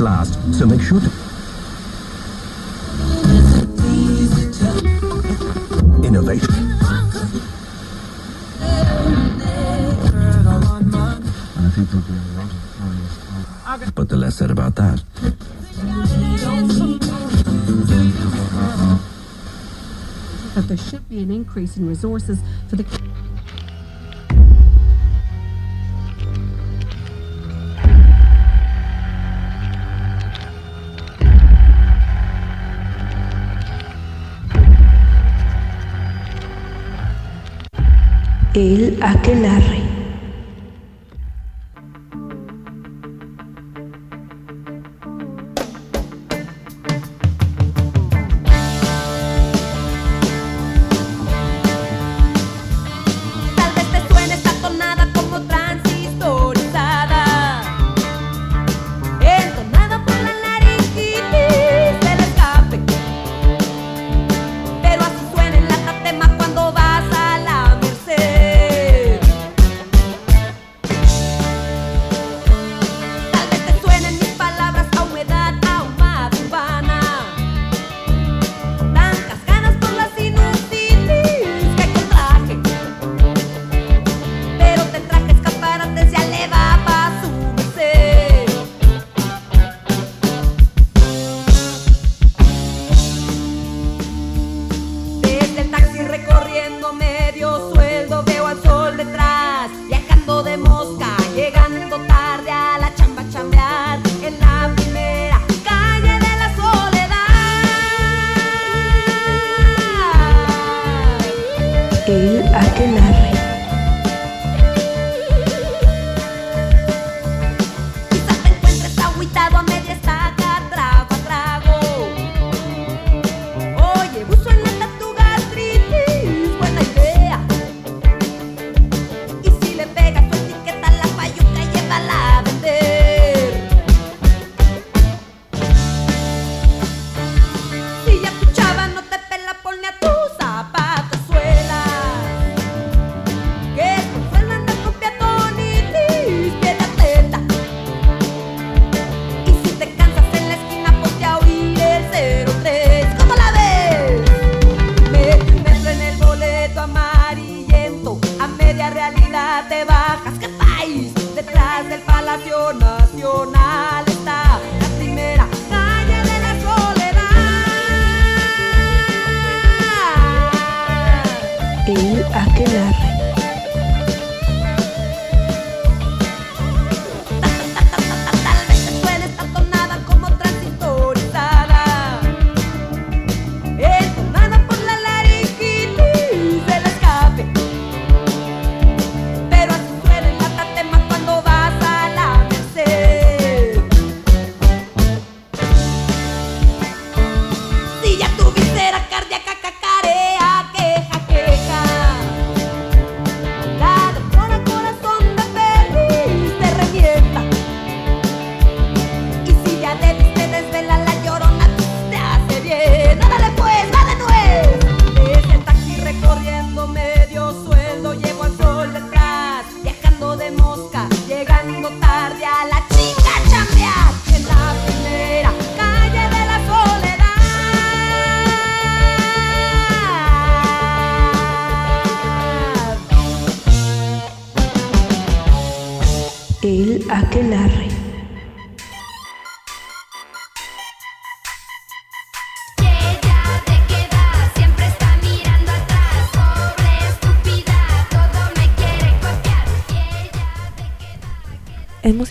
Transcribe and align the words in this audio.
Last, 0.00 0.38
so 0.54 0.66
make 0.66 0.80
sure 0.80 1.00
to... 1.00 1.10
Innovate. 6.04 6.42
But 13.94 14.08
the 14.08 14.16
less 14.16 14.36
said 14.36 14.50
about 14.50 14.74
that. 14.76 15.02
That 20.54 20.68
there 20.68 20.76
should 20.76 21.08
be 21.08 21.22
an 21.22 21.30
increase 21.30 21.76
in 21.76 21.88
resources 21.88 22.38
for 22.68 22.76
the 22.76 22.84
el 38.54 38.96
aquelarre. 39.02 39.83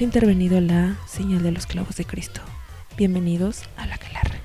Intervenido 0.02 0.60
la 0.62 0.98
señal 1.08 1.44
de 1.44 1.52
los 1.52 1.66
clavos 1.66 1.96
de 1.96 2.06
Cristo. 2.06 2.42
Bienvenidos 2.98 3.64
a 3.78 3.86
la 3.86 3.98
Calarre. 3.98 4.40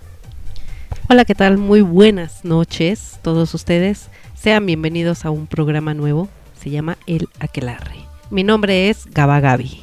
Hola, 1.08 1.24
¿qué 1.24 1.34
tal? 1.34 1.58
Muy 1.58 1.80
buenas 1.80 2.44
noches 2.44 3.18
todos 3.22 3.54
ustedes. 3.54 4.08
Sean 4.34 4.66
bienvenidos 4.66 5.24
a 5.24 5.30
un 5.30 5.46
programa 5.46 5.94
nuevo. 5.94 6.28
Se 6.60 6.70
llama 6.70 6.98
El 7.06 7.28
Aquelarre. 7.40 7.96
Mi 8.30 8.44
nombre 8.44 8.90
es 8.90 9.06
Gaba 9.06 9.40
Gaby. 9.40 9.82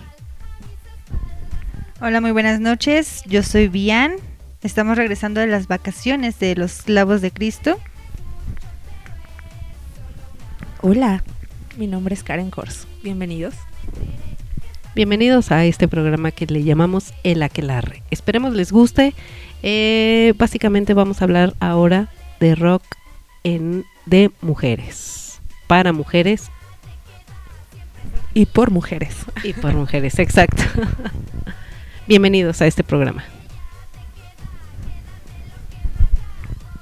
Hola, 2.02 2.22
muy 2.22 2.32
buenas 2.32 2.60
noches. 2.60 3.24
Yo 3.26 3.42
soy 3.42 3.68
Bian. 3.68 4.16
Estamos 4.62 4.98
regresando 4.98 5.40
de 5.40 5.48
las 5.48 5.68
vacaciones 5.68 6.38
de 6.40 6.56
los 6.56 6.84
clavos 6.84 7.22
de 7.22 7.32
Cristo. 7.32 7.80
Hola, 10.82 11.24
mi 11.78 11.88
nombre 11.88 12.14
es 12.14 12.24
Karen 12.24 12.52
Kors. 12.52 12.88
Bienvenidos. 13.04 13.56
Bienvenidos 14.96 15.52
a 15.52 15.66
este 15.66 15.90
programa 15.90 16.32
que 16.32 16.46
le 16.46 16.64
llamamos 16.64 17.14
El 17.26 17.44
Aquelarre. 17.44 18.02
Esperemos 18.12 18.54
les 18.54 18.72
guste. 18.72 19.14
Eh, 19.62 20.34
básicamente 20.38 20.94
vamos 20.94 21.20
a 21.20 21.26
hablar 21.26 21.54
ahora 21.60 22.08
de 22.40 22.56
rock 22.56 22.82
en, 23.44 23.84
de 24.06 24.32
mujeres. 24.40 25.42
Para 25.68 25.92
mujeres. 25.92 26.50
Y 28.34 28.46
por 28.46 28.72
mujeres. 28.72 29.18
Y 29.44 29.52
por 29.52 29.74
mujeres, 29.74 30.18
exacto. 30.18 30.64
Bienvenidos 32.08 32.62
a 32.62 32.66
este 32.66 32.86
programa. 32.86 33.26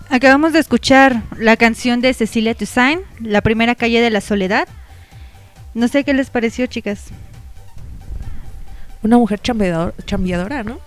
Acabamos 0.09 0.53
de 0.53 0.59
escuchar 0.59 1.23
la 1.39 1.57
canción 1.57 1.99
de 1.99 2.13
Cecilia 2.13 2.53
Toussaint, 2.53 3.01
La 3.21 3.41
primera 3.41 3.73
calle 3.73 4.01
de 4.01 4.11
la 4.11 4.21
soledad. 4.21 4.67
No 5.73 5.87
sé 5.87 6.03
qué 6.03 6.13
les 6.13 6.29
pareció, 6.29 6.67
chicas. 6.67 7.11
Una 9.03 9.17
mujer 9.17 9.39
chambeador, 9.41 9.93
chambeadora, 10.05 10.63
¿no? 10.63 10.79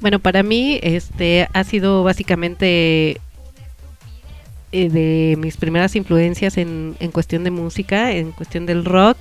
Bueno, 0.00 0.18
para 0.18 0.42
mí 0.42 0.80
este 0.82 1.48
ha 1.52 1.62
sido 1.62 2.02
básicamente 2.02 3.20
eh, 4.72 4.88
de 4.88 5.36
mis 5.38 5.56
primeras 5.56 5.94
influencias 5.94 6.58
en, 6.58 6.96
en, 6.98 7.12
cuestión 7.12 7.44
de 7.44 7.52
música, 7.52 8.10
en 8.10 8.32
cuestión 8.32 8.66
del 8.66 8.84
rock. 8.84 9.16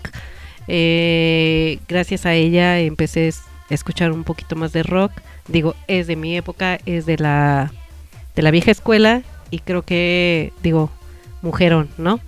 Eh, 0.68 1.80
gracias 1.88 2.26
a 2.26 2.34
ella 2.34 2.80
empecé 2.80 3.30
a 3.70 3.74
escuchar 3.74 4.12
un 4.12 4.24
poquito 4.24 4.56
más 4.56 4.74
de 4.74 4.82
rock. 4.82 5.12
Digo, 5.48 5.76
es 5.88 6.08
de 6.08 6.16
mi 6.16 6.36
época, 6.36 6.80
es 6.86 7.06
de 7.06 7.18
la, 7.18 7.72
de 8.36 8.42
la 8.42 8.50
vieja 8.50 8.72
escuela 8.72 9.22
y 9.52 9.60
creo 9.60 9.84
que, 9.84 10.54
digo, 10.64 10.90
mujerón, 11.42 11.90
¿no? 11.98 12.22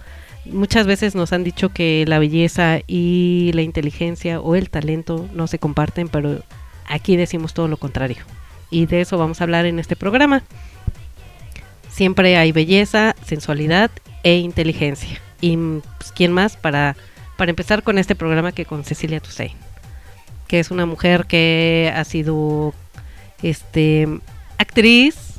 Muchas 0.45 0.85
veces 0.85 1.15
nos 1.15 1.31
han 1.31 1.43
dicho 1.43 1.69
que 1.69 2.03
la 2.07 2.19
belleza 2.19 2.79
y 2.85 3.51
la 3.53 3.61
inteligencia 3.61 4.41
o 4.41 4.55
el 4.55 4.69
talento 4.69 5.27
no 5.33 5.47
se 5.47 5.57
comparten, 5.57 6.09
pero 6.09 6.43
aquí 6.85 7.15
decimos 7.15 7.53
todo 7.53 7.67
lo 7.67 7.77
contrario. 7.77 8.17
Y 8.69 8.85
de 8.87 9.01
eso 9.01 9.17
vamos 9.17 9.39
a 9.39 9.45
hablar 9.45 9.65
en 9.65 9.79
este 9.79 9.95
programa. 9.95 10.43
Siempre 11.89 12.37
hay 12.37 12.51
belleza, 12.51 13.15
sensualidad 13.25 13.91
e 14.23 14.37
inteligencia. 14.37 15.21
Y 15.39 15.55
pues, 15.97 16.11
quién 16.13 16.33
más 16.33 16.57
para, 16.57 16.97
para 17.37 17.51
empezar 17.51 17.83
con 17.83 17.97
este 17.97 18.15
programa 18.15 18.51
que 18.51 18.65
con 18.65 18.83
Cecilia 18.83 19.19
Toussaint, 19.19 19.55
que 20.47 20.59
es 20.59 20.71
una 20.71 20.85
mujer 20.85 21.25
que 21.25 21.93
ha 21.95 22.03
sido 22.03 22.73
este 23.41 24.07
actriz, 24.57 25.35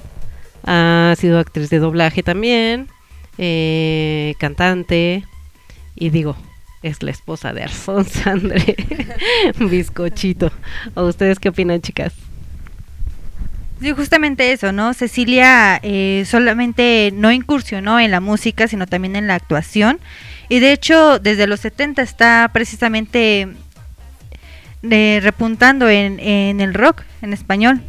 ha 0.65 1.15
sido 1.19 1.39
actriz 1.39 1.69
de 1.71 1.79
doblaje 1.79 2.23
también, 2.23 2.89
eh, 3.39 4.35
cantante 4.39 5.25
y 5.97 6.11
digo, 6.11 6.37
es 6.83 7.03
la 7.03 7.11
esposa 7.11 7.53
de 7.53 7.63
Arzón 7.63 8.05
Sandre, 8.05 8.77
bizcochito. 9.59 10.53
¿O 10.95 11.05
ustedes 11.05 11.39
qué 11.39 11.49
opinan, 11.49 11.81
chicas? 11.81 12.13
Sí, 13.81 13.93
justamente 13.93 14.53
eso, 14.53 14.73
¿no? 14.73 14.95
Cecilia 14.95 15.81
eh, 15.83 16.25
solamente 16.27 17.11
no 17.13 17.33
incursionó 17.33 17.99
en 18.01 18.11
la 18.11 18.21
música, 18.21 18.69
sino 18.69 18.87
también 18.87 19.17
en 19.17 19.27
la 19.27 19.35
actuación. 19.35 19.99
Y 20.49 20.61
de 20.61 20.73
hecho, 20.73 21.19
desde 21.19 21.47
los 21.47 21.61
70 21.61 22.03
está 22.03 22.51
precisamente 22.53 23.49
eh, 24.83 25.21
repuntando 25.23 25.89
en, 25.89 26.21
en 26.21 26.61
el 26.61 26.75
rock 26.75 27.03
en 27.23 27.33
español. 27.33 27.83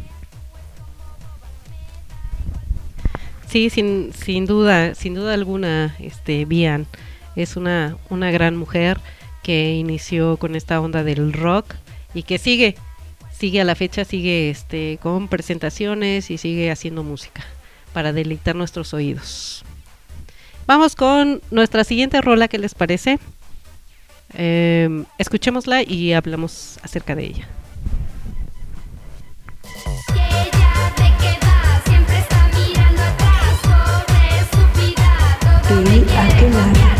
Sí, 3.46 3.70
sin, 3.70 4.12
sin 4.12 4.44
duda, 4.46 4.94
sin 4.94 5.14
duda 5.14 5.34
alguna, 5.34 5.96
este, 6.00 6.44
Bian 6.44 6.86
es 7.36 7.56
una, 7.56 7.96
una 8.10 8.30
gran 8.30 8.56
mujer 8.56 8.98
que 9.42 9.74
inició 9.74 10.36
con 10.38 10.56
esta 10.56 10.80
onda 10.80 11.04
del 11.04 11.32
rock 11.32 11.74
y 12.14 12.24
que 12.24 12.38
sigue, 12.38 12.74
sigue 13.30 13.60
a 13.60 13.64
la 13.64 13.74
fecha, 13.74 14.04
sigue 14.04 14.50
este, 14.50 14.98
con 15.00 15.28
presentaciones 15.28 16.30
y 16.30 16.38
sigue 16.38 16.70
haciendo 16.70 17.04
música 17.04 17.44
para 17.92 18.12
deleitar 18.12 18.56
nuestros 18.56 18.92
oídos. 18.92 19.64
Vamos 20.66 20.96
con 20.96 21.40
nuestra 21.52 21.84
siguiente 21.84 22.20
rola, 22.20 22.48
¿qué 22.48 22.58
les 22.58 22.74
parece? 22.74 23.20
Eh, 24.34 25.04
escuchémosla 25.18 25.82
y 25.82 26.12
hablamos 26.12 26.80
acerca 26.82 27.14
de 27.14 27.26
ella. 27.26 27.48
El 35.68 36.06
Aquelarre. 36.16 36.95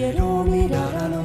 Quiero 0.00 0.44
mirar 0.44 0.96
al 0.96 1.12
otro 1.12 1.19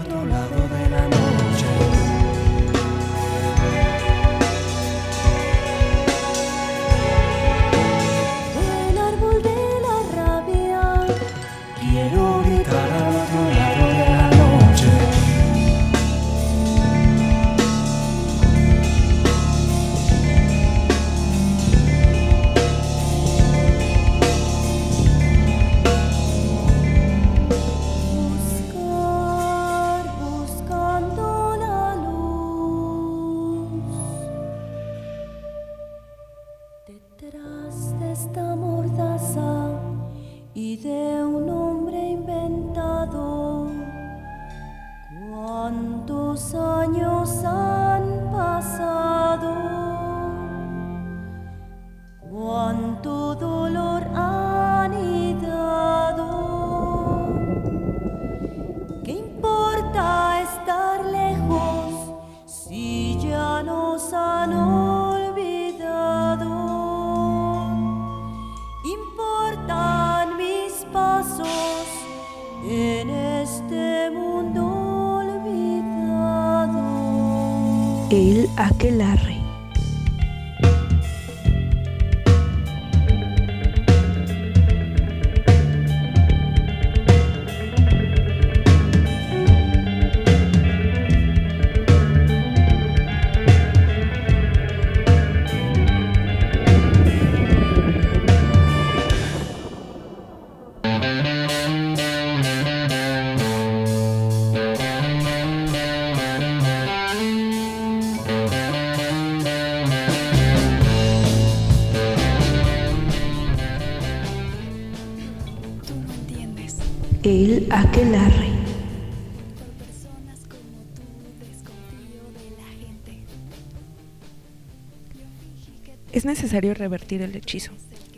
Es 126.12 126.26
necesario 126.26 126.74
revertir 126.74 127.22
el 127.22 127.36
hechizo. 127.36 127.72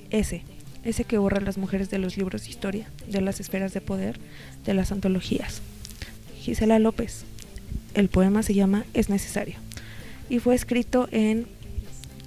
Ese, 0.10 0.44
ese 0.84 1.04
que 1.04 1.18
borra 1.18 1.42
las 1.42 1.58
mujeres 1.58 1.90
de 1.90 1.98
los 1.98 2.18
libros 2.18 2.44
de 2.44 2.50
historia, 2.50 2.88
de 3.08 3.22
las 3.22 3.40
esferas 3.40 3.74
de 3.74 3.82
poder, 3.82 4.20
de 4.66 4.74
las 4.74 4.92
antologías. 4.92 5.62
Gisela 6.40 6.80
López. 6.80 7.26
El 7.94 8.10
poema 8.10 8.44
se 8.44 8.54
llama 8.54 8.86
Es 8.94 9.10
necesario 9.10 9.56
y 10.30 10.40
fue 10.40 10.56
escrito 10.56 11.08
en 11.12 11.48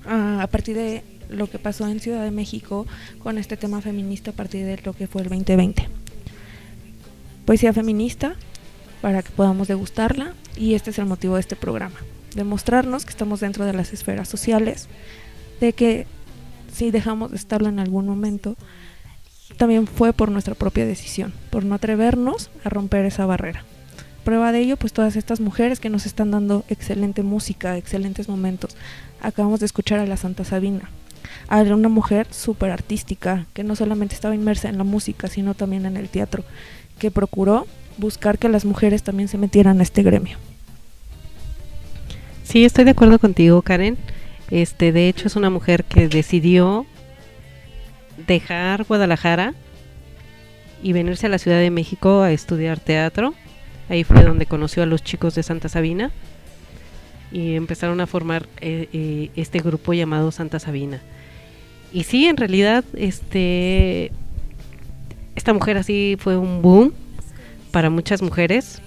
ah, 0.06 0.40
a 0.42 0.46
partir 0.46 0.76
de 0.76 1.02
lo 1.28 1.48
que 1.48 1.58
pasó 1.58 1.86
en 1.86 2.00
Ciudad 2.00 2.24
de 2.24 2.30
México 2.30 2.86
con 3.22 3.38
este 3.38 3.56
tema 3.56 3.80
feminista 3.80 4.32
a 4.32 4.34
partir 4.34 4.66
de 4.66 4.78
lo 4.84 4.92
que 4.92 5.06
fue 5.06 5.22
el 5.22 5.28
2020. 5.28 5.99
Poesía 7.50 7.72
feminista 7.72 8.36
para 9.02 9.24
que 9.24 9.32
podamos 9.32 9.66
degustarla 9.66 10.34
y 10.56 10.74
este 10.74 10.90
es 10.90 11.00
el 11.00 11.06
motivo 11.06 11.34
de 11.34 11.40
este 11.40 11.56
programa, 11.56 11.96
demostrarnos 12.36 13.04
que 13.04 13.10
estamos 13.10 13.40
dentro 13.40 13.64
de 13.64 13.72
las 13.72 13.92
esferas 13.92 14.28
sociales, 14.28 14.86
de 15.60 15.72
que 15.72 16.06
si 16.72 16.92
dejamos 16.92 17.32
de 17.32 17.36
estarlo 17.38 17.68
en 17.68 17.80
algún 17.80 18.06
momento, 18.06 18.54
también 19.56 19.88
fue 19.88 20.12
por 20.12 20.30
nuestra 20.30 20.54
propia 20.54 20.86
decisión, 20.86 21.32
por 21.50 21.64
no 21.64 21.74
atrevernos 21.74 22.52
a 22.62 22.68
romper 22.68 23.04
esa 23.04 23.26
barrera. 23.26 23.64
Prueba 24.22 24.52
de 24.52 24.60
ello, 24.60 24.76
pues 24.76 24.92
todas 24.92 25.16
estas 25.16 25.40
mujeres 25.40 25.80
que 25.80 25.90
nos 25.90 26.06
están 26.06 26.30
dando 26.30 26.64
excelente 26.68 27.24
música, 27.24 27.76
excelentes 27.76 28.28
momentos. 28.28 28.76
Acabamos 29.20 29.58
de 29.58 29.66
escuchar 29.66 29.98
a 29.98 30.06
la 30.06 30.16
Santa 30.16 30.44
Sabina, 30.44 30.88
a 31.48 31.62
una 31.62 31.88
mujer 31.88 32.28
súper 32.30 32.70
artística, 32.70 33.46
que 33.54 33.64
no 33.64 33.74
solamente 33.74 34.14
estaba 34.14 34.36
inmersa 34.36 34.68
en 34.68 34.78
la 34.78 34.84
música, 34.84 35.26
sino 35.26 35.54
también 35.54 35.84
en 35.84 35.96
el 35.96 36.08
teatro, 36.08 36.44
que 37.00 37.10
procuró 37.10 37.66
buscar 37.98 38.38
que 38.38 38.48
las 38.48 38.64
mujeres 38.64 39.02
también 39.02 39.28
se 39.28 39.38
metieran 39.38 39.80
a 39.80 39.82
este 39.82 40.04
gremio. 40.04 40.38
Sí, 42.44 42.64
estoy 42.64 42.84
de 42.84 42.92
acuerdo 42.92 43.18
contigo, 43.18 43.62
Karen. 43.62 43.96
Este, 44.50 44.92
de 44.92 45.08
hecho, 45.08 45.26
es 45.26 45.34
una 45.34 45.50
mujer 45.50 45.84
que 45.84 46.08
decidió 46.08 46.86
dejar 48.26 48.84
Guadalajara 48.84 49.54
y 50.82 50.92
venirse 50.92 51.26
a 51.26 51.30
la 51.30 51.38
Ciudad 51.38 51.58
de 51.58 51.70
México 51.70 52.22
a 52.22 52.32
estudiar 52.32 52.78
teatro. 52.80 53.34
Ahí 53.88 54.04
fue 54.04 54.22
donde 54.22 54.46
conoció 54.46 54.82
a 54.82 54.86
los 54.86 55.02
chicos 55.02 55.34
de 55.34 55.42
Santa 55.42 55.68
Sabina 55.68 56.10
y 57.32 57.54
empezaron 57.54 58.00
a 58.00 58.06
formar 58.06 58.46
eh, 58.60 58.88
eh, 58.92 59.30
este 59.36 59.60
grupo 59.60 59.94
llamado 59.94 60.30
Santa 60.32 60.58
Sabina. 60.58 61.00
Y 61.92 62.04
sí, 62.04 62.26
en 62.26 62.36
realidad, 62.36 62.84
este, 62.94 64.12
esta 65.36 65.52
mujer 65.52 65.76
así 65.76 66.16
fue 66.18 66.36
un 66.36 66.62
boom 66.62 66.92
para 67.70 67.90
muchas 67.90 68.22
mujeres. 68.22 68.80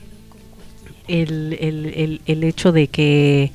El, 1.08 1.58
el, 1.60 1.86
el, 1.96 2.22
el 2.26 2.44
hecho 2.44 2.72
de 2.72 2.88
que 2.88 3.52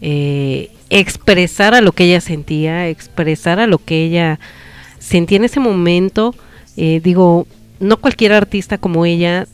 eh, 0.00 0.70
expresara 0.90 1.80
lo 1.80 1.92
que 1.92 2.04
ella 2.04 2.20
sentía, 2.20 2.88
expresara 2.88 3.66
lo 3.66 3.78
que 3.78 4.04
ella 4.04 4.38
sentía 4.98 5.38
en 5.38 5.44
ese 5.44 5.60
momento. 5.60 6.34
Eh, 6.76 7.00
digo, 7.02 7.46
no 7.80 7.96
cualquier 7.98 8.32
artista 8.32 8.78
como 8.78 9.06
ella 9.06 9.46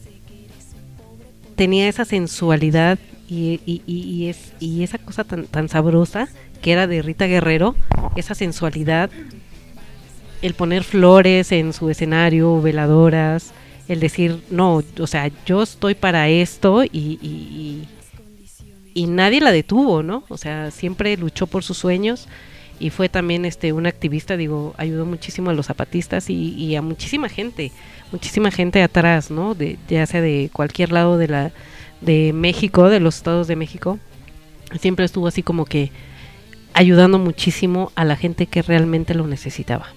tenía 1.55 1.89
esa 1.89 2.05
sensualidad 2.05 2.99
y, 3.29 3.61
y, 3.67 3.83
y, 3.87 4.01
y 4.01 4.29
es, 4.29 4.53
y 4.59 4.83
esa 4.83 4.99
cosa 4.99 5.23
tan, 5.25 5.47
tan 5.47 5.69
sabrosa 5.69 6.29
que 6.61 6.73
era 6.73 6.87
de 6.87 7.03
Rita 7.03 7.27
Guerrero, 7.27 7.75
esa 8.17 8.35
sensualidad, 8.35 9.11
el 10.43 10.55
poner 10.55 10.83
flores 10.83 11.53
en 11.53 11.73
su 11.73 11.89
escenario, 11.89 12.61
veladoras, 12.61 13.53
el 13.89 14.01
decir, 14.01 14.43
no, 14.51 14.83
o 14.99 15.07
sea, 15.07 15.31
yo 15.47 15.63
estoy 15.63 15.95
para 15.95 16.29
esto 16.29 16.85
y, 16.85 17.87
y, 18.95 19.07
nadie 19.07 19.41
la 19.41 19.53
detuvo, 19.53 20.03
¿no? 20.03 20.25
O 20.29 20.37
sea, 20.37 20.71
siempre 20.71 21.17
luchó 21.17 21.47
por 21.47 21.63
sus 21.63 21.79
sueños 21.79 22.29
y 22.79 22.91
fue 22.91 23.09
también 23.09 23.45
este 23.45 23.73
una 23.73 23.89
activista, 23.89 24.37
digo, 24.37 24.75
ayudó 24.77 25.07
muchísimo 25.07 25.51
a 25.51 25.55
los 25.55 25.67
zapatistas 25.67 26.31
y, 26.31 26.55
y 26.55 26.77
a 26.77 26.83
muchísima 26.83 27.29
gente, 27.29 27.73
muchísima 28.11 28.51
gente 28.51 28.83
atrás, 28.83 29.31
¿no? 29.31 29.55
De, 29.55 29.79
ya 29.89 30.07
sea 30.07 30.21
de 30.21 30.51
cualquier 30.53 30.93
lado 30.93 31.19
de 31.19 31.29
la 31.29 31.53
de 32.01 32.33
México, 32.33 32.89
de 32.89 33.01
los 33.01 33.17
estados 33.17 33.47
de 33.47 33.57
México, 33.57 33.99
siempre 34.81 35.05
estuvo 35.05 35.27
así 35.27 35.43
como 35.43 35.65
que 35.65 35.91
ayudando 36.75 37.19
muchísimo 37.19 37.93
a 37.95 38.05
la 38.05 38.17
gente 38.17 38.47
que 38.47 38.63
realmente 38.63 39.15
lo 39.15 39.27
necesitaba. 39.27 39.89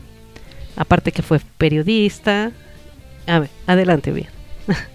Aparte 0.76 1.12
que 1.12 1.22
fue 1.22 1.40
periodista. 1.58 2.52
A 3.28 3.40
ver, 3.40 3.50
adelante, 3.68 4.12
bien. 4.12 4.28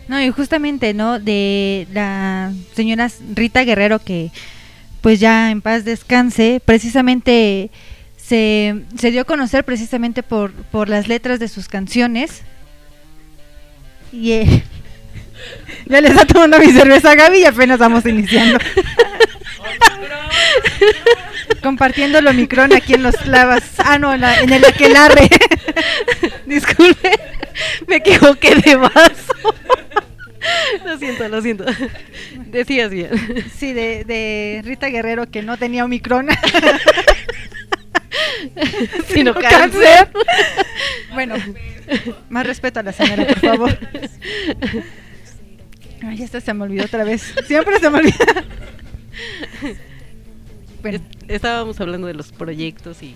No, 0.08 0.20
y 0.20 0.30
justamente, 0.30 0.94
¿no? 0.94 1.20
De 1.20 1.86
la 1.92 2.52
señora 2.74 3.08
Rita 3.34 3.64
Guerrero 3.64 4.00
que 4.00 4.32
pues 5.00 5.20
ya 5.20 5.50
en 5.50 5.62
paz 5.62 5.84
descanse, 5.84 6.60
precisamente 6.64 7.70
se, 8.16 8.82
se 8.98 9.10
dio 9.10 9.22
a 9.22 9.24
conocer 9.24 9.64
precisamente 9.64 10.22
por, 10.22 10.52
por 10.52 10.88
las 10.88 11.08
letras 11.08 11.38
de 11.38 11.48
sus 11.48 11.68
canciones. 11.68 12.42
Y 14.12 14.32
eh, 14.32 14.62
ya 15.86 16.00
le 16.00 16.08
está 16.08 16.26
tomando 16.26 16.58
mi 16.58 16.72
cerveza 16.72 17.12
a 17.12 17.14
Gaby 17.14 17.38
y 17.38 17.44
apenas 17.44 17.78
vamos 17.78 18.04
iniciando. 18.04 18.58
Compartiendo 21.62 22.18
el 22.18 22.26
Omicron 22.26 22.72
aquí 22.72 22.94
en 22.94 23.02
los 23.02 23.16
clavas. 23.16 23.62
Ah, 23.78 23.98
no, 23.98 24.14
en, 24.14 24.20
la- 24.22 24.40
en 24.40 24.52
el 24.52 24.64
aquelarre. 24.64 25.28
Disculpe, 26.46 27.10
me 27.86 27.96
equivoqué 27.96 28.54
de 28.56 28.76
vaso. 28.76 29.34
siento, 30.98 31.28
lo 31.28 31.42
siento. 31.42 31.64
Decías 32.46 32.90
bien. 32.90 33.10
Sí, 33.56 33.72
de, 33.72 34.04
de 34.04 34.62
Rita 34.64 34.88
Guerrero 34.88 35.30
que 35.30 35.42
no 35.42 35.56
tenía 35.58 35.84
Omicron. 35.84 36.28
Sino 39.08 39.08
Sino 39.14 39.34
cáncer. 39.34 40.08
bueno, 41.12 41.34
más 42.28 42.46
respeto 42.46 42.80
a 42.80 42.82
la 42.82 42.92
señora, 42.92 43.26
por 43.26 43.38
favor. 43.40 43.78
Ay, 46.02 46.22
esta 46.22 46.40
se 46.40 46.54
me 46.54 46.64
olvidó 46.64 46.84
otra 46.84 47.04
vez. 47.04 47.34
Siempre 47.46 47.78
se 47.78 47.90
me 47.90 47.98
olvida. 47.98 48.44
Bueno, 50.82 50.98
Estábamos 51.30 51.80
hablando 51.80 52.08
de 52.08 52.14
los 52.14 52.32
proyectos 52.32 53.04
y 53.04 53.14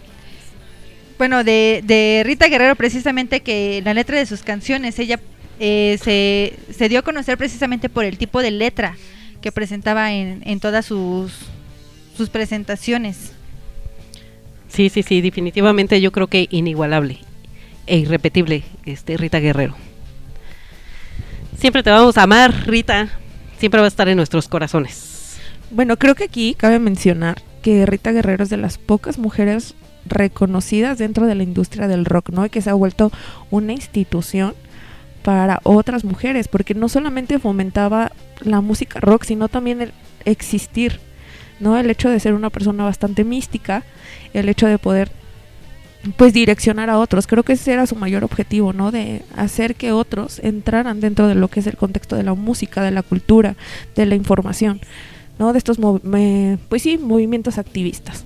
bueno 1.18 1.42
de, 1.42 1.83
de 1.85 2.23
Rita 2.25 2.47
Guerrero 2.47 2.76
precisamente 2.76 3.40
que 3.40 3.83
la 3.85 3.92
letra 3.92 4.16
de 4.16 4.25
sus 4.25 4.42
canciones, 4.42 5.00
ella 5.00 5.18
eh, 5.59 5.99
se, 6.00 6.54
se 6.73 6.88
dio 6.88 7.00
a 7.00 7.02
conocer 7.02 7.37
precisamente 7.37 7.88
por 7.88 8.04
el 8.04 8.16
tipo 8.16 8.40
de 8.40 8.52
letra 8.52 8.97
que 9.40 9.50
presentaba 9.50 10.12
en, 10.12 10.42
en 10.47 10.61
todas 10.61 10.87
sus, 10.87 11.33
sus 12.16 12.30
presentaciones. 12.30 13.33
sí, 14.68 14.88
sí, 14.90 15.02
sí, 15.02 15.21
definitivamente 15.21 16.00
yo 16.00 16.12
creo 16.12 16.28
que 16.28 16.47
inigualable 16.50 17.18
e 17.88 17.99
irrepetible 17.99 18.62
este 18.87 19.16
Rita 19.16 19.40
Guerrero. 19.40 19.75
Siempre 21.59 21.83
te 21.83 21.90
vamos 21.90 22.16
a 22.16 22.23
amar, 22.23 22.66
Rita. 22.66 23.09
Siempre 23.59 23.80
va 23.80 23.87
a 23.87 23.88
estar 23.88 24.09
en 24.09 24.16
nuestros 24.16 24.47
corazones. 24.47 25.38
Bueno, 25.71 25.97
creo 25.97 26.14
que 26.14 26.25
aquí 26.25 26.54
cabe 26.54 26.78
mencionar 26.78 27.42
que 27.64 27.87
Rita 27.87 28.12
Guerrero 28.12 28.44
es 28.44 28.50
de 28.50 28.59
las 28.59 28.76
pocas 28.76 29.16
mujeres 29.16 29.75
reconocidas 30.04 30.99
dentro 30.99 31.26
de 31.26 31.35
la 31.35 31.44
industria 31.44 31.88
del 31.88 32.04
rock, 32.04 32.28
¿no? 32.28 32.44
Y 32.44 32.50
que 32.50 32.61
se 32.61 32.68
ha 32.68 32.75
vuelto 32.75 33.11
una 33.50 33.73
institución 33.73 34.54
para 35.23 35.61
otras 35.62 36.04
mujeres, 36.04 36.47
porque 36.47 36.75
no 36.75 36.90
solamente 36.90 37.38
fomentaba 37.38 38.12
la 38.42 38.61
música 38.61 39.00
rock, 39.00 39.25
sino 39.25 39.49
también 39.49 39.80
el 39.80 39.92
existir, 40.26 41.00
¿no? 41.59 41.79
El 41.79 41.88
hecho 41.88 42.11
de 42.11 42.20
ser 42.20 42.35
una 42.35 42.50
persona 42.50 42.85
bastante 42.85 43.24
mística, 43.24 43.83
el 44.35 44.50
hecho 44.50 44.66
de 44.66 44.77
poder 44.77 45.11
pues 46.18 46.35
direccionar 46.35 46.90
a 46.90 46.98
otros. 46.98 47.27
Creo 47.27 47.44
que 47.44 47.55
ese 47.55 47.72
era 47.72 47.87
su 47.87 47.96
mayor 47.96 48.24
objetivo, 48.24 48.74
¿no? 48.74 48.90
De 48.90 49.22
hacer 49.38 49.74
que 49.74 49.90
otros 49.90 50.38
entraran 50.40 51.00
dentro 51.00 51.29
de 51.29 51.35
lo 51.35 51.48
que 51.48 51.61
es 51.61 51.66
el 51.66 51.79
contexto 51.79 52.14
de 52.14 52.24
la 52.24 52.35
música, 52.35 52.83
de 52.83 52.90
la 52.90 53.03
cultura, 53.03 53.57
de 53.96 54.05
la 54.05 54.16
información, 54.16 54.83
¿no? 55.38 55.53
De 55.53 55.59
estos, 55.59 55.79
pues 56.68 56.83
sí, 56.83 56.99
movimientos 56.99 57.59
activistas. 57.59 58.25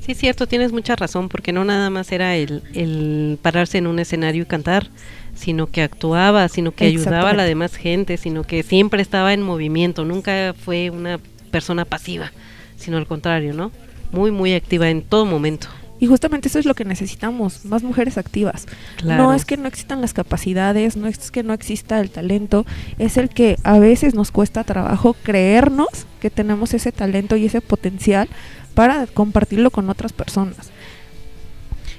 Sí, 0.00 0.12
es 0.12 0.18
cierto, 0.18 0.46
tienes 0.46 0.72
mucha 0.72 0.96
razón, 0.96 1.28
porque 1.28 1.52
no 1.52 1.64
nada 1.64 1.90
más 1.90 2.12
era 2.12 2.36
el, 2.36 2.62
el 2.74 3.38
pararse 3.42 3.78
en 3.78 3.86
un 3.86 3.98
escenario 3.98 4.42
y 4.42 4.46
cantar, 4.46 4.88
sino 5.34 5.66
que 5.66 5.82
actuaba, 5.82 6.48
sino 6.48 6.72
que 6.72 6.86
ayudaba 6.86 7.30
a 7.30 7.34
la 7.34 7.44
demás 7.44 7.76
gente, 7.76 8.16
sino 8.16 8.42
que 8.42 8.62
siempre 8.62 9.02
estaba 9.02 9.32
en 9.32 9.42
movimiento, 9.42 10.04
nunca 10.04 10.54
fue 10.58 10.90
una 10.90 11.20
persona 11.50 11.84
pasiva, 11.84 12.32
sino 12.76 12.96
al 12.96 13.06
contrario, 13.06 13.54
¿no? 13.54 13.70
Muy, 14.10 14.30
muy 14.30 14.54
activa 14.54 14.88
en 14.90 15.02
todo 15.02 15.26
momento. 15.26 15.68
Y 16.00 16.06
justamente 16.06 16.48
eso 16.48 16.58
es 16.58 16.64
lo 16.64 16.74
que 16.74 16.84
necesitamos, 16.84 17.64
más 17.64 17.82
mujeres 17.82 18.18
activas. 18.18 18.66
Claro. 18.96 19.24
No 19.24 19.34
es 19.34 19.44
que 19.44 19.56
no 19.56 19.66
existan 19.66 20.00
las 20.00 20.14
capacidades, 20.14 20.96
no 20.96 21.08
es 21.08 21.30
que 21.30 21.42
no 21.42 21.52
exista 21.52 22.00
el 22.00 22.10
talento, 22.10 22.66
es 22.98 23.16
el 23.16 23.28
que 23.28 23.56
a 23.64 23.78
veces 23.78 24.14
nos 24.14 24.30
cuesta 24.30 24.64
trabajo 24.64 25.14
creernos 25.22 25.88
que 26.20 26.30
tenemos 26.30 26.74
ese 26.74 26.92
talento 26.92 27.36
y 27.36 27.46
ese 27.46 27.60
potencial 27.60 28.28
para 28.74 29.06
compartirlo 29.06 29.70
con 29.70 29.90
otras 29.90 30.12
personas. 30.12 30.70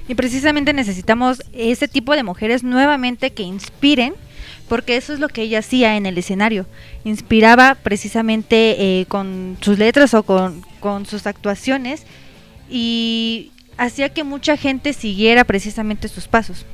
Y 0.08 0.14
precisamente 0.16 0.72
necesitamos 0.72 1.42
ese 1.52 1.86
tipo 1.86 2.16
de 2.16 2.24
mujeres 2.24 2.64
nuevamente 2.64 3.30
que 3.30 3.44
inspiren, 3.44 4.14
porque 4.68 4.96
eso 4.96 5.12
es 5.12 5.20
lo 5.20 5.28
que 5.28 5.42
ella 5.42 5.60
hacía 5.60 5.96
en 5.96 6.04
el 6.04 6.18
escenario. 6.18 6.66
Inspiraba 7.04 7.76
precisamente 7.76 9.00
eh, 9.00 9.06
con 9.06 9.56
sus 9.60 9.78
letras 9.78 10.14
o 10.14 10.24
con, 10.24 10.62
con 10.80 11.06
sus 11.06 11.26
actuaciones 11.26 12.06
y 12.68 13.52
hacía 13.80 14.10
que 14.10 14.24
mucha 14.24 14.58
gente 14.58 14.92
siguiera 14.92 15.44
precisamente 15.44 16.06
sus 16.08 16.28
pasos. 16.28 16.66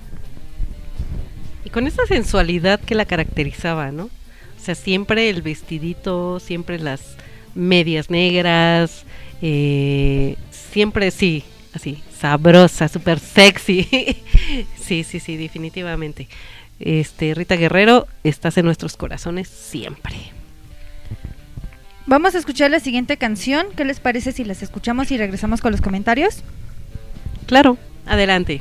Y 1.64 1.70
con 1.70 1.86
esa 1.86 2.04
sensualidad 2.06 2.80
que 2.80 2.96
la 2.96 3.04
caracterizaba, 3.04 3.92
¿no? 3.92 4.04
O 4.06 4.60
sea, 4.60 4.74
siempre 4.74 5.30
el 5.30 5.40
vestidito, 5.40 6.40
siempre 6.40 6.80
las 6.80 7.16
medias 7.54 8.10
negras, 8.10 9.04
eh, 9.40 10.34
siempre 10.50 11.12
sí, 11.12 11.44
así, 11.72 12.02
sabrosa, 12.18 12.88
súper 12.88 13.20
sexy. 13.20 13.84
sí, 14.76 15.04
sí, 15.04 15.20
sí, 15.20 15.36
definitivamente. 15.36 16.26
Este, 16.80 17.34
Rita 17.34 17.54
Guerrero, 17.54 18.08
estás 18.24 18.58
en 18.58 18.64
nuestros 18.64 18.96
corazones 18.96 19.46
siempre. 19.46 20.16
Vamos 22.06 22.34
a 22.34 22.38
escuchar 22.38 22.72
la 22.72 22.80
siguiente 22.80 23.16
canción. 23.16 23.68
¿Qué 23.76 23.84
les 23.84 24.00
parece 24.00 24.32
si 24.32 24.44
las 24.44 24.62
escuchamos 24.64 25.12
y 25.12 25.18
regresamos 25.18 25.60
con 25.60 25.70
los 25.70 25.80
comentarios? 25.80 26.42
Claro, 27.46 27.78
adelante. 28.06 28.60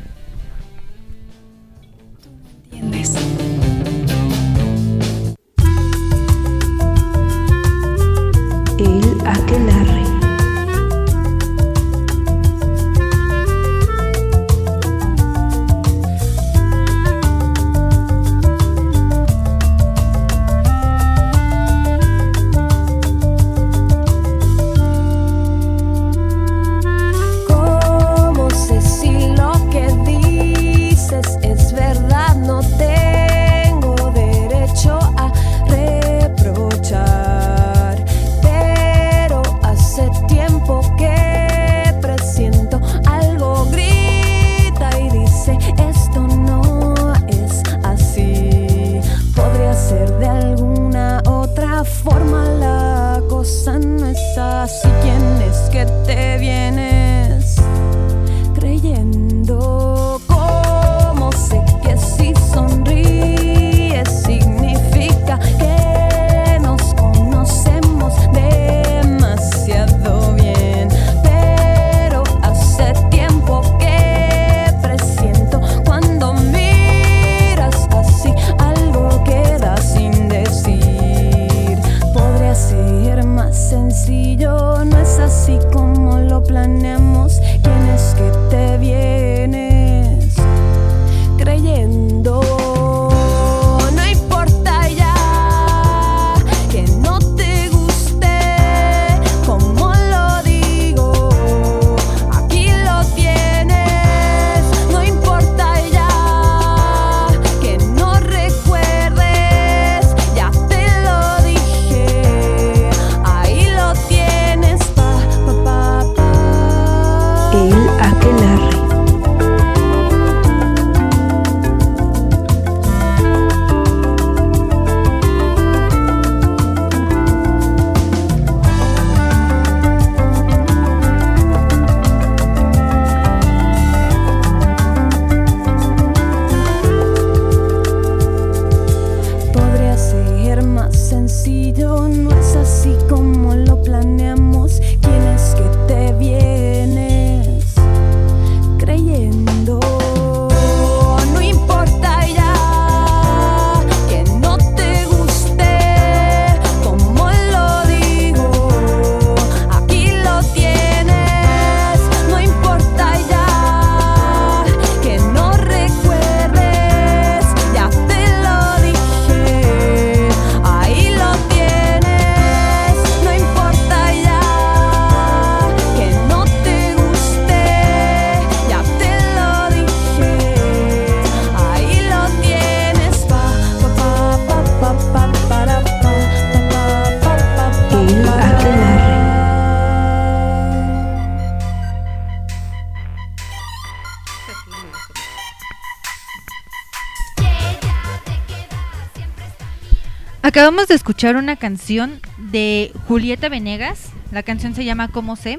Acabamos 200.41 200.87
de 200.87 200.93
escuchar 200.93 201.37
una 201.37 201.55
canción 201.55 202.21
de 202.37 202.91
Julieta 203.07 203.49
Venegas. 203.49 204.11
La 204.31 204.43
canción 204.43 204.75
se 204.75 204.85
llama 204.85 205.07
Como 205.07 205.35
sé. 205.35 205.57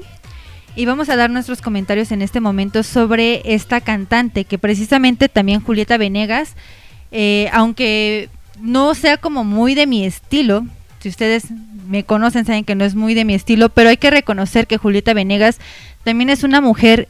Y 0.77 0.85
vamos 0.85 1.09
a 1.09 1.15
dar 1.15 1.29
nuestros 1.29 1.61
comentarios 1.61 2.11
en 2.11 2.21
este 2.21 2.39
momento 2.39 2.83
sobre 2.83 3.41
esta 3.53 3.81
cantante, 3.81 4.45
que 4.45 4.57
precisamente 4.57 5.27
también 5.27 5.61
Julieta 5.61 5.97
Venegas, 5.97 6.55
eh, 7.11 7.49
aunque 7.51 8.29
no 8.61 8.95
sea 8.95 9.17
como 9.17 9.43
muy 9.43 9.75
de 9.75 9.87
mi 9.87 10.05
estilo, 10.05 10.65
si 10.99 11.09
ustedes 11.09 11.47
me 11.87 12.03
conocen 12.03 12.45
saben 12.45 12.63
que 12.63 12.75
no 12.75 12.85
es 12.85 12.95
muy 12.95 13.13
de 13.13 13.25
mi 13.25 13.33
estilo, 13.33 13.69
pero 13.69 13.89
hay 13.89 13.97
que 13.97 14.11
reconocer 14.11 14.67
que 14.67 14.77
Julieta 14.77 15.13
Venegas 15.13 15.59
también 16.03 16.29
es 16.29 16.43
una 16.43 16.61
mujer 16.61 17.07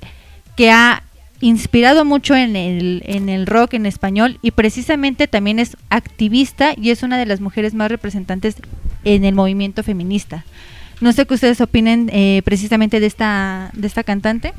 que 0.56 0.72
ha 0.72 1.04
inspirado 1.40 2.06
mucho 2.06 2.36
en 2.36 2.56
el, 2.56 3.04
en 3.06 3.30
el 3.30 3.46
rock 3.46 3.76
en 3.76 3.86
español 3.86 4.40
y 4.42 4.52
precisamente 4.52 5.28
también 5.28 5.60
es 5.60 5.78
activista 5.90 6.74
y 6.76 6.90
es 6.90 7.04
una 7.04 7.18
de 7.18 7.26
las 7.26 7.42
mujeres 7.42 7.74
más 7.74 7.90
representantes 7.90 8.56
en 9.04 9.24
el 9.24 9.36
movimiento 9.36 9.84
feminista. 9.84 10.46
No 11.00 11.14
sé 11.14 11.26
qué 11.26 11.36
ustedes 11.36 11.62
opinen 11.62 12.10
eh, 12.12 12.42
precisamente 12.44 13.00
de 13.00 13.06
esta, 13.06 13.70
de 13.74 13.88
esta 13.88 14.04
cantante. 14.04 14.54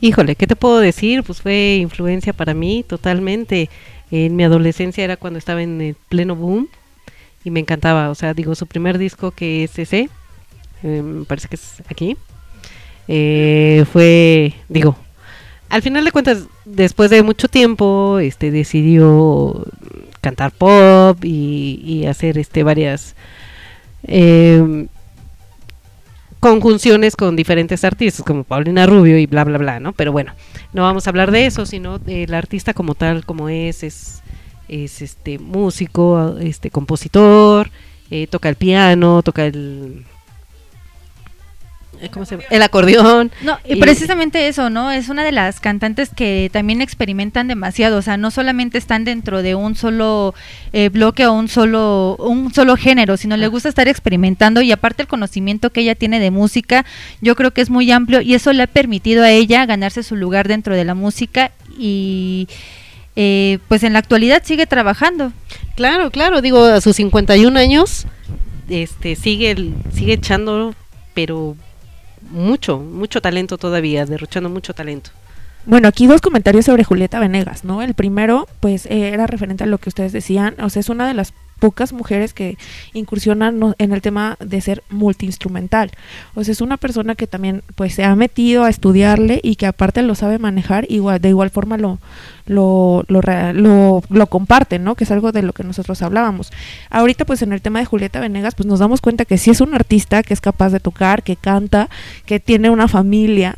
Híjole, 0.00 0.36
¿qué 0.36 0.46
te 0.46 0.56
puedo 0.56 0.78
decir? 0.78 1.24
Pues 1.24 1.40
fue 1.40 1.78
influencia 1.80 2.32
para 2.32 2.54
mí 2.54 2.84
totalmente. 2.86 3.68
En 4.10 4.36
mi 4.36 4.44
adolescencia 4.44 5.02
era 5.02 5.16
cuando 5.16 5.38
estaba 5.38 5.62
en 5.62 5.80
el 5.80 5.96
pleno 6.08 6.36
boom 6.36 6.68
y 7.42 7.50
me 7.50 7.60
encantaba. 7.60 8.10
O 8.10 8.14
sea, 8.14 8.34
digo, 8.34 8.54
su 8.54 8.66
primer 8.66 8.98
disco 8.98 9.32
que 9.32 9.64
es 9.64 9.76
ese, 9.78 10.10
eh, 10.84 11.02
me 11.02 11.24
parece 11.24 11.48
que 11.48 11.56
es 11.56 11.82
aquí, 11.88 12.16
eh, 13.08 13.84
fue, 13.90 14.52
digo, 14.68 14.96
al 15.68 15.82
final 15.82 16.04
de 16.04 16.12
cuentas, 16.12 16.44
después 16.64 17.10
de 17.10 17.22
mucho 17.22 17.48
tiempo, 17.48 18.18
este 18.18 18.50
decidió 18.50 19.64
cantar 20.20 20.52
pop 20.52 21.24
y, 21.24 22.04
hacer 22.06 22.38
este 22.38 22.62
varias 22.62 23.14
eh, 24.04 24.86
conjunciones 26.40 27.16
con 27.16 27.34
diferentes 27.36 27.84
artistas 27.84 28.24
como 28.24 28.44
Paulina 28.44 28.86
Rubio 28.86 29.18
y 29.18 29.26
bla 29.26 29.44
bla 29.44 29.58
bla, 29.58 29.80
¿no? 29.80 29.92
Pero 29.92 30.12
bueno, 30.12 30.32
no 30.72 30.82
vamos 30.82 31.06
a 31.06 31.10
hablar 31.10 31.30
de 31.30 31.46
eso, 31.46 31.66
sino 31.66 31.98
del 31.98 32.34
artista 32.34 32.74
como 32.74 32.94
tal, 32.94 33.24
como 33.24 33.48
es, 33.48 33.82
es, 33.82 34.22
es 34.68 35.02
este 35.02 35.38
músico, 35.38 36.36
este 36.40 36.70
compositor, 36.70 37.70
eh, 38.10 38.26
toca 38.28 38.48
el 38.48 38.56
piano, 38.56 39.22
toca 39.22 39.46
el 39.46 40.04
¿cómo 42.12 42.24
se 42.26 42.36
llama? 42.36 42.44
el 42.50 42.62
acordeón. 42.62 43.30
No, 43.42 43.58
y 43.66 43.74
Y- 43.74 43.80
precisamente 43.80 44.48
eso, 44.48 44.70
¿no? 44.70 44.90
Es 44.90 45.08
una 45.08 45.24
de 45.24 45.32
las 45.32 45.60
cantantes 45.60 46.10
que 46.14 46.50
también 46.52 46.80
experimentan 46.82 47.48
demasiado, 47.48 47.98
o 47.98 48.02
sea, 48.02 48.16
no 48.16 48.30
solamente 48.30 48.78
están 48.78 49.04
dentro 49.04 49.42
de 49.42 49.54
un 49.54 49.74
solo 49.74 50.34
eh, 50.72 50.88
bloque 50.88 51.26
o 51.26 51.32
un 51.32 51.48
solo 51.48 52.16
un 52.18 52.52
solo 52.52 52.76
género, 52.76 53.16
sino 53.16 53.36
le 53.36 53.48
gusta 53.48 53.68
estar 53.68 53.88
experimentando 53.88 54.62
y 54.62 54.72
aparte 54.72 55.02
el 55.02 55.08
conocimiento 55.08 55.70
que 55.70 55.80
ella 55.80 55.94
tiene 55.94 56.20
de 56.20 56.30
música, 56.30 56.84
yo 57.20 57.34
creo 57.36 57.50
que 57.52 57.60
es 57.60 57.70
muy 57.70 57.90
amplio 57.90 58.20
y 58.20 58.34
eso 58.34 58.52
le 58.52 58.62
ha 58.62 58.66
permitido 58.66 59.22
a 59.24 59.30
ella 59.30 59.66
ganarse 59.66 60.02
su 60.02 60.16
lugar 60.16 60.48
dentro 60.48 60.74
de 60.74 60.84
la 60.84 60.94
música 60.94 61.50
y 61.78 62.48
eh, 63.16 63.58
pues 63.68 63.82
en 63.82 63.94
la 63.94 63.98
actualidad 64.00 64.42
sigue 64.44 64.66
trabajando. 64.66 65.32
Claro, 65.74 66.10
claro, 66.10 66.42
digo, 66.42 66.64
a 66.64 66.80
sus 66.80 66.96
51 66.96 67.58
años 67.58 68.06
este 68.68 69.14
sigue 69.14 69.72
sigue 69.94 70.14
echando 70.14 70.74
pero 71.14 71.56
mucho, 72.30 72.78
mucho 72.78 73.20
talento 73.20 73.58
todavía, 73.58 74.06
derrochando 74.06 74.48
mucho 74.48 74.74
talento. 74.74 75.10
Bueno, 75.64 75.88
aquí 75.88 76.06
dos 76.06 76.20
comentarios 76.20 76.64
sobre 76.64 76.84
Julieta 76.84 77.18
Venegas, 77.18 77.64
¿no? 77.64 77.82
El 77.82 77.94
primero, 77.94 78.46
pues, 78.60 78.86
eh, 78.86 79.08
era 79.08 79.26
referente 79.26 79.64
a 79.64 79.66
lo 79.66 79.78
que 79.78 79.88
ustedes 79.88 80.12
decían. 80.12 80.54
O 80.60 80.70
sea, 80.70 80.80
es 80.80 80.88
una 80.88 81.08
de 81.08 81.14
las 81.14 81.32
pocas 81.58 81.92
mujeres 81.92 82.34
que 82.34 82.58
incursionan 82.92 83.74
en 83.78 83.92
el 83.92 84.02
tema 84.02 84.36
de 84.40 84.60
ser 84.60 84.82
multiinstrumental. 84.90 85.90
O 86.34 86.44
sea, 86.44 86.52
es 86.52 86.60
una 86.60 86.76
persona 86.76 87.14
que 87.14 87.26
también, 87.26 87.62
pues, 87.74 87.94
se 87.94 88.04
ha 88.04 88.14
metido 88.14 88.64
a 88.64 88.70
estudiarle 88.70 89.40
y 89.42 89.56
que 89.56 89.66
aparte 89.66 90.02
lo 90.02 90.14
sabe 90.14 90.38
manejar, 90.38 90.86
igual, 90.90 91.20
de 91.20 91.30
igual 91.30 91.50
forma 91.50 91.78
lo, 91.78 91.98
lo, 92.46 93.04
lo, 93.08 93.20
lo, 93.52 94.02
¿no? 94.80 94.94
Que 94.94 95.04
es 95.04 95.10
algo 95.10 95.32
de 95.32 95.42
lo 95.42 95.52
que 95.52 95.64
nosotros 95.64 96.02
hablábamos. 96.02 96.52
Ahorita, 96.90 97.24
pues, 97.24 97.42
en 97.42 97.52
el 97.52 97.62
tema 97.62 97.78
de 97.78 97.86
Julieta 97.86 98.20
Venegas, 98.20 98.54
pues, 98.54 98.66
nos 98.66 98.78
damos 98.78 99.00
cuenta 99.00 99.24
que 99.24 99.38
sí 99.38 99.50
es 99.50 99.60
un 99.60 99.74
artista 99.74 100.22
que 100.22 100.34
es 100.34 100.40
capaz 100.40 100.70
de 100.70 100.80
tocar, 100.80 101.22
que 101.22 101.36
canta, 101.36 101.88
que 102.26 102.40
tiene 102.40 102.70
una 102.70 102.88
familia, 102.88 103.56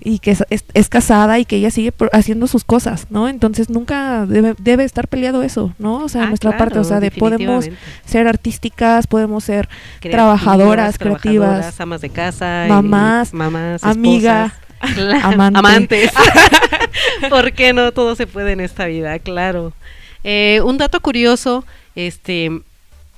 y 0.00 0.18
que 0.18 0.30
es, 0.32 0.44
es- 0.50 0.64
es 0.74 0.88
casada 0.88 1.38
y 1.38 1.44
que 1.44 1.56
ella 1.56 1.70
sigue 1.70 1.92
haciendo 2.12 2.46
sus 2.46 2.64
cosas, 2.64 3.06
¿no? 3.10 3.28
Entonces 3.28 3.70
nunca 3.70 4.26
debe, 4.26 4.54
debe 4.58 4.84
estar 4.84 5.08
peleado 5.08 5.42
eso, 5.42 5.74
¿no? 5.78 5.98
O 6.04 6.08
sea, 6.08 6.24
Ah, 6.24 6.26
nuestra 6.28 6.50
claro, 6.50 6.64
parte, 6.64 6.78
o 6.78 6.84
sea, 6.84 7.00
de 7.00 7.10
podemos 7.10 7.68
ser 8.04 8.28
artísticas, 8.28 9.06
podemos 9.06 9.44
ser 9.44 9.68
Creativas, 10.00 10.12
trabajadoras, 10.12 10.98
creativas, 10.98 11.22
trabajadoras, 11.48 11.80
amas 11.80 12.00
de 12.00 12.10
casa, 12.10 12.66
mamás, 12.68 13.32
mamás, 13.34 13.82
amiga, 13.84 14.54
esposas, 14.82 14.94
claro, 14.94 15.28
amante. 15.28 15.58
amantes. 15.58 16.10
¿Por 17.30 17.52
qué 17.52 17.72
no 17.72 17.92
todo 17.92 18.14
se 18.14 18.26
puede 18.26 18.52
en 18.52 18.60
esta 18.60 18.86
vida? 18.86 19.18
Claro. 19.18 19.72
Eh, 20.24 20.60
un 20.64 20.76
dato 20.78 21.00
curioso, 21.00 21.64
este 21.94 22.50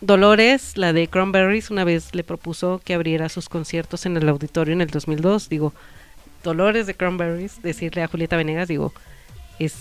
Dolores, 0.01 0.77
la 0.77 0.93
de 0.93 1.09
Cranberries, 1.09 1.71
una 1.71 1.83
vez 1.85 2.15
le 2.15 2.23
propuso 2.23 2.81
que 2.85 2.95
abriera 2.95 3.29
sus 3.29 3.49
conciertos 3.49 4.07
en 4.07 4.17
el 4.17 4.29
auditorio 4.29 4.73
en 4.73 4.81
el 4.81 4.89
2002. 4.91 5.49
Digo, 5.49 5.73
Dolores 6.43 6.87
de 6.87 6.95
Cranberries, 6.95 7.63
decirle 7.63 8.03
a 8.03 8.09
Julieta 8.09 8.37
Venegas, 8.37 8.69
digo, 8.69 8.93
es 9.59 9.75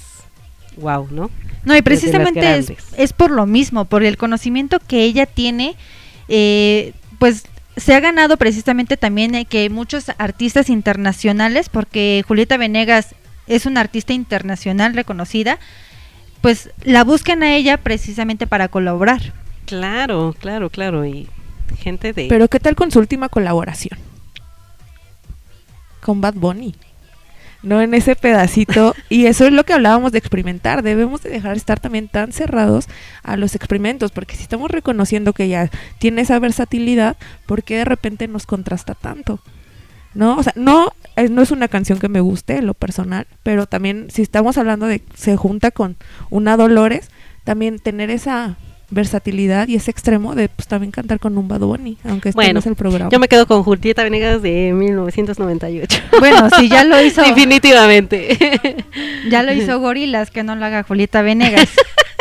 wow, 0.77 1.07
¿no? 1.11 1.29
No, 1.63 1.75
y 1.75 1.81
precisamente 1.81 2.57
es, 2.57 2.71
es 2.97 3.13
por 3.13 3.31
lo 3.31 3.45
mismo, 3.45 3.85
por 3.85 4.03
el 4.03 4.17
conocimiento 4.17 4.79
que 4.79 5.03
ella 5.03 5.25
tiene, 5.25 5.75
eh, 6.27 6.93
pues 7.19 7.45
se 7.75 7.93
ha 7.93 7.99
ganado 7.99 8.37
precisamente 8.37 8.97
también 8.97 9.35
eh, 9.35 9.45
que 9.45 9.69
muchos 9.69 10.11
artistas 10.17 10.69
internacionales, 10.69 11.69
porque 11.69 12.23
Julieta 12.27 12.57
Venegas 12.57 13.15
es 13.47 13.65
una 13.65 13.81
artista 13.81 14.13
internacional 14.13 14.93
reconocida, 14.93 15.59
pues 16.41 16.71
la 16.83 17.03
buscan 17.03 17.43
a 17.43 17.55
ella 17.55 17.77
precisamente 17.77 18.47
para 18.47 18.67
colaborar. 18.67 19.33
Claro, 19.65 20.35
claro, 20.39 20.69
claro. 20.69 21.05
Y 21.05 21.27
gente 21.79 22.13
de... 22.13 22.27
Pero 22.27 22.47
¿qué 22.47 22.59
tal 22.59 22.75
con 22.75 22.91
su 22.91 22.99
última 22.99 23.29
colaboración? 23.29 23.99
Con 26.07 26.21
Bad 26.21 26.35
Bunny. 26.35 26.73
No 27.63 27.81
en 27.81 27.93
ese 27.93 28.15
pedacito. 28.15 28.95
y 29.09 29.25
eso 29.25 29.45
es 29.45 29.51
lo 29.51 29.65
que 29.65 29.73
hablábamos 29.73 30.13
de 30.13 30.19
experimentar. 30.19 30.83
Debemos 30.83 31.21
de 31.21 31.29
dejar 31.31 31.51
de 31.51 31.57
estar 31.57 31.81
también 31.81 32.07
tan 32.07 32.31
cerrados 32.31 32.87
a 33.23 33.35
los 33.35 33.55
experimentos. 33.55 34.11
Porque 34.11 34.37
si 34.37 34.43
estamos 34.43 34.71
reconociendo 34.71 35.33
que 35.33 35.43
ella 35.43 35.69
tiene 35.99 36.21
esa 36.21 36.39
versatilidad, 36.39 37.17
¿por 37.45 37.63
qué 37.63 37.75
de 37.79 37.83
repente 37.85 38.29
nos 38.29 38.45
contrasta 38.45 38.93
tanto? 38.95 39.41
¿No? 40.13 40.37
O 40.37 40.43
sea, 40.43 40.53
no, 40.55 40.93
es- 41.17 41.29
no 41.29 41.41
es 41.41 41.51
una 41.51 41.67
canción 41.67 41.99
que 41.99 42.07
me 42.07 42.21
guste 42.21 42.55
en 42.57 42.67
lo 42.67 42.73
personal. 42.73 43.27
Pero 43.43 43.65
también 43.65 44.07
si 44.09 44.21
estamos 44.21 44.57
hablando 44.57 44.85
de 44.85 45.03
se 45.13 45.35
junta 45.35 45.71
con 45.71 45.97
una 46.29 46.55
Dolores, 46.55 47.09
también 47.43 47.79
tener 47.79 48.11
esa 48.11 48.55
versatilidad 48.89 49.67
y 49.67 49.75
ese 49.75 49.91
extremo 49.91 50.33
de 50.33 50.47
pues 50.49 50.67
también 50.67 50.91
cantar 50.91 51.19
con 51.19 51.37
un 51.37 51.47
Bad 51.47 51.59
Bunny, 51.59 51.97
aunque 52.05 52.29
este 52.29 52.39
no 52.39 52.45
Bueno, 52.45 52.59
es 52.59 52.65
el 52.65 52.75
programa. 52.75 53.09
Yo 53.11 53.19
me 53.19 53.27
quedo 53.27 53.45
con 53.45 53.63
Julieta 53.63 54.03
Venegas 54.03 54.41
de 54.41 54.71
1998. 54.73 55.99
Bueno, 56.19 56.49
si 56.57 56.69
ya 56.69 56.83
lo 56.83 57.01
hizo, 57.01 57.21
Definitivamente. 57.27 58.37
ya 59.29 59.43
lo 59.43 59.53
hizo 59.53 59.79
Gorilas, 59.79 60.31
que 60.31 60.43
no 60.43 60.55
lo 60.55 60.65
haga 60.65 60.83
Julieta 60.83 61.21
Venegas. 61.21 61.69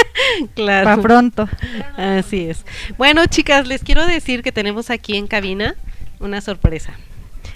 claro. 0.54 0.84
Para 0.84 1.02
pronto. 1.02 1.48
Así 1.96 2.48
es. 2.48 2.64
Bueno, 2.98 3.26
chicas, 3.26 3.66
les 3.66 3.82
quiero 3.82 4.06
decir 4.06 4.42
que 4.42 4.52
tenemos 4.52 4.90
aquí 4.90 5.16
en 5.16 5.26
cabina 5.28 5.76
una 6.18 6.40
sorpresa. 6.40 6.94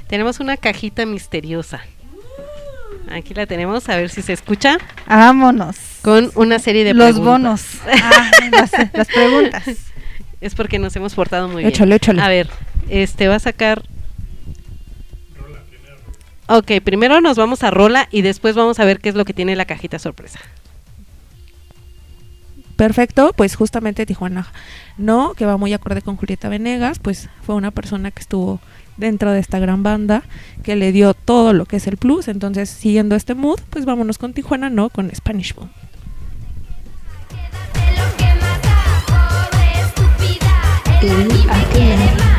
Tenemos 0.07 0.40
una 0.40 0.57
cajita 0.57 1.05
misteriosa. 1.07 1.81
Aquí 3.09 3.35
la 3.35 3.47
tenemos, 3.47 3.89
a 3.89 3.97
ver 3.97 4.09
si 4.11 4.23
se 4.23 4.33
escucha. 4.33 4.79
Vámonos. 5.07 5.77
Con 6.03 6.31
una 6.35 6.59
serie 6.59 6.85
de 6.85 6.95
Los 6.95 7.13
preguntas. 7.13 7.25
bonos. 7.25 7.65
Ah, 8.03 8.31
las, 8.53 8.73
las 8.93 9.09
preguntas. 9.09 9.65
Es 10.41 10.55
porque 10.55 10.79
nos 10.79 10.95
hemos 10.97 11.15
portado 11.15 11.49
muy 11.49 11.59
bien. 11.63 11.69
Échale, 11.69 11.97
échale. 11.97 12.23
A 12.23 12.29
ver, 12.29 12.49
este 12.89 13.29
va 13.29 13.37
a 13.37 13.41
sacar. 13.41 13.83
Ok, 16.49 16.73
primero 16.83 17.21
nos 17.21 17.37
vamos 17.37 17.63
a 17.63 17.71
Rola 17.71 18.09
y 18.11 18.23
después 18.23 18.55
vamos 18.57 18.81
a 18.81 18.85
ver 18.85 19.01
qué 19.01 19.09
es 19.09 19.15
lo 19.15 19.25
que 19.25 19.35
tiene 19.35 19.55
la 19.55 19.67
cajita 19.67 19.99
sorpresa. 19.99 20.41
Perfecto, 22.77 23.35
pues 23.37 23.57
justamente 23.57 24.07
Tijuana 24.07 24.47
no, 24.97 25.35
que 25.35 25.45
va 25.45 25.59
muy 25.59 25.73
acorde 25.75 26.01
con 26.01 26.17
Julieta 26.17 26.49
Venegas, 26.49 26.99
pues 26.99 27.29
fue 27.43 27.55
una 27.55 27.71
persona 27.71 28.11
que 28.11 28.21
estuvo 28.21 28.59
dentro 29.01 29.33
de 29.33 29.41
esta 29.41 29.59
gran 29.59 29.83
banda, 29.83 30.23
que 30.63 30.77
le 30.77 30.93
dio 30.93 31.15
todo 31.15 31.53
lo 31.53 31.65
que 31.65 31.77
es 31.77 31.87
el 31.87 31.97
plus, 31.97 32.29
entonces 32.29 32.71
siguiendo 32.71 33.17
este 33.17 33.35
mood, 33.35 33.59
pues 33.71 33.85
vámonos 33.85 34.19
con 34.19 34.33
Tijuana 34.33 34.71
no, 34.71 34.91
con 34.91 35.11
Spanish 35.15 35.55
Boom. 35.55 35.71
El 41.03 41.31
aquelarre. 41.51 42.21
Spanish 42.21 42.30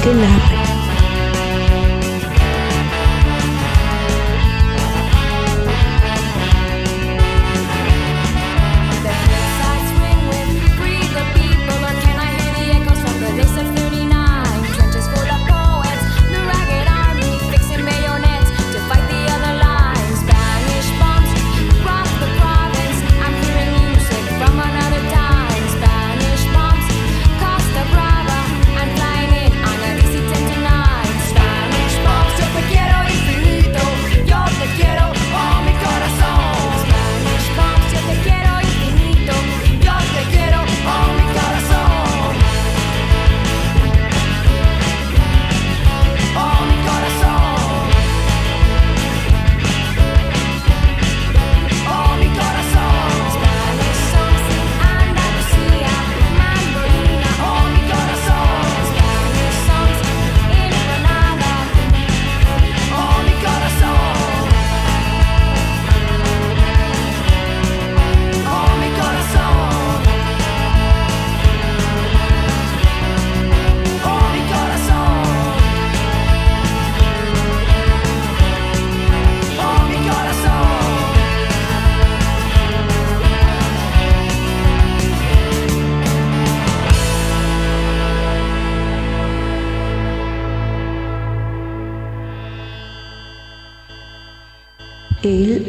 El 0.00 0.08
aquelarre. 0.08 0.59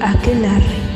Aquelarre. 0.01 0.91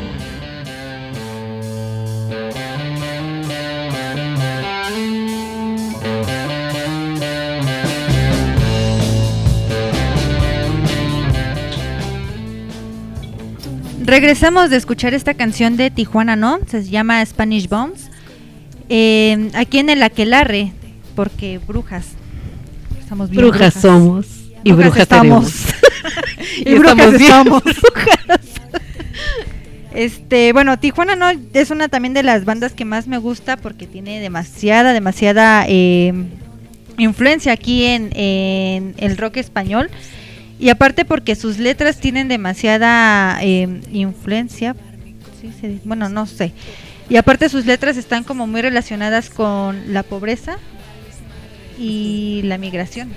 Regresamos 14.04 14.70
de 14.70 14.76
escuchar 14.76 15.14
esta 15.14 15.34
canción 15.34 15.76
de 15.76 15.90
Tijuana, 15.90 16.36
¿no? 16.36 16.60
Se 16.68 16.84
llama 16.84 17.24
Spanish 17.26 17.68
Bombs. 17.68 18.08
Eh, 18.88 19.50
aquí 19.54 19.78
en 19.78 19.90
el 19.90 20.02
Aquelarre, 20.02 20.72
porque 21.16 21.58
brujas. 21.58 22.06
Estamos 23.00 23.30
bien 23.30 23.42
Brujas 23.42 23.74
somos 23.74 24.26
y 24.62 24.72
brujas 24.72 25.02
estamos. 25.02 25.46
seremos. 25.46 25.74
y 26.58 26.74
brujas 26.74 27.14
estamos 27.14 27.18
bien 27.18 27.32
estamos. 27.32 27.62
Este, 29.96 30.52
bueno, 30.52 30.78
Tijuana 30.78 31.16
no 31.16 31.30
es 31.54 31.70
una 31.70 31.88
también 31.88 32.12
de 32.12 32.22
las 32.22 32.44
bandas 32.44 32.74
que 32.74 32.84
más 32.84 33.06
me 33.06 33.16
gusta 33.16 33.56
porque 33.56 33.86
tiene 33.86 34.20
demasiada, 34.20 34.92
demasiada 34.92 35.64
eh, 35.68 36.12
influencia 36.98 37.52
aquí 37.52 37.86
en, 37.86 38.10
el 38.98 39.16
rock 39.16 39.38
español. 39.38 39.88
Y 40.58 40.68
aparte 40.68 41.06
porque 41.06 41.34
sus 41.34 41.56
letras 41.56 41.98
tienen 41.98 42.28
demasiada 42.28 43.38
eh, 43.40 43.80
influencia. 43.90 44.76
Bueno, 45.84 46.10
no 46.10 46.26
sé. 46.26 46.52
Y 47.08 47.16
aparte 47.16 47.48
sus 47.48 47.64
letras 47.64 47.96
están 47.96 48.22
como 48.22 48.46
muy 48.46 48.60
relacionadas 48.60 49.30
con 49.30 49.94
la 49.94 50.02
pobreza 50.02 50.58
y 51.78 52.42
la 52.44 52.58
migración. 52.58 53.14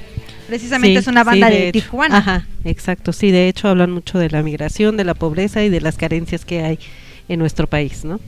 Precisamente 0.50 0.96
Sí, 0.96 0.98
es 0.98 1.08
una 1.08 1.24
banda 1.24 1.48
sí, 1.48 1.54
de, 1.54 1.68
hecho. 1.68 1.80
Tijuana. 1.80 2.18
Ajá, 2.18 2.48
exacto. 2.64 3.14
Sí, 3.14 3.30
de 3.30 3.48
hecho 3.48 3.68
hablan 3.68 3.92
mucho 3.92 4.18
de 4.18 4.32
la 4.32 4.42
migración, 4.42 4.98
de 4.98 5.04
la 5.04 5.14
pobreza 5.14 5.64
y 5.64 5.70
de 5.70 5.80
las 5.80 5.96
carencias 5.96 6.44
que 6.44 6.64
hay 6.64 6.80
en 7.28 7.38
nuestro 7.38 7.68
país, 7.68 8.04
¿no? 8.04 8.20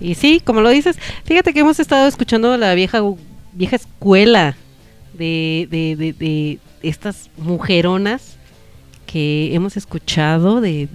Y 0.00 0.14
sí, 0.14 0.40
como 0.44 0.60
lo 0.60 0.70
dices, 0.70 0.96
fíjate 1.24 1.52
que 1.52 1.60
hemos 1.60 1.80
estado 1.80 2.06
escuchando 2.06 2.56
la 2.56 2.74
vieja 2.74 3.02
vieja 3.52 3.76
escuela 3.76 4.54
de, 5.14 5.66
de, 5.68 5.96
de, 5.96 6.12
de 6.12 6.58
estas 6.82 7.30
mujeronas 7.36 8.36
que 9.06 9.52
hemos 9.52 9.76
escuchado 9.76 10.60
de, 10.60 10.88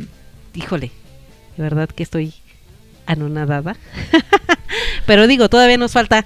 híjole, 0.53 0.91
de 1.57 1.63
verdad 1.63 1.89
que 1.89 2.03
estoy 2.03 2.34
anonadada. 3.07 3.75
Pero 5.05 5.27
digo, 5.27 5.49
todavía 5.49 5.77
nos 5.77 5.91
falta 5.91 6.25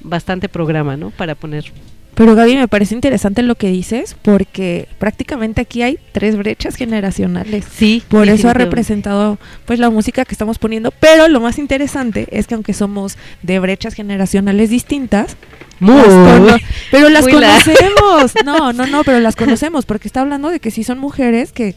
bastante 0.00 0.48
programa, 0.48 0.96
¿no? 0.96 1.10
Para 1.10 1.36
poner 1.36 1.72
Pero 2.14 2.34
Gaby, 2.34 2.56
me 2.56 2.66
parece 2.66 2.94
interesante 2.96 3.42
lo 3.44 3.54
que 3.54 3.68
dices 3.68 4.16
porque 4.22 4.88
prácticamente 4.98 5.60
aquí 5.60 5.82
hay 5.82 5.98
tres 6.10 6.36
brechas 6.36 6.74
generacionales. 6.74 7.64
Sí, 7.72 8.02
Por 8.08 8.28
eso 8.28 8.48
ha 8.48 8.54
representado 8.54 9.38
pues 9.66 9.78
la 9.78 9.88
música 9.88 10.24
que 10.24 10.34
estamos 10.34 10.58
poniendo, 10.58 10.90
pero 10.90 11.28
lo 11.28 11.38
más 11.40 11.58
interesante 11.58 12.26
es 12.32 12.48
que 12.48 12.54
aunque 12.54 12.72
somos 12.74 13.16
de 13.42 13.60
brechas 13.60 13.94
generacionales 13.94 14.68
distintas, 14.68 15.36
Muy, 15.78 15.94
las 15.96 16.06
cono- 16.06 16.56
pero 16.90 17.08
las 17.08 17.24
la- 17.24 17.30
conocemos. 17.30 18.32
No, 18.44 18.72
no, 18.72 18.86
no, 18.86 19.04
pero 19.04 19.20
las 19.20 19.36
conocemos 19.36 19.86
porque 19.86 20.08
está 20.08 20.20
hablando 20.22 20.50
de 20.50 20.58
que 20.58 20.72
sí 20.72 20.82
son 20.82 20.98
mujeres 20.98 21.52
que 21.52 21.76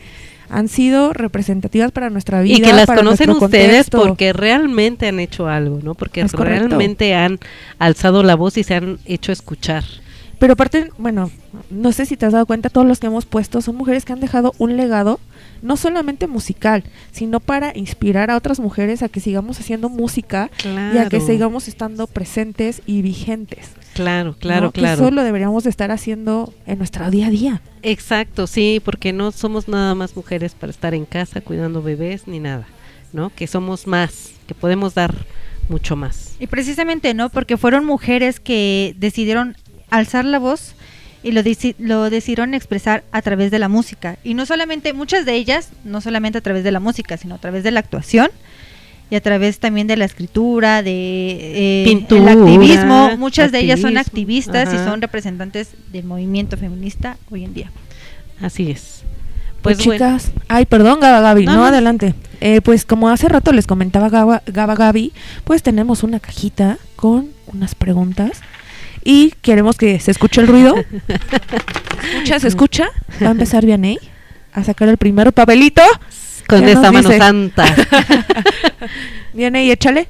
han 0.49 0.67
sido 0.67 1.13
representativas 1.13 1.91
para 1.91 2.09
nuestra 2.09 2.41
vida 2.41 2.55
y 2.57 2.61
que 2.61 2.73
las 2.73 2.87
para 2.87 2.97
conocen 3.01 3.29
ustedes 3.29 3.61
contexto. 3.89 4.01
porque 4.01 4.33
realmente 4.33 5.07
han 5.07 5.19
hecho 5.19 5.47
algo, 5.47 5.79
¿no? 5.83 5.93
Porque 5.93 6.25
realmente 6.27 7.13
han 7.13 7.39
alzado 7.79 8.23
la 8.23 8.35
voz 8.35 8.57
y 8.57 8.63
se 8.63 8.73
han 8.73 8.97
hecho 9.05 9.31
escuchar. 9.31 9.83
Pero 10.41 10.53
aparte, 10.53 10.89
bueno, 10.97 11.29
no 11.69 11.91
sé 11.91 12.07
si 12.07 12.17
te 12.17 12.25
has 12.25 12.33
dado 12.33 12.47
cuenta, 12.47 12.71
todos 12.71 12.87
los 12.87 12.99
que 12.99 13.05
hemos 13.05 13.27
puesto 13.27 13.61
son 13.61 13.75
mujeres 13.75 14.05
que 14.05 14.13
han 14.13 14.19
dejado 14.19 14.55
un 14.57 14.75
legado, 14.75 15.19
no 15.61 15.77
solamente 15.77 16.25
musical, 16.25 16.83
sino 17.11 17.39
para 17.39 17.77
inspirar 17.77 18.31
a 18.31 18.37
otras 18.37 18.59
mujeres 18.59 19.03
a 19.03 19.09
que 19.09 19.19
sigamos 19.19 19.59
haciendo 19.59 19.87
música 19.87 20.49
y 20.65 20.97
a 20.97 21.09
que 21.09 21.19
sigamos 21.21 21.67
estando 21.67 22.07
presentes 22.07 22.81
y 22.87 23.03
vigentes. 23.03 23.69
Claro, 23.93 24.35
claro, 24.35 24.65
¿no? 24.65 24.71
claro. 24.71 25.03
Eso 25.03 25.11
lo 25.11 25.23
deberíamos 25.23 25.63
de 25.63 25.69
estar 25.69 25.91
haciendo 25.91 26.51
en 26.65 26.79
nuestro 26.79 27.11
día 27.11 27.27
a 27.27 27.29
día. 27.29 27.61
Exacto, 27.83 28.47
sí, 28.47 28.81
porque 28.83 29.13
no 29.13 29.31
somos 29.31 29.67
nada 29.67 29.93
más 29.93 30.15
mujeres 30.15 30.55
para 30.55 30.71
estar 30.71 30.95
en 30.95 31.05
casa 31.05 31.41
cuidando 31.41 31.83
bebés 31.83 32.27
ni 32.27 32.39
nada, 32.39 32.65
¿no? 33.13 33.29
Que 33.29 33.45
somos 33.45 33.85
más, 33.85 34.31
que 34.47 34.55
podemos 34.55 34.95
dar 34.95 35.13
mucho 35.69 35.95
más. 35.95 36.35
Y 36.39 36.47
precisamente 36.47 37.13
no, 37.13 37.29
porque 37.29 37.57
fueron 37.57 37.85
mujeres 37.85 38.39
que 38.39 38.95
decidieron 38.97 39.55
alzar 39.91 40.25
la 40.25 40.39
voz 40.39 40.73
y 41.23 41.31
lo, 41.33 41.41
deci- 41.41 41.75
lo 41.77 42.09
decidieron 42.09 42.55
expresar 42.55 43.03
a 43.11 43.21
través 43.21 43.51
de 43.51 43.59
la 43.59 43.67
música. 43.69 44.17
Y 44.23 44.33
no 44.33 44.45
solamente, 44.47 44.93
muchas 44.93 45.25
de 45.25 45.35
ellas, 45.35 45.69
no 45.83 46.01
solamente 46.01 46.39
a 46.39 46.41
través 46.41 46.63
de 46.63 46.71
la 46.71 46.79
música, 46.79 47.15
sino 47.17 47.35
a 47.35 47.37
través 47.37 47.63
de 47.63 47.69
la 47.71 47.79
actuación 47.79 48.29
y 49.11 49.15
a 49.15 49.21
través 49.21 49.59
también 49.59 49.85
de 49.87 49.97
la 49.97 50.05
escritura, 50.05 50.81
de 50.81 51.81
eh, 51.81 51.83
Pintura, 51.85 52.31
el 52.31 52.39
activismo. 52.39 53.17
Muchas 53.17 53.51
de 53.51 53.59
ellas 53.59 53.79
son 53.81 53.97
activistas 53.97 54.73
y 54.73 54.77
son 54.77 55.01
representantes 55.01 55.69
del 55.91 56.05
movimiento 56.05 56.57
feminista 56.57 57.17
hoy 57.29 57.43
en 57.43 57.53
día. 57.53 57.71
Así 58.41 58.71
es. 58.71 59.03
Pues, 59.61 59.77
Pues 59.77 59.85
bueno, 59.85 60.17
chicas, 60.17 60.31
ay, 60.47 60.65
perdón, 60.65 60.99
Gaba 61.01 61.19
Gaby, 61.19 61.45
No, 61.45 61.51
no, 61.51 61.57
no. 61.59 61.65
adelante. 61.65 62.15
Eh, 62.39 62.61
pues 62.61 62.83
como 62.83 63.09
hace 63.09 63.29
rato 63.29 63.51
les 63.51 63.67
comentaba 63.67 64.09
Gaba, 64.09 64.41
Gaba 64.47 64.73
Gaby, 64.73 65.13
pues 65.43 65.61
tenemos 65.61 66.01
una 66.01 66.19
cajita 66.19 66.79
con 66.95 67.27
unas 67.45 67.75
preguntas 67.75 68.41
y 69.03 69.31
queremos 69.41 69.77
que 69.77 69.99
se 69.99 70.11
escuche 70.11 70.41
el 70.41 70.47
ruido. 70.47 70.75
¿Escucha? 72.13 72.39
¿Se 72.39 72.47
escucha? 72.47 72.89
Va 73.21 73.27
a 73.29 73.31
empezar 73.31 73.65
Vianey 73.65 73.97
a 74.53 74.63
sacar 74.63 74.89
el 74.89 74.97
primer 74.97 75.31
papelito. 75.33 75.81
con 76.47 76.61
¿qué 76.63 76.71
esta 76.71 76.91
nos 76.91 76.93
mano 76.93 77.09
dice? 77.09 77.19
santa. 77.19 77.65
Vianey, 79.33 79.71
échale. 79.71 80.07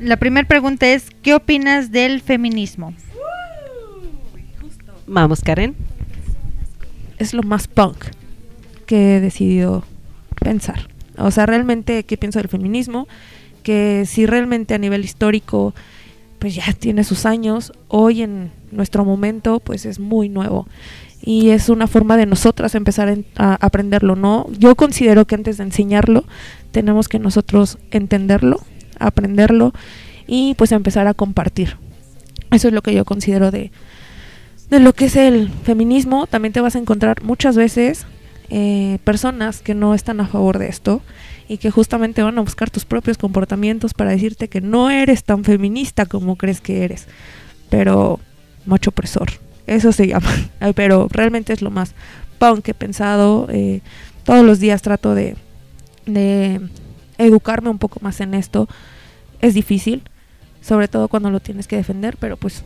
La 0.00 0.16
primera 0.16 0.46
pregunta 0.48 0.86
es, 0.88 1.06
¿qué 1.22 1.34
opinas 1.34 1.92
del 1.92 2.20
feminismo? 2.22 2.94
Vamos, 5.06 5.40
Karen. 5.42 5.76
Es 7.18 7.34
lo 7.34 7.42
más 7.42 7.68
punk 7.68 8.04
que 8.86 9.16
he 9.16 9.20
decidido 9.20 9.84
pensar. 10.40 10.88
O 11.18 11.30
sea, 11.30 11.46
realmente, 11.46 12.04
¿qué 12.04 12.16
pienso 12.16 12.38
del 12.38 12.48
feminismo? 12.48 13.06
Que 13.62 14.04
si 14.06 14.26
realmente 14.26 14.74
a 14.74 14.78
nivel 14.78 15.04
histórico, 15.04 15.74
pues 16.42 16.56
ya 16.56 16.72
tiene 16.72 17.04
sus 17.04 17.24
años, 17.24 17.72
hoy 17.86 18.22
en 18.22 18.50
nuestro 18.72 19.04
momento, 19.04 19.60
pues 19.60 19.86
es 19.86 20.00
muy 20.00 20.28
nuevo. 20.28 20.66
Y 21.22 21.50
es 21.50 21.68
una 21.68 21.86
forma 21.86 22.16
de 22.16 22.26
nosotras 22.26 22.74
empezar 22.74 23.16
a 23.36 23.54
aprenderlo, 23.64 24.16
¿no? 24.16 24.48
Yo 24.58 24.74
considero 24.74 25.24
que 25.24 25.36
antes 25.36 25.58
de 25.58 25.62
enseñarlo, 25.62 26.24
tenemos 26.72 27.06
que 27.06 27.20
nosotros 27.20 27.78
entenderlo, 27.92 28.58
aprenderlo 28.98 29.72
y 30.26 30.54
pues 30.54 30.72
empezar 30.72 31.06
a 31.06 31.14
compartir. 31.14 31.76
Eso 32.50 32.66
es 32.66 32.74
lo 32.74 32.82
que 32.82 32.92
yo 32.92 33.04
considero 33.04 33.52
de, 33.52 33.70
de 34.68 34.80
lo 34.80 34.94
que 34.94 35.04
es 35.04 35.14
el 35.14 35.48
feminismo. 35.48 36.26
También 36.26 36.52
te 36.52 36.60
vas 36.60 36.74
a 36.74 36.80
encontrar 36.80 37.22
muchas 37.22 37.54
veces 37.54 38.04
eh, 38.50 38.98
personas 39.04 39.60
que 39.60 39.74
no 39.74 39.94
están 39.94 40.20
a 40.20 40.26
favor 40.26 40.58
de 40.58 40.66
esto 40.66 41.02
y 41.52 41.58
que 41.58 41.70
justamente 41.70 42.22
van 42.22 42.38
a 42.38 42.40
buscar 42.40 42.70
tus 42.70 42.84
propios 42.86 43.18
comportamientos 43.18 43.92
para 43.92 44.10
decirte 44.10 44.48
que 44.48 44.60
no 44.62 44.88
eres 44.90 45.22
tan 45.24 45.44
feminista 45.44 46.06
como 46.06 46.36
crees 46.36 46.60
que 46.62 46.82
eres, 46.84 47.06
pero 47.68 48.20
macho 48.64 48.88
opresor. 48.90 49.28
Eso 49.66 49.92
se 49.92 50.06
llama, 50.06 50.30
pero 50.74 51.08
realmente 51.10 51.52
es 51.52 51.60
lo 51.60 51.70
más 51.70 51.94
punk 52.38 52.62
que 52.62 52.70
he 52.70 52.74
pensado. 52.74 53.48
eh, 53.50 53.80
todos 54.24 54.44
los 54.46 54.60
días 54.60 54.80
trato 54.82 55.14
de, 55.14 55.36
de 56.06 56.60
educarme 57.18 57.68
un 57.70 57.78
poco 57.78 57.98
más 58.00 58.20
en 58.20 58.32
esto. 58.34 58.66
Es 59.40 59.52
difícil, 59.52 60.02
sobre 60.62 60.88
todo 60.88 61.08
cuando 61.08 61.30
lo 61.30 61.40
tienes 61.40 61.66
que 61.66 61.76
defender, 61.76 62.16
pero 62.18 62.36
pues 62.38 62.62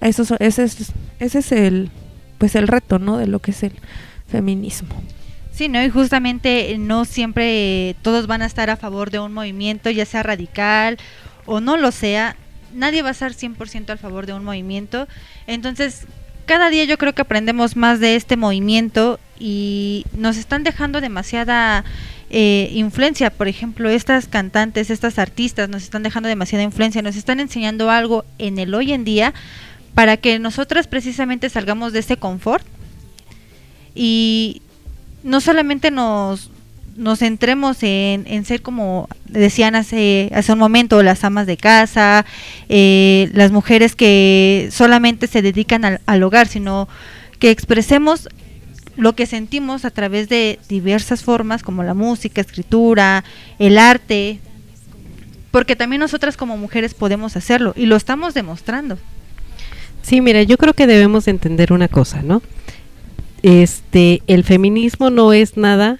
eso, 0.00 0.24
so- 0.24 0.36
ese 0.38 0.64
es, 0.64 0.92
ese 1.18 1.38
es 1.38 1.52
el, 1.52 1.90
pues 2.38 2.56
el 2.56 2.68
reto, 2.68 2.98
¿no? 2.98 3.16
De 3.16 3.26
lo 3.26 3.38
que 3.38 3.52
es 3.52 3.62
el 3.62 3.72
feminismo. 4.26 4.94
Sí, 5.52 5.68
¿no? 5.68 5.82
Y 5.82 5.90
justamente 5.90 6.72
eh, 6.72 6.78
no 6.78 7.04
siempre 7.04 7.90
eh, 7.90 7.96
todos 8.02 8.26
van 8.26 8.42
a 8.42 8.46
estar 8.46 8.70
a 8.70 8.76
favor 8.76 9.10
de 9.10 9.18
un 9.18 9.32
movimiento, 9.34 9.90
ya 9.90 10.06
sea 10.06 10.22
radical 10.22 10.98
o 11.44 11.60
no 11.60 11.76
lo 11.76 11.92
sea. 11.92 12.36
Nadie 12.72 13.02
va 13.02 13.08
a 13.08 13.12
estar 13.12 13.32
100% 13.32 13.90
al 13.90 13.98
favor 13.98 14.24
de 14.24 14.32
un 14.32 14.44
movimiento. 14.44 15.06
Entonces, 15.46 16.06
cada 16.46 16.70
día 16.70 16.84
yo 16.84 16.96
creo 16.96 17.14
que 17.14 17.22
aprendemos 17.22 17.76
más 17.76 18.00
de 18.00 18.16
este 18.16 18.36
movimiento 18.36 19.20
y 19.38 20.06
nos 20.16 20.38
están 20.38 20.64
dejando 20.64 21.02
demasiada 21.02 21.84
eh, 22.30 22.70
influencia. 22.72 23.28
Por 23.28 23.46
ejemplo, 23.46 23.90
estas 23.90 24.28
cantantes, 24.28 24.88
estas 24.88 25.18
artistas 25.18 25.68
nos 25.68 25.82
están 25.82 26.02
dejando 26.02 26.30
demasiada 26.30 26.64
influencia, 26.64 27.02
nos 27.02 27.16
están 27.16 27.40
enseñando 27.40 27.90
algo 27.90 28.24
en 28.38 28.58
el 28.58 28.74
hoy 28.74 28.92
en 28.92 29.04
día 29.04 29.34
para 29.94 30.16
que 30.16 30.38
nosotras 30.38 30.86
precisamente 30.86 31.50
salgamos 31.50 31.92
de 31.92 31.98
ese 31.98 32.16
confort 32.16 32.64
y 33.94 34.62
no 35.22 35.40
solamente 35.40 35.90
nos, 35.90 36.50
nos 36.96 37.20
centremos 37.20 37.82
en, 37.82 38.24
en 38.26 38.44
ser 38.44 38.62
como 38.62 39.08
decían 39.26 39.74
hace, 39.74 40.30
hace 40.34 40.52
un 40.52 40.58
momento, 40.58 41.02
las 41.02 41.24
amas 41.24 41.46
de 41.46 41.56
casa, 41.56 42.24
eh, 42.68 43.30
las 43.32 43.52
mujeres 43.52 43.96
que 43.96 44.68
solamente 44.70 45.26
se 45.26 45.42
dedican 45.42 45.84
al, 45.84 46.00
al 46.06 46.22
hogar, 46.22 46.48
sino 46.48 46.88
que 47.38 47.50
expresemos 47.50 48.28
lo 48.96 49.14
que 49.14 49.26
sentimos 49.26 49.84
a 49.84 49.90
través 49.90 50.28
de 50.28 50.58
diversas 50.68 51.22
formas 51.22 51.62
como 51.62 51.82
la 51.82 51.94
música, 51.94 52.40
escritura, 52.40 53.24
el 53.58 53.78
arte, 53.78 54.38
porque 55.50 55.76
también 55.76 56.00
nosotras 56.00 56.36
como 56.36 56.56
mujeres 56.56 56.94
podemos 56.94 57.36
hacerlo 57.36 57.72
y 57.76 57.86
lo 57.86 57.96
estamos 57.96 58.34
demostrando. 58.34 58.98
Sí, 60.02 60.20
mira, 60.20 60.42
yo 60.42 60.58
creo 60.58 60.74
que 60.74 60.86
debemos 60.86 61.28
entender 61.28 61.72
una 61.72 61.88
cosa, 61.88 62.22
¿no? 62.22 62.42
Este, 63.42 64.22
el 64.26 64.44
feminismo 64.44 65.10
no 65.10 65.32
es 65.32 65.56
nada 65.56 65.98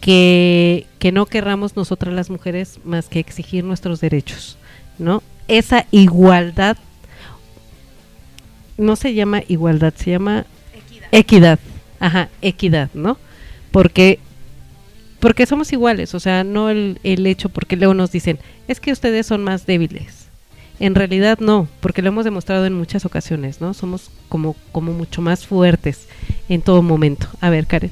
que, 0.00 0.86
que 0.98 1.12
no 1.12 1.26
querramos 1.26 1.76
nosotras 1.76 2.14
las 2.14 2.30
mujeres 2.30 2.78
más 2.84 3.08
que 3.08 3.18
exigir 3.18 3.64
nuestros 3.64 4.00
derechos, 4.00 4.58
¿no? 4.98 5.22
Esa 5.48 5.86
igualdad 5.90 6.76
no 8.76 8.96
se 8.96 9.14
llama 9.14 9.42
igualdad, 9.48 9.92
se 9.96 10.12
llama 10.12 10.46
equidad. 11.10 11.58
Ajá, 12.00 12.28
equidad, 12.42 12.90
¿no? 12.94 13.18
Porque 13.70 14.20
porque 15.20 15.46
somos 15.46 15.72
iguales, 15.72 16.14
o 16.14 16.20
sea, 16.20 16.44
no 16.44 16.70
el, 16.70 17.00
el 17.02 17.26
hecho 17.26 17.48
porque 17.48 17.76
luego 17.76 17.92
nos 17.92 18.12
dicen, 18.12 18.38
es 18.68 18.78
que 18.78 18.92
ustedes 18.92 19.26
son 19.26 19.42
más 19.42 19.66
débiles. 19.66 20.27
En 20.80 20.94
realidad 20.94 21.38
no, 21.40 21.68
porque 21.80 22.02
lo 22.02 22.08
hemos 22.08 22.24
demostrado 22.24 22.64
en 22.66 22.74
muchas 22.74 23.04
ocasiones, 23.04 23.60
¿no? 23.60 23.74
Somos 23.74 24.10
como, 24.28 24.54
como 24.72 24.92
mucho 24.92 25.22
más 25.22 25.46
fuertes 25.46 26.06
en 26.48 26.62
todo 26.62 26.82
momento. 26.82 27.26
A 27.40 27.50
ver, 27.50 27.66
Karen. 27.66 27.90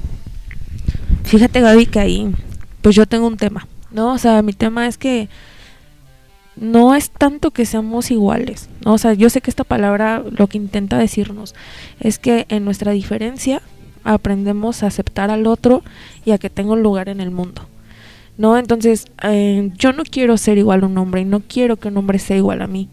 Fíjate, 1.25 1.61
Gaby, 1.61 1.87
que 1.87 1.99
ahí, 1.99 2.33
pues 2.83 2.95
yo 2.95 3.07
tengo 3.07 3.27
un 3.27 3.37
tema, 3.37 3.67
¿no? 3.91 4.13
O 4.13 4.19
sea, 4.19 4.43
mi 4.43 4.53
tema 4.53 4.87
es 4.87 4.97
que 4.99 5.29
no 6.55 6.95
es 6.95 7.11
tanto 7.11 7.51
que 7.51 7.67
seamos 7.67 8.11
iguales, 8.11 8.69
¿no? 8.85 8.95
O 8.95 8.99
sea, 8.99 9.13
yo 9.13 9.29
sé 9.31 9.41
que 9.41 9.51
esta 9.51 9.65
palabra 9.65 10.23
lo 10.31 10.47
que 10.47 10.59
intenta 10.59 10.97
decirnos 10.97 11.55
es 12.01 12.19
que 12.19 12.47
en 12.49 12.65
nuestra 12.65 12.93
diferencia 12.93 13.61
aprendemos 14.05 14.83
a 14.83 14.87
aceptar 14.87 15.31
al 15.31 15.47
otro 15.47 15.83
y 16.25 16.31
a 16.31 16.39
que 16.39 16.49
tenga 16.49 16.73
un 16.73 16.83
lugar 16.83 17.09
en 17.09 17.21
el 17.21 17.31
mundo. 17.31 17.63
¿No? 18.39 18.59
Entonces, 18.59 19.07
eh, 19.23 19.71
yo 19.79 19.93
no 19.93 20.03
quiero 20.05 20.37
ser 20.37 20.59
igual 20.59 20.83
a 20.83 20.87
un 20.87 20.99
hombre 20.99 21.23
y 21.23 21.25
no 21.25 21.41
quiero 21.41 21.77
que 21.77 21.89
un 21.89 21.97
hombre 21.97 22.19
sea 22.19 22.37
igual 22.37 22.63
a 22.63 22.67
mí. 22.67 22.89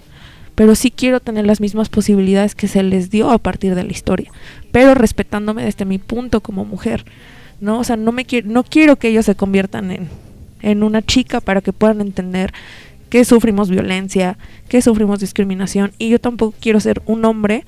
pero 0.55 0.75
sí 0.75 0.91
quiero 0.91 1.19
tener 1.19 1.45
las 1.45 1.59
mismas 1.59 1.89
posibilidades 1.89 2.55
que 2.55 2.67
se 2.67 2.83
les 2.83 3.09
dio 3.09 3.31
a 3.31 3.39
partir 3.39 3.75
de 3.75 3.83
la 3.83 3.91
historia, 3.91 4.31
pero 4.71 4.93
respetándome 4.93 5.63
desde 5.65 5.85
mi 5.85 5.97
punto 5.97 6.41
como 6.41 6.63
mujer, 6.63 7.05
¿no? 7.59 7.79
O 7.79 7.83
sea, 7.83 7.97
no, 7.97 8.11
me 8.11 8.25
quiero, 8.25 8.49
no 8.49 8.63
quiero 8.63 8.97
que 8.97 9.07
ellos 9.07 9.25
se 9.25 9.35
conviertan 9.35 9.91
en, 9.91 10.09
en 10.61 10.83
una 10.83 11.01
chica 11.01 11.41
para 11.41 11.61
que 11.61 11.73
puedan 11.73 12.01
entender 12.01 12.53
que 13.09 13.25
sufrimos 13.25 13.69
violencia, 13.69 14.37
que 14.69 14.81
sufrimos 14.81 15.19
discriminación, 15.19 15.91
y 15.97 16.09
yo 16.09 16.19
tampoco 16.19 16.55
quiero 16.59 16.79
ser 16.79 17.01
un 17.05 17.25
hombre 17.25 17.65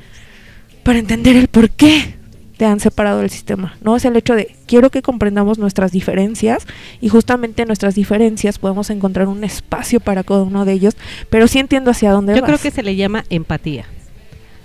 para 0.83 0.99
entender 0.99 1.35
el 1.35 1.47
por 1.47 1.69
qué 1.69 2.14
te 2.57 2.65
han 2.65 2.79
separado 2.79 3.19
del 3.19 3.29
sistema, 3.29 3.77
¿no? 3.81 3.95
Es 3.95 4.05
el 4.05 4.15
hecho 4.15 4.33
de 4.35 4.55
quiero 4.65 4.89
que 4.89 5.01
comprendamos 5.01 5.57
nuestras 5.59 5.91
diferencias 5.91 6.65
y 7.01 7.09
justamente 7.09 7.63
en 7.63 7.67
nuestras 7.67 7.95
diferencias 7.95 8.59
podemos 8.59 8.89
encontrar 8.89 9.27
un 9.27 9.43
espacio 9.43 9.99
para 9.99 10.23
cada 10.23 10.43
uno 10.43 10.65
de 10.65 10.73
ellos, 10.73 10.95
pero 11.29 11.47
sí 11.47 11.59
entiendo 11.59 11.91
hacia 11.91 12.11
dónde 12.11 12.33
Yo 12.35 12.41
vas. 12.41 12.47
creo 12.49 12.59
que 12.59 12.71
se 12.71 12.83
le 12.83 12.95
llama 12.95 13.25
empatía. 13.29 13.85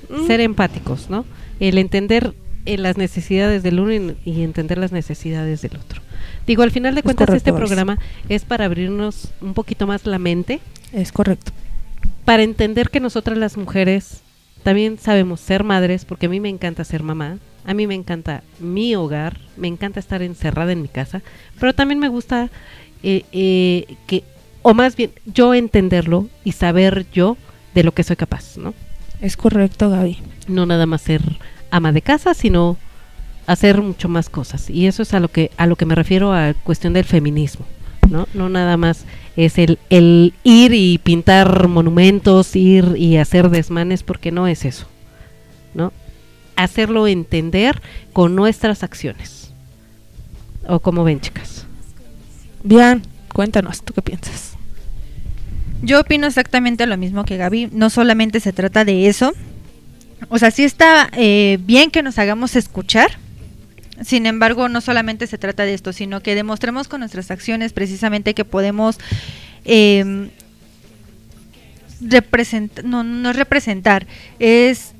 Mm. 0.09 0.27
Ser 0.27 0.41
empáticos, 0.41 1.11
¿no? 1.11 1.25
El 1.59 1.79
entender 1.79 2.35
eh, 2.67 2.79
las 2.79 2.97
necesidades 2.97 3.63
del 3.63 3.81
uno 3.81 3.93
y, 3.93 4.17
y 4.25 4.43
entender 4.43 4.79
las 4.79 4.93
necesidades 4.93 5.63
del 5.63 5.77
otro. 5.77 6.01
Digo, 6.47 6.63
al 6.63 6.71
final 6.71 6.95
de 6.95 7.01
Es 7.01 7.05
cuentas 7.05 7.27
correcto, 7.27 7.51
este 7.51 7.59
programa 7.59 7.99
es 8.29 8.45
para 8.45 8.65
abrirnos 8.67 9.33
un 9.41 9.55
poquito 9.55 9.87
más 9.87 10.05
la 10.07 10.19
mente, 10.19 10.61
Es 10.93 11.13
correcto. 11.13 11.53
para 12.25 12.43
entender 12.43 12.91
que 12.91 13.01
nosotras 13.01 13.39
las 13.39 13.57
mujeres 13.57 14.21
también 14.63 14.99
sabemos 14.99 15.41
ser 15.41 15.65
madres, 15.65 16.05
porque 16.05 16.27
a 16.27 16.29
mí 16.29 16.39
me 16.41 16.49
encanta 16.49 16.85
ser 16.85 17.03
mamá, 17.03 17.39
a 17.65 17.75
mí 17.75 17.87
me 17.87 17.95
encanta 17.95 18.43
mi 18.59 18.95
hogar, 18.95 19.39
me 19.57 19.69
encanta 19.69 20.01
estar 20.01 20.23
encerrada 20.23 20.73
en 20.73 20.83
mi 20.83 20.89
casa, 20.89 21.23
pero 21.59 21.75
también 21.75 21.99
me 21.99 22.09
gusta 22.09 22.51
eh, 23.03 23.25
eh, 23.33 23.97
que, 24.07 24.25
o 24.63 24.75
más 24.75 24.97
bien, 24.97 25.11
yo 25.27 25.55
entenderlo 25.55 26.29
y 26.45 26.53
saber 26.53 27.07
yo 27.13 27.37
de 27.75 27.85
lo 27.85 27.93
que 27.93 28.03
soy 28.03 28.17
capaz, 28.17 28.57
¿no? 28.57 28.75
Es 29.21 29.37
correcto, 29.37 29.91
Gaby. 29.91 30.19
No 30.49 30.67
nada 30.67 30.87
más 30.87 31.03
ser 31.03 31.23
ama 31.71 31.93
de 31.93 32.03
casa, 32.03 32.35
sino 32.35 32.77
hacer 33.47 33.81
mucho 33.83 34.09
más 34.09 34.29
cosas. 34.29 34.71
Y 34.71 34.87
eso 34.87 35.03
es 35.03 35.15
a 35.15 35.21
lo 35.21 35.29
que 35.29 35.51
a 35.57 35.67
lo 35.67 35.77
que 35.77 35.87
me 35.87 35.95
refiero 35.95 36.33
a 36.33 36.55
cuestión 36.55 36.93
del 36.93 37.05
feminismo, 37.05 37.67
¿no? 38.09 38.27
No 38.35 38.49
nada 38.49 38.77
más 38.77 39.05
es 39.37 39.59
el, 39.59 39.79
el 39.91 40.35
ir 40.45 40.73
y 40.75 40.99
pintar 40.99 41.69
monumentos, 41.69 42.57
ir 42.57 42.95
y 42.97 43.17
hacer 43.17 43.51
desmanes, 43.51 44.03
porque 44.03 44.33
no 44.33 44.47
es 44.47 44.65
eso, 44.65 44.87
¿no? 45.75 45.93
Hacerlo 46.63 47.07
entender 47.07 47.81
con 48.13 48.37
nuestras 48.37 48.83
acciones. 48.83 49.51
O 50.69 50.81
como 50.81 51.05
ven, 51.05 51.21
chicas. 51.21 51.67
Bien, 52.63 53.03
cuéntanos, 53.33 53.83
¿tú 53.83 53.95
qué 53.95 54.03
piensas? 54.03 54.57
Yo 55.83 56.01
opino 56.01 56.27
exactamente 56.27 56.87
lo 56.87 56.99
mismo 56.99 57.25
que 57.25 57.39
Gaby. 57.39 57.71
No 57.73 57.89
solamente 57.89 58.41
se 58.41 58.53
trata 58.53 58.85
de 58.85 59.09
eso. 59.09 59.33
O 60.29 60.39
sea, 60.39 60.51
sí 60.51 60.65
está 60.65 61.09
eh, 61.17 61.59
bien 61.63 61.91
que 61.91 62.03
nos 62.03 62.19
hagamos 62.19 62.55
escuchar. 62.57 63.11
Sin 64.05 64.27
embargo, 64.27 64.69
no 64.69 64.83
solamente 64.83 65.27
se 65.27 65.39
trata 65.39 65.63
de 65.63 65.73
esto, 65.73 65.95
sino 65.95 66.21
que 66.21 66.35
demostremos 66.35 66.89
con 66.89 67.01
nuestras 67.01 67.31
acciones 67.31 67.73
precisamente 67.73 68.35
que 68.35 68.45
podemos 68.45 68.99
eh, 69.65 70.29
representar, 72.03 72.85
no, 72.85 73.03
no 73.03 73.31
es 73.31 73.37
representar, 73.37 74.07
es 74.39 74.95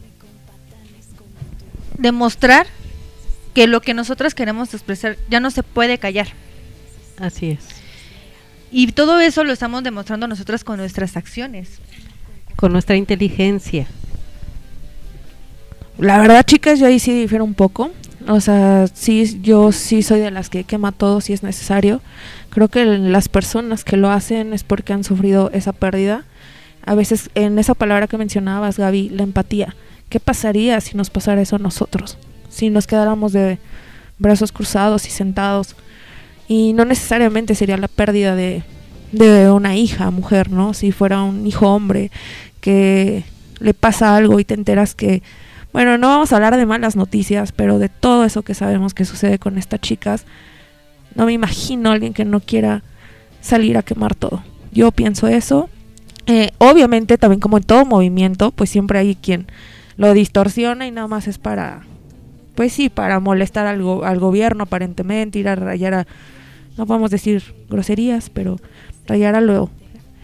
demostrar 2.01 2.67
que 3.55 3.67
lo 3.67 3.81
que 3.81 3.95
nosotras 3.95 4.35
queremos 4.35 4.75
expresar 4.75 5.17
ya 5.29 5.41
no 5.41 5.51
se 5.51 5.63
puede 5.63 5.99
callar. 5.99 6.29
Así 7.19 7.51
es. 7.51 7.61
Y 8.73 8.93
todo 8.93 9.21
eso 9.21 9.45
lo 9.45 9.53
estamos 9.53 9.83
demostrando 9.83 10.27
nosotras 10.27 10.65
con 10.65 10.79
nuestras 10.79 11.17
acciones. 11.17 11.81
Con 12.57 12.73
nuestra 12.73 12.97
inteligencia. 12.97 13.87
La 15.99 16.19
verdad, 16.19 16.45
chicas, 16.45 16.79
yo 16.79 16.87
ahí 16.87 16.99
sí 16.99 17.13
difiero 17.13 17.45
un 17.45 17.55
poco. 17.55 17.91
O 18.29 18.41
sea, 18.41 18.87
sí, 18.93 19.41
yo 19.43 19.73
sí 19.73 20.03
soy 20.03 20.21
de 20.21 20.31
las 20.31 20.49
que 20.51 20.65
quema 20.65 20.93
todo 20.93 21.21
si 21.21 21.33
es 21.33 21.43
necesario. 21.43 22.01
Creo 22.51 22.69
que 22.69 22.85
las 22.85 23.29
personas 23.29 23.85
que 23.85 23.97
lo 23.97 24.11
hacen 24.11 24.53
es 24.53 24.63
porque 24.63 24.93
han 24.93 25.05
sufrido 25.05 25.51
esa 25.53 25.73
pérdida. 25.73 26.25
A 26.87 26.95
veces, 26.95 27.29
en 27.35 27.59
esa 27.59 27.75
palabra 27.75 28.07
que 28.07 28.19
mencionabas, 28.19 28.79
Gaby, 28.79 29.11
la 29.11 29.25
empatía. 29.25 29.75
¿Qué 30.11 30.21
pasaría 30.21 30.81
si 30.81 30.97
nos 30.97 31.09
pasara 31.09 31.41
eso 31.41 31.57
a 31.57 31.61
nosotros? 31.61 32.19
Si 32.51 32.69
nos 32.69 32.87
quedáramos 32.87 33.33
de 33.33 33.59
brazos 34.19 34.53
cruzados 34.53 35.07
y 35.07 35.11
sentados. 35.11 35.75
Y 36.49 36.73
no 36.75 36.85
necesariamente 36.85 37.55
sería 37.55 37.77
la 37.77 37.89
pérdida 37.89 38.35
de, 38.35 38.63
una 39.51 39.77
hija, 39.77 40.11
mujer, 40.11 40.51
¿no? 40.51 40.75
Si 40.75 40.93
fuera 40.93 41.23
un 41.23 41.47
hijo 41.47 41.69
hombre 41.69 42.11
que 42.61 43.25
le 43.61 43.73
pasa 43.73 44.17
algo 44.17 44.39
y 44.39 44.45
te 44.45 44.55
enteras 44.55 44.95
que 44.95 45.23
bueno, 45.73 45.99
no 45.99 46.09
vamos 46.09 46.33
a 46.33 46.37
hablar 46.37 46.57
de 46.57 46.67
malas 46.67 46.97
noticias, 46.97 47.53
pero 47.53 47.79
de 47.79 47.89
todo 47.89 48.25
eso 48.25 48.43
que 48.43 48.55
sabemos 48.55 48.93
que 48.93 49.05
sucede 49.05 49.39
con 49.39 49.57
estas 49.57 49.81
chicas, 49.81 50.25
no 51.15 51.27
me 51.27 51.33
imagino 51.33 51.91
a 51.91 51.93
alguien 51.93 52.13
que 52.13 52.25
no 52.25 52.41
quiera 52.41 52.83
salir 53.41 53.79
a 53.79 53.83
quemar 53.83 54.17
todo. 54.17 54.43
Yo 54.73 54.91
pienso 54.91 55.29
eso. 55.29 55.71
Eh, 56.27 56.51
obviamente, 56.59 57.19
también 57.19 57.39
como 57.39 57.59
en 57.59 57.63
todo 57.63 57.85
movimiento, 57.85 58.51
pues 58.51 58.69
siempre 58.71 58.99
hay 58.99 59.15
quien 59.15 59.47
lo 60.01 60.15
distorsiona 60.15 60.87
y 60.87 60.91
nada 60.91 61.07
más 61.09 61.29
es 61.29 61.39
para, 61.39 61.83
pues 62.55 62.73
sí, 62.73 62.89
para 62.89 63.21
molestar 63.21 63.67
al, 63.67 63.83
go- 63.83 64.05
al 64.05 64.19
gobierno 64.19 64.65
aparentemente, 64.65 65.39
ir 65.39 65.49
a 65.49 65.57
rayar 65.57 65.95
a, 65.95 66.07
no 66.77 66.87
podemos 66.87 67.11
decir 67.11 67.43
groserías, 67.69 68.31
pero 68.31 68.57
rayar 69.07 69.35
a 69.35 69.41
lo 69.41 69.71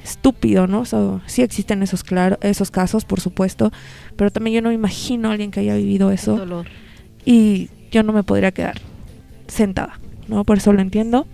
estúpido, 0.02 0.66
¿no? 0.66 0.84
So, 0.84 1.20
sí 1.26 1.42
existen 1.42 1.82
esos 1.82 2.04
claro, 2.04 2.38
esos 2.40 2.70
casos, 2.70 3.04
por 3.04 3.20
supuesto, 3.20 3.72
pero 4.16 4.30
también 4.30 4.54
yo 4.54 4.62
no 4.62 4.68
me 4.68 4.74
imagino 4.74 5.28
a 5.28 5.32
alguien 5.32 5.50
que 5.50 5.60
haya 5.60 5.74
vivido 5.74 6.10
eso 6.10 6.36
Dolor. 6.36 6.66
y 7.24 7.68
yo 7.90 8.02
no 8.02 8.12
me 8.12 8.22
podría 8.22 8.52
quedar 8.52 8.80
sentada, 9.48 9.98
¿no? 10.28 10.44
Por 10.44 10.58
eso 10.58 10.72
lo 10.72 10.80
entiendo. 10.80 11.26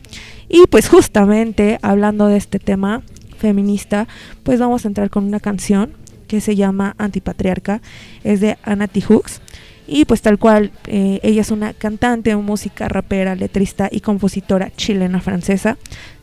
Y 0.48 0.66
pues 0.68 0.88
justamente 0.88 1.78
hablando 1.82 2.26
de 2.28 2.36
este 2.38 2.58
tema 2.58 3.02
feminista, 3.38 4.08
pues 4.42 4.58
vamos 4.58 4.84
a 4.84 4.88
entrar 4.88 5.10
con 5.10 5.24
una 5.24 5.40
canción 5.40 5.92
que 6.32 6.40
se 6.40 6.56
llama 6.56 6.94
Antipatriarca, 6.96 7.82
es 8.24 8.40
de 8.40 8.56
Anna 8.62 8.88
T. 8.88 9.02
Hooks. 9.02 9.42
Y 9.86 10.06
pues 10.06 10.22
tal 10.22 10.38
cual, 10.38 10.70
eh, 10.86 11.20
ella 11.22 11.42
es 11.42 11.50
una 11.50 11.74
cantante, 11.74 12.34
música, 12.36 12.88
rapera, 12.88 13.34
letrista 13.34 13.90
y 13.92 14.00
compositora 14.00 14.72
chilena 14.74 15.20
francesa. 15.20 15.76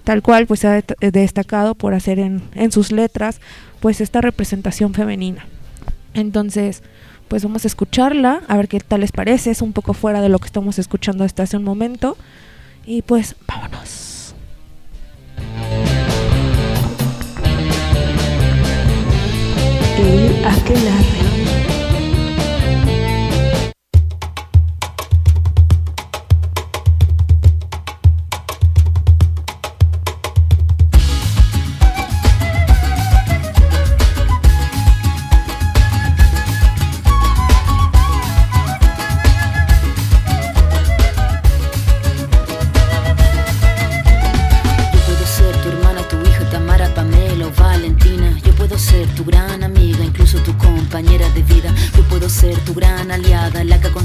Tal 0.04 0.24
cual, 0.24 0.48
pues 0.48 0.62
se 0.62 0.68
ha 0.68 0.80
eh, 0.80 1.12
destacado 1.12 1.76
por 1.76 1.94
hacer 1.94 2.18
en, 2.18 2.42
en 2.56 2.72
sus 2.72 2.92
letras, 2.92 3.40
pues 3.82 4.02
esta 4.02 4.20
representación 4.20 4.96
femenina. 4.96 5.46
Entonces, 6.16 6.82
pues 7.28 7.44
vamos 7.44 7.66
a 7.66 7.68
escucharla, 7.68 8.42
a 8.48 8.58
ver 8.58 8.68
qué 8.68 8.80
tal 8.80 9.02
les 9.02 9.12
parece. 9.12 9.52
Es 9.52 9.62
un 9.62 9.74
poco 9.74 9.94
fuera 9.94 10.22
de 10.22 10.30
lo 10.30 10.40
que 10.40 10.48
estamos 10.48 10.80
escuchando 10.80 11.24
hasta 11.24 11.44
hace 11.44 11.56
un 11.56 11.64
momento. 11.64 12.18
Y 12.84 13.04
pues, 13.04 13.36
vámonos. 13.46 14.34
El 20.00 20.46
aquelarre. 20.46 21.19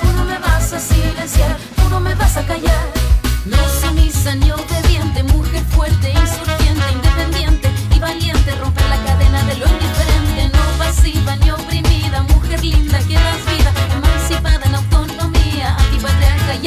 tú 0.00 0.06
no 0.12 0.24
me 0.24 0.38
vas 0.38 0.72
a 0.72 0.80
silenciar, 0.80 1.56
tú 1.76 1.88
no 1.88 2.00
me 2.00 2.14
vas 2.14 2.36
a 2.36 2.46
callar. 2.46 2.86
No 3.44 3.58
sumisa 3.80 4.34
ni 4.34 4.50
obediente, 4.50 5.22
mujer 5.22 5.62
fuerte, 5.74 6.10
insurgente, 6.10 6.84
independiente 6.92 7.70
y 7.94 7.98
valiente, 7.98 8.54
romper 8.56 8.88
la 8.88 9.02
cadena 9.04 9.42
de 9.44 9.56
lo 9.56 9.66
indiferente, 9.66 10.50
no 10.56 10.64
pasiva 10.78 11.36
ni 11.36 11.50
oprimida, 11.50 12.22
mujer 12.22 12.62
linda 12.64 12.98
que 13.00 13.14
das 13.14 13.40
vida, 13.46 13.72
emancipada 13.94 14.64
en 14.66 14.74
autonomía, 14.74 15.76
antipatriarca 15.76 16.54
y 16.62 16.66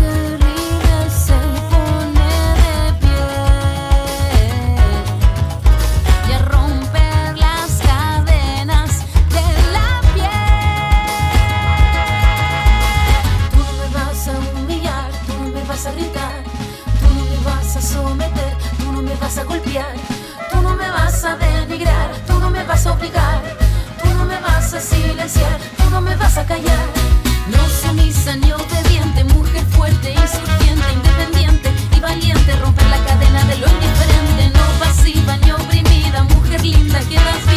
vas 22.83 22.95
obligar, 22.95 23.41
tú 24.01 24.09
no 24.17 24.25
me 24.25 24.39
vas 24.39 24.73
a 24.73 24.79
silenciar, 24.79 25.59
tú 25.77 25.89
no 25.91 26.01
me 26.01 26.15
vas 26.15 26.37
a 26.37 26.45
callar. 26.45 26.87
No 27.47 27.69
sumisa 27.69 28.35
ni 28.35 28.51
obediente, 28.51 29.23
mujer 29.35 29.63
fuerte, 29.65 30.11
insurgiente, 30.11 30.93
independiente 30.93 31.71
y 31.95 31.99
valiente, 31.99 32.55
romper 32.55 32.87
la 32.87 32.97
cadena 33.05 33.43
de 33.43 33.57
lo 33.57 33.67
indiferente, 33.67 34.57
no 34.57 34.65
pasiva 34.79 35.37
ni 35.37 35.51
oprimida, 35.51 36.23
mujer 36.23 36.61
linda 36.61 36.99
que 37.01 37.15
das 37.15 37.50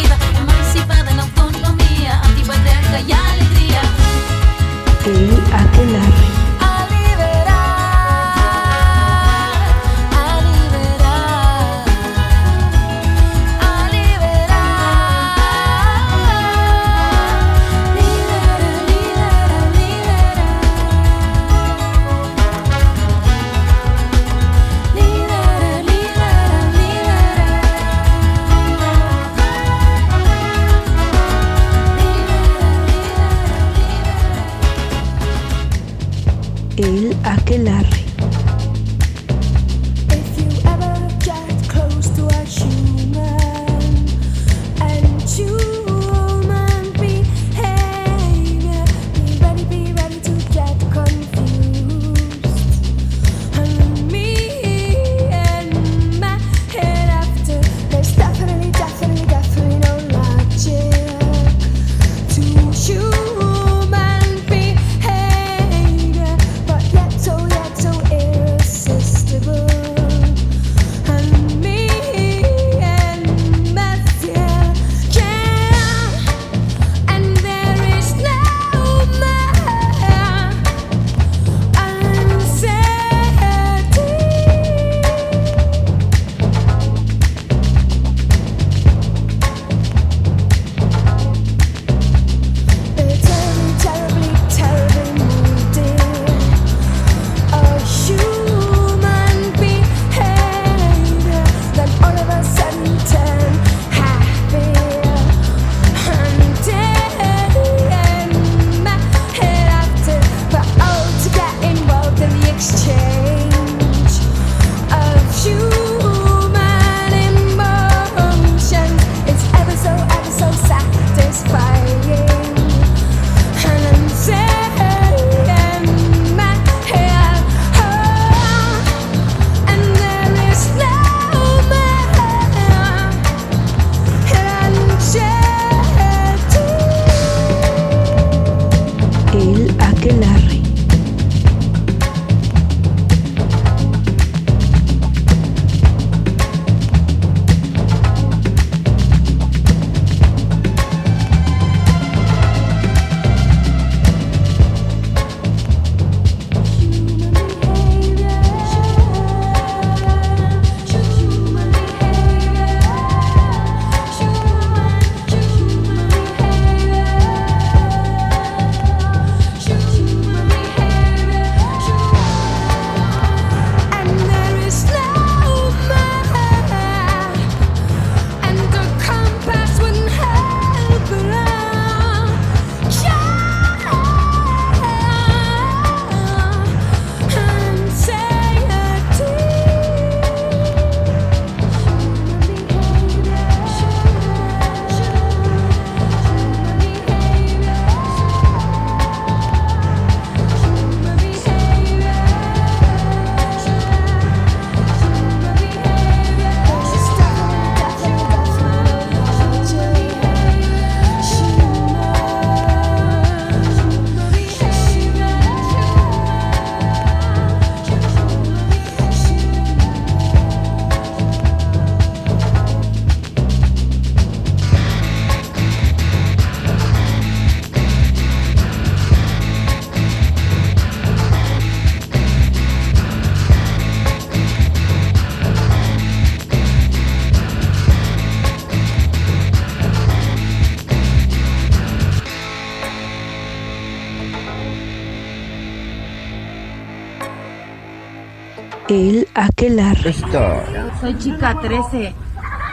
Soy 251.01 251.17
chica 251.17 251.59
13. 251.59 252.15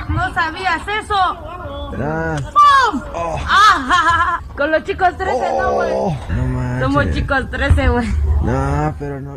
¿No 0.09 0.35
sabías 0.35 0.83
eso? 0.87 1.15
¡Pum! 1.91 3.03
Ah. 3.15 4.41
Con 4.57 4.71
los 4.71 4.85
chicos 4.85 5.17
13, 5.17 5.59
no, 5.59 5.73
güey. 5.73 5.91
No 5.91 6.81
Somos 6.81 7.11
chicos 7.13 7.51
13, 7.51 7.89
güey. 7.89 8.07
No, 8.43 8.95
pero 8.99 9.21
no. 9.21 9.37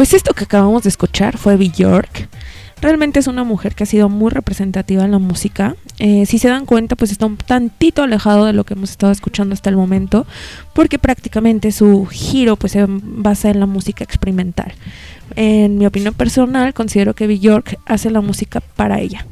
Pues 0.00 0.14
esto 0.14 0.32
que 0.32 0.44
acabamos 0.44 0.84
de 0.84 0.88
escuchar 0.88 1.36
fue 1.36 1.58
Bjork. 1.58 2.30
Realmente 2.80 3.20
es 3.20 3.26
una 3.26 3.44
mujer 3.44 3.74
que 3.74 3.82
ha 3.82 3.86
sido 3.86 4.08
muy 4.08 4.30
representativa 4.30 5.04
en 5.04 5.10
la 5.10 5.18
música. 5.18 5.76
Eh, 5.98 6.24
si 6.24 6.38
se 6.38 6.48
dan 6.48 6.64
cuenta, 6.64 6.96
pues 6.96 7.12
está 7.12 7.26
un 7.26 7.36
tantito 7.36 8.02
alejado 8.02 8.46
de 8.46 8.54
lo 8.54 8.64
que 8.64 8.72
hemos 8.72 8.92
estado 8.92 9.12
escuchando 9.12 9.52
hasta 9.52 9.68
el 9.68 9.76
momento, 9.76 10.26
porque 10.74 10.98
prácticamente 10.98 11.70
su 11.70 12.06
giro 12.06 12.56
pues 12.56 12.72
se 12.72 12.86
basa 12.88 13.50
en 13.50 13.60
la 13.60 13.66
música 13.66 14.02
experimental. 14.02 14.72
En 15.36 15.76
mi 15.76 15.84
opinión 15.84 16.14
personal, 16.14 16.72
considero 16.72 17.12
que 17.12 17.26
Bjork 17.26 17.78
hace 17.84 18.08
la 18.08 18.22
música 18.22 18.62
para 18.62 19.00
ella. 19.00 19.26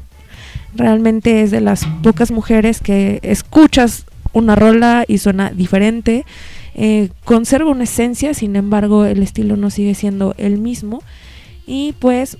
Realmente 0.75 1.41
es 1.41 1.49
de 1.49 1.61
las 1.61 1.87
pocas 2.03 2.29
mujeres 2.29 2.79
que 2.79 3.17
escuchas 3.23 4.05
una 4.33 4.55
rola 4.55 5.03
y 5.07 5.17
suena 5.17 5.49
diferente. 5.49 6.27
Eh, 6.81 7.09
conserva 7.25 7.71
una 7.71 7.83
esencia, 7.83 8.33
sin 8.33 8.55
embargo 8.55 9.03
el 9.03 9.21
estilo 9.21 9.57
no 9.57 9.69
sigue 9.69 9.93
siendo 9.95 10.33
el 10.37 10.57
mismo. 10.59 11.03
Y 11.67 11.93
pues 11.99 12.37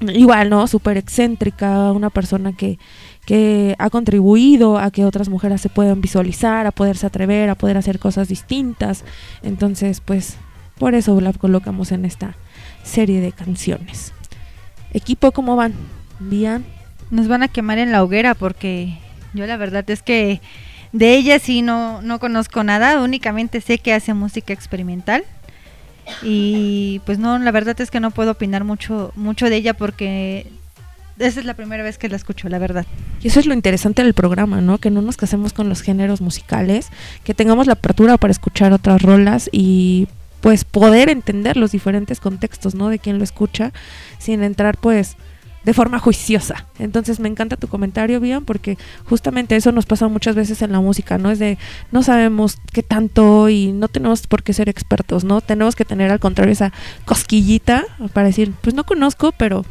igual, 0.00 0.48
¿no? 0.48 0.66
Súper 0.66 0.96
excéntrica, 0.96 1.92
una 1.92 2.08
persona 2.08 2.56
que, 2.56 2.78
que 3.26 3.76
ha 3.78 3.90
contribuido 3.90 4.78
a 4.78 4.90
que 4.90 5.04
otras 5.04 5.28
mujeres 5.28 5.60
se 5.60 5.68
puedan 5.68 6.00
visualizar, 6.00 6.66
a 6.66 6.72
poderse 6.72 7.06
atrever, 7.06 7.50
a 7.50 7.56
poder 7.56 7.76
hacer 7.76 7.98
cosas 7.98 8.28
distintas. 8.28 9.04
Entonces, 9.42 10.00
pues, 10.00 10.38
por 10.78 10.94
eso 10.94 11.20
la 11.20 11.34
colocamos 11.34 11.92
en 11.92 12.06
esta 12.06 12.36
serie 12.84 13.20
de 13.20 13.32
canciones. 13.32 14.14
Equipo, 14.94 15.30
¿cómo 15.32 15.56
van? 15.56 15.74
¿Bien? 16.20 16.64
Nos 17.10 17.28
van 17.28 17.42
a 17.42 17.48
quemar 17.48 17.76
en 17.76 17.92
la 17.92 18.02
hoguera 18.02 18.34
porque 18.34 18.96
yo 19.34 19.46
la 19.46 19.58
verdad 19.58 19.88
es 19.90 20.02
que 20.02 20.40
de 20.92 21.14
ella 21.14 21.38
sí 21.38 21.62
no, 21.62 22.02
no 22.02 22.18
conozco 22.18 22.64
nada, 22.64 23.00
únicamente 23.02 23.60
sé 23.60 23.78
que 23.78 23.92
hace 23.92 24.14
música 24.14 24.52
experimental. 24.52 25.24
Y 26.22 27.00
pues 27.04 27.18
no, 27.18 27.38
la 27.38 27.50
verdad 27.50 27.78
es 27.80 27.90
que 27.90 28.00
no 28.00 28.10
puedo 28.10 28.32
opinar 28.32 28.64
mucho, 28.64 29.12
mucho 29.14 29.50
de 29.50 29.56
ella 29.56 29.74
porque 29.74 30.46
esa 31.18 31.40
es 31.40 31.46
la 31.46 31.54
primera 31.54 31.82
vez 31.82 31.98
que 31.98 32.08
la 32.08 32.16
escucho, 32.16 32.48
la 32.48 32.58
verdad. 32.58 32.86
Y 33.20 33.28
eso 33.28 33.40
es 33.40 33.46
lo 33.46 33.54
interesante 33.54 34.02
del 34.02 34.14
programa, 34.14 34.60
¿no? 34.60 34.78
Que 34.78 34.90
no 34.90 35.02
nos 35.02 35.16
casemos 35.16 35.52
con 35.52 35.68
los 35.68 35.82
géneros 35.82 36.20
musicales, 36.20 36.88
que 37.24 37.34
tengamos 37.34 37.66
la 37.66 37.74
apertura 37.74 38.16
para 38.16 38.30
escuchar 38.30 38.72
otras 38.72 39.02
rolas 39.02 39.50
y 39.52 40.08
pues 40.40 40.64
poder 40.64 41.08
entender 41.08 41.56
los 41.56 41.72
diferentes 41.72 42.20
contextos, 42.20 42.74
¿no? 42.74 42.88
De 42.88 42.98
quien 42.98 43.18
lo 43.18 43.24
escucha, 43.24 43.72
sin 44.18 44.42
entrar 44.42 44.78
pues 44.78 45.16
de 45.68 45.74
forma 45.74 45.98
juiciosa. 45.98 46.64
Entonces 46.78 47.20
me 47.20 47.28
encanta 47.28 47.58
tu 47.58 47.68
comentario, 47.68 48.20
bien, 48.20 48.46
porque 48.46 48.78
justamente 49.04 49.54
eso 49.54 49.70
nos 49.70 49.84
pasa 49.84 50.08
muchas 50.08 50.34
veces 50.34 50.62
en 50.62 50.72
la 50.72 50.80
música, 50.80 51.18
¿no? 51.18 51.30
Es 51.30 51.38
de 51.38 51.58
no 51.92 52.02
sabemos 52.02 52.56
qué 52.72 52.82
tanto 52.82 53.50
y 53.50 53.72
no 53.72 53.88
tenemos 53.88 54.26
por 54.26 54.42
qué 54.42 54.54
ser 54.54 54.70
expertos, 54.70 55.24
¿no? 55.24 55.42
Tenemos 55.42 55.76
que 55.76 55.84
tener 55.84 56.10
al 56.10 56.20
contrario 56.20 56.52
esa 56.52 56.72
cosquillita 57.04 57.84
para 58.14 58.28
decir, 58.28 58.54
pues 58.62 58.74
no 58.74 58.84
conozco, 58.84 59.32
pero, 59.32 59.66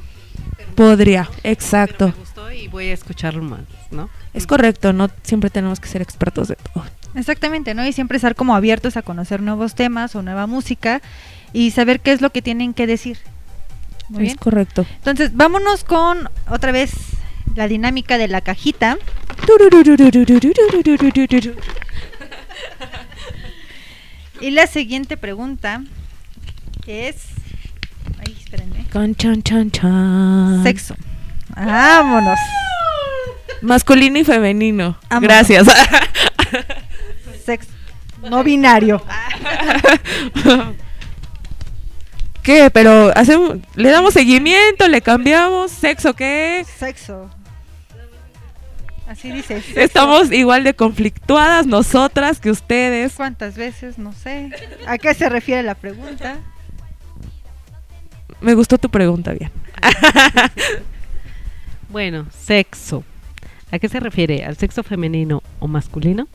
podría, 0.75 1.31
exacto. 1.41 2.09
Me 2.09 2.13
gustó 2.13 2.51
y 2.51 2.67
voy 2.67 2.89
a 2.89 2.93
escucharlo 2.93 3.41
más, 3.41 3.61
¿no? 3.89 4.07
Es 4.35 4.45
correcto, 4.45 4.93
no 4.93 5.09
siempre 5.23 5.49
tenemos 5.49 5.79
que 5.79 5.87
ser 5.87 6.03
expertos 6.03 6.47
de 6.47 6.57
todo. 6.57 6.83
Exactamente, 7.15 7.73
¿no? 7.73 7.87
Y 7.87 7.91
siempre 7.91 8.17
estar 8.17 8.35
como 8.35 8.55
abiertos 8.55 8.97
a 8.97 9.01
conocer 9.01 9.41
nuevos 9.41 9.73
temas 9.73 10.15
o 10.15 10.21
nueva 10.21 10.45
música 10.45 11.01
y 11.53 11.71
saber 11.71 12.01
qué 12.01 12.11
es 12.11 12.21
lo 12.21 12.29
que 12.29 12.43
tienen 12.43 12.75
que 12.75 12.85
decir. 12.85 13.17
Muy 14.09 14.23
es 14.23 14.27
bien. 14.29 14.37
correcto. 14.37 14.85
Entonces, 14.95 15.35
vámonos 15.35 15.83
con 15.83 16.29
otra 16.49 16.71
vez 16.71 16.91
la 17.55 17.67
dinámica 17.67 18.17
de 18.17 18.27
la 18.27 18.41
cajita. 18.41 18.97
Y 24.39 24.51
la 24.51 24.67
siguiente 24.67 25.17
pregunta 25.17 25.81
es. 26.85 27.15
Ay, 28.25 28.35
espérenme. 28.39 28.85
Con 28.91 29.15
chan 29.15 29.41
chan 29.43 29.71
chan. 29.71 30.63
Sexo. 30.63 30.95
Vámonos. 31.55 32.39
Masculino 33.61 34.19
y 34.19 34.23
femenino. 34.23 34.97
Vámonos. 35.09 35.27
Gracias. 35.27 35.67
Sexo. 37.45 37.71
No 38.29 38.43
binario. 38.43 39.03
¿Qué? 42.47 42.71
Pero 42.71 43.11
hacemos, 43.13 43.57
le 43.75 43.89
damos 43.89 44.13
seguimiento, 44.13 44.87
le 44.87 45.01
cambiamos, 45.01 45.69
sexo, 45.69 46.13
¿qué? 46.13 46.65
Sexo. 46.77 47.29
Así 49.05 49.29
dice. 49.29 49.61
sexo. 49.61 49.77
Estamos 49.81 50.31
igual 50.31 50.63
de 50.63 50.73
conflictuadas 50.73 51.67
nosotras 51.67 52.39
que 52.39 52.49
ustedes. 52.49 53.15
¿Cuántas 53.15 53.57
veces? 53.57 53.97
No 53.97 54.13
sé. 54.13 54.49
¿A 54.87 54.97
qué 54.97 55.13
se 55.13 55.27
refiere 55.27 55.61
la 55.61 55.75
pregunta? 55.75 56.37
Me 58.39 58.53
gustó 58.53 58.77
tu 58.77 58.89
pregunta, 58.89 59.33
bien. 59.33 59.51
Bueno, 61.89 62.27
sexo. 62.31 63.03
¿A 63.71 63.79
qué 63.79 63.89
se 63.89 63.99
refiere? 63.99 64.45
¿Al 64.45 64.55
sexo 64.55 64.83
femenino 64.83 65.43
o 65.59 65.67
masculino? 65.67 66.27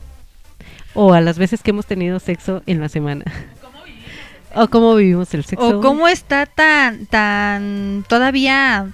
¿O 0.93 1.13
a 1.13 1.21
las 1.21 1.39
veces 1.39 1.63
que 1.63 1.71
hemos 1.71 1.87
tenido 1.87 2.19
sexo 2.19 2.61
en 2.67 2.81
la 2.81 2.89
semana? 2.89 3.25
¿O 4.55 4.67
cómo 4.67 4.95
vivimos 4.95 5.33
el 5.33 5.43
sexo? 5.45 5.67
¿O 5.79 5.81
cómo 5.81 6.07
está 6.07 6.45
tan, 6.45 7.05
tan 7.07 8.05
todavía... 8.07 8.87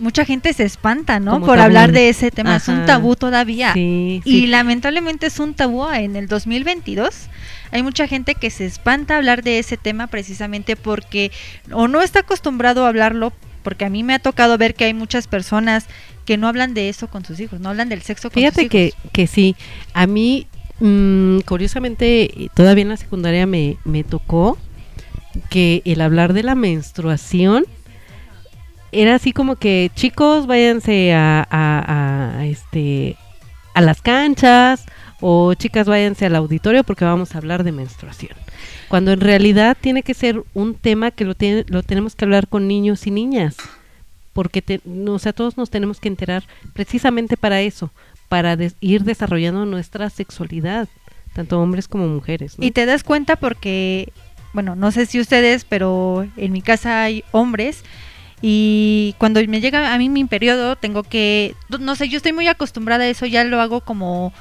Mucha 0.00 0.24
gente 0.24 0.52
se 0.52 0.64
espanta, 0.64 1.20
¿no? 1.20 1.34
Como 1.34 1.46
Por 1.46 1.56
tabú. 1.56 1.66
hablar 1.66 1.92
de 1.92 2.08
ese 2.08 2.32
tema. 2.32 2.56
Es 2.56 2.66
un 2.66 2.84
tabú 2.84 3.14
todavía. 3.14 3.72
Sí, 3.74 4.20
Y 4.24 4.48
lamentablemente 4.48 5.26
es 5.26 5.38
un 5.38 5.54
tabú 5.54 5.88
en 5.88 6.16
el 6.16 6.26
2022. 6.26 7.28
Hay 7.70 7.82
mucha 7.84 8.08
gente 8.08 8.34
que 8.34 8.50
se 8.50 8.66
espanta 8.66 9.14
a 9.14 9.18
hablar 9.18 9.44
de 9.44 9.60
ese 9.60 9.76
tema 9.76 10.08
precisamente 10.08 10.74
porque 10.74 11.30
o 11.70 11.86
no 11.86 12.02
está 12.02 12.20
acostumbrado 12.20 12.84
a 12.84 12.88
hablarlo, 12.88 13.32
porque 13.62 13.84
a 13.84 13.88
mí 13.88 14.02
me 14.02 14.14
ha 14.14 14.18
tocado 14.18 14.58
ver 14.58 14.74
que 14.74 14.84
hay 14.84 14.94
muchas 14.94 15.28
personas 15.28 15.86
que 16.26 16.36
no 16.38 16.48
hablan 16.48 16.74
de 16.74 16.88
eso 16.88 17.06
con 17.08 17.24
sus 17.24 17.38
hijos, 17.38 17.60
no 17.60 17.68
hablan 17.68 17.88
del 17.88 18.02
sexo 18.02 18.30
con 18.30 18.40
Fíjate 18.40 18.62
sus 18.62 18.70
que, 18.70 18.86
hijos. 18.86 19.00
que 19.12 19.26
sí, 19.28 19.54
a 19.92 20.06
mí 20.08 20.48
mm, 20.80 21.40
curiosamente 21.40 22.50
todavía 22.54 22.82
en 22.82 22.88
la 22.88 22.96
secundaria 22.96 23.46
me, 23.46 23.76
me 23.84 24.04
tocó 24.04 24.58
que 25.50 25.82
el 25.84 26.00
hablar 26.00 26.32
de 26.32 26.42
la 26.42 26.54
menstruación 26.54 27.64
era 28.92 29.16
así 29.16 29.32
como 29.32 29.56
que 29.56 29.90
chicos 29.94 30.46
váyanse 30.46 31.12
a, 31.14 32.42
este 32.44 33.16
a 33.74 33.80
las 33.80 34.00
canchas 34.00 34.86
o 35.20 35.54
chicas 35.54 35.88
váyanse 35.88 36.26
al 36.26 36.36
auditorio 36.36 36.84
porque 36.84 37.04
vamos 37.04 37.34
a 37.34 37.38
hablar 37.38 37.64
de 37.64 37.72
menstruación. 37.72 38.36
Cuando 38.88 39.10
en 39.10 39.20
realidad 39.20 39.76
tiene 39.80 40.02
que 40.02 40.14
ser 40.14 40.42
un 40.54 40.74
tema 40.74 41.10
que 41.10 41.24
lo, 41.24 41.34
tiene, 41.34 41.64
lo 41.66 41.82
tenemos 41.82 42.14
que 42.14 42.24
hablar 42.24 42.46
con 42.46 42.68
niños 42.68 43.06
y 43.06 43.10
niñas 43.10 43.56
porque 44.32 44.62
te, 44.62 44.80
o 45.06 45.18
sea, 45.18 45.32
todos 45.32 45.56
nos 45.56 45.70
tenemos 45.70 45.98
que 46.00 46.08
enterar 46.08 46.44
precisamente 46.72 47.36
para 47.36 47.60
eso, 47.60 47.90
para 48.28 48.56
des- 48.56 48.76
ir 48.80 49.04
desarrollando 49.04 49.64
nuestra 49.66 50.10
sexualidad, 50.10 50.88
tanto 51.34 51.60
hombres 51.60 51.88
como 51.88 52.06
mujeres. 52.08 52.58
¿no? 52.58 52.64
Y 52.66 52.70
te 52.70 52.86
das 52.86 53.04
cuenta 53.04 53.36
porque, 53.36 54.12
bueno, 54.52 54.76
no 54.76 54.90
sé 54.92 55.06
si 55.06 55.20
ustedes, 55.20 55.64
pero 55.64 56.26
en 56.36 56.52
mi 56.52 56.62
casa 56.62 57.02
hay 57.02 57.24
hombres 57.32 57.82
y 58.42 59.14
cuando 59.18 59.40
me 59.48 59.60
llega 59.60 59.94
a 59.94 59.98
mí 59.98 60.08
mi 60.08 60.24
periodo 60.24 60.76
tengo 60.76 61.02
que, 61.02 61.54
no 61.80 61.96
sé, 61.96 62.08
yo 62.08 62.16
estoy 62.18 62.32
muy 62.32 62.46
acostumbrada 62.48 63.04
a 63.04 63.08
eso, 63.08 63.26
ya 63.26 63.44
lo 63.44 63.60
hago 63.60 63.80
como 63.80 64.32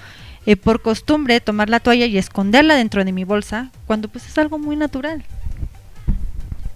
eh, 0.45 0.55
por 0.57 0.81
costumbre, 0.81 1.39
tomar 1.39 1.69
la 1.69 1.79
toalla 1.79 2.05
y 2.05 2.17
esconderla 2.17 2.75
dentro 2.75 3.05
de 3.05 3.11
mi 3.13 3.23
bolsa, 3.23 3.71
cuando 3.87 4.07
pues 4.09 4.27
es 4.27 4.37
algo 4.37 4.59
muy 4.59 4.75
natural. 4.75 5.23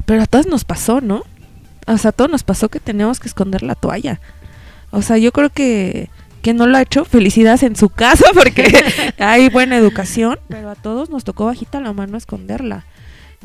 Pero 0.05 0.21
a 0.23 0.25
todos 0.25 0.47
nos 0.47 0.63
pasó, 0.63 1.01
¿no? 1.01 1.23
O 1.85 1.97
sea, 1.97 2.09
a 2.09 2.11
todos 2.13 2.31
nos 2.31 2.43
pasó 2.43 2.69
que 2.69 2.79
teníamos 2.79 3.19
que 3.19 3.27
esconder 3.27 3.63
la 3.63 3.75
toalla. 3.75 4.19
O 4.91 5.01
sea, 5.01 5.17
yo 5.17 5.31
creo 5.33 5.49
que 5.49 6.09
que 6.47 6.53
no 6.53 6.65
lo 6.65 6.77
ha 6.77 6.81
hecho, 6.81 7.03
felicidades 7.03 7.63
en 7.63 7.75
su 7.75 7.89
casa 7.89 8.25
porque 8.33 8.83
hay 9.19 9.49
buena 9.49 9.75
educación, 9.75 10.39
pero 10.47 10.69
a 10.69 10.75
todos 10.75 11.09
nos 11.09 11.25
tocó 11.25 11.45
bajita 11.45 11.81
la 11.81 11.91
mano 11.91 12.17
esconderla, 12.17 12.85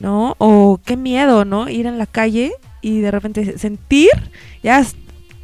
¿no? 0.00 0.36
O 0.38 0.80
qué 0.84 0.96
miedo, 0.96 1.44
¿no? 1.44 1.68
Ir 1.68 1.86
en 1.86 1.98
la 1.98 2.06
calle 2.06 2.52
y 2.80 3.00
de 3.00 3.10
repente 3.10 3.58
sentir 3.58 4.10
ya 4.62 4.84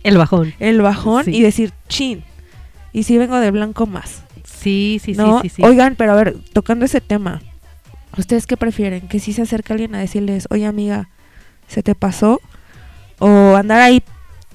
El 0.04 0.18
bajón. 0.18 0.54
el 0.60 0.80
bajón 0.82 1.24
Sí. 1.24 1.32
y 1.36 1.42
decir, 1.42 1.72
chin, 1.88 2.22
y 2.92 3.02
si 3.02 3.18
vengo 3.18 3.38
de 3.40 3.50
blanco 3.50 3.86
más. 3.86 4.22
Sí, 4.44 5.00
sí, 5.04 5.14
¿no? 5.14 5.40
sí, 5.42 5.48
sí, 5.48 5.56
sí. 5.56 5.62
Oigan, 5.64 5.96
pero 5.96 6.12
a 6.12 6.14
ver, 6.16 6.36
tocando 6.52 6.84
ese 6.84 7.00
tema, 7.00 7.42
¿ustedes 8.16 8.46
qué 8.46 8.56
prefieren? 8.56 9.08
¿Que 9.08 9.18
si 9.18 9.32
se 9.32 9.42
acerca 9.42 9.74
alguien 9.74 9.94
a 9.96 9.98
decirles, 9.98 10.46
oye 10.50 10.64
amiga, 10.66 11.08
¿se 11.66 11.82
te 11.82 11.94
pasó? 11.96 12.40
¿O 13.18 13.56
andar 13.56 13.80
ahí 13.80 14.02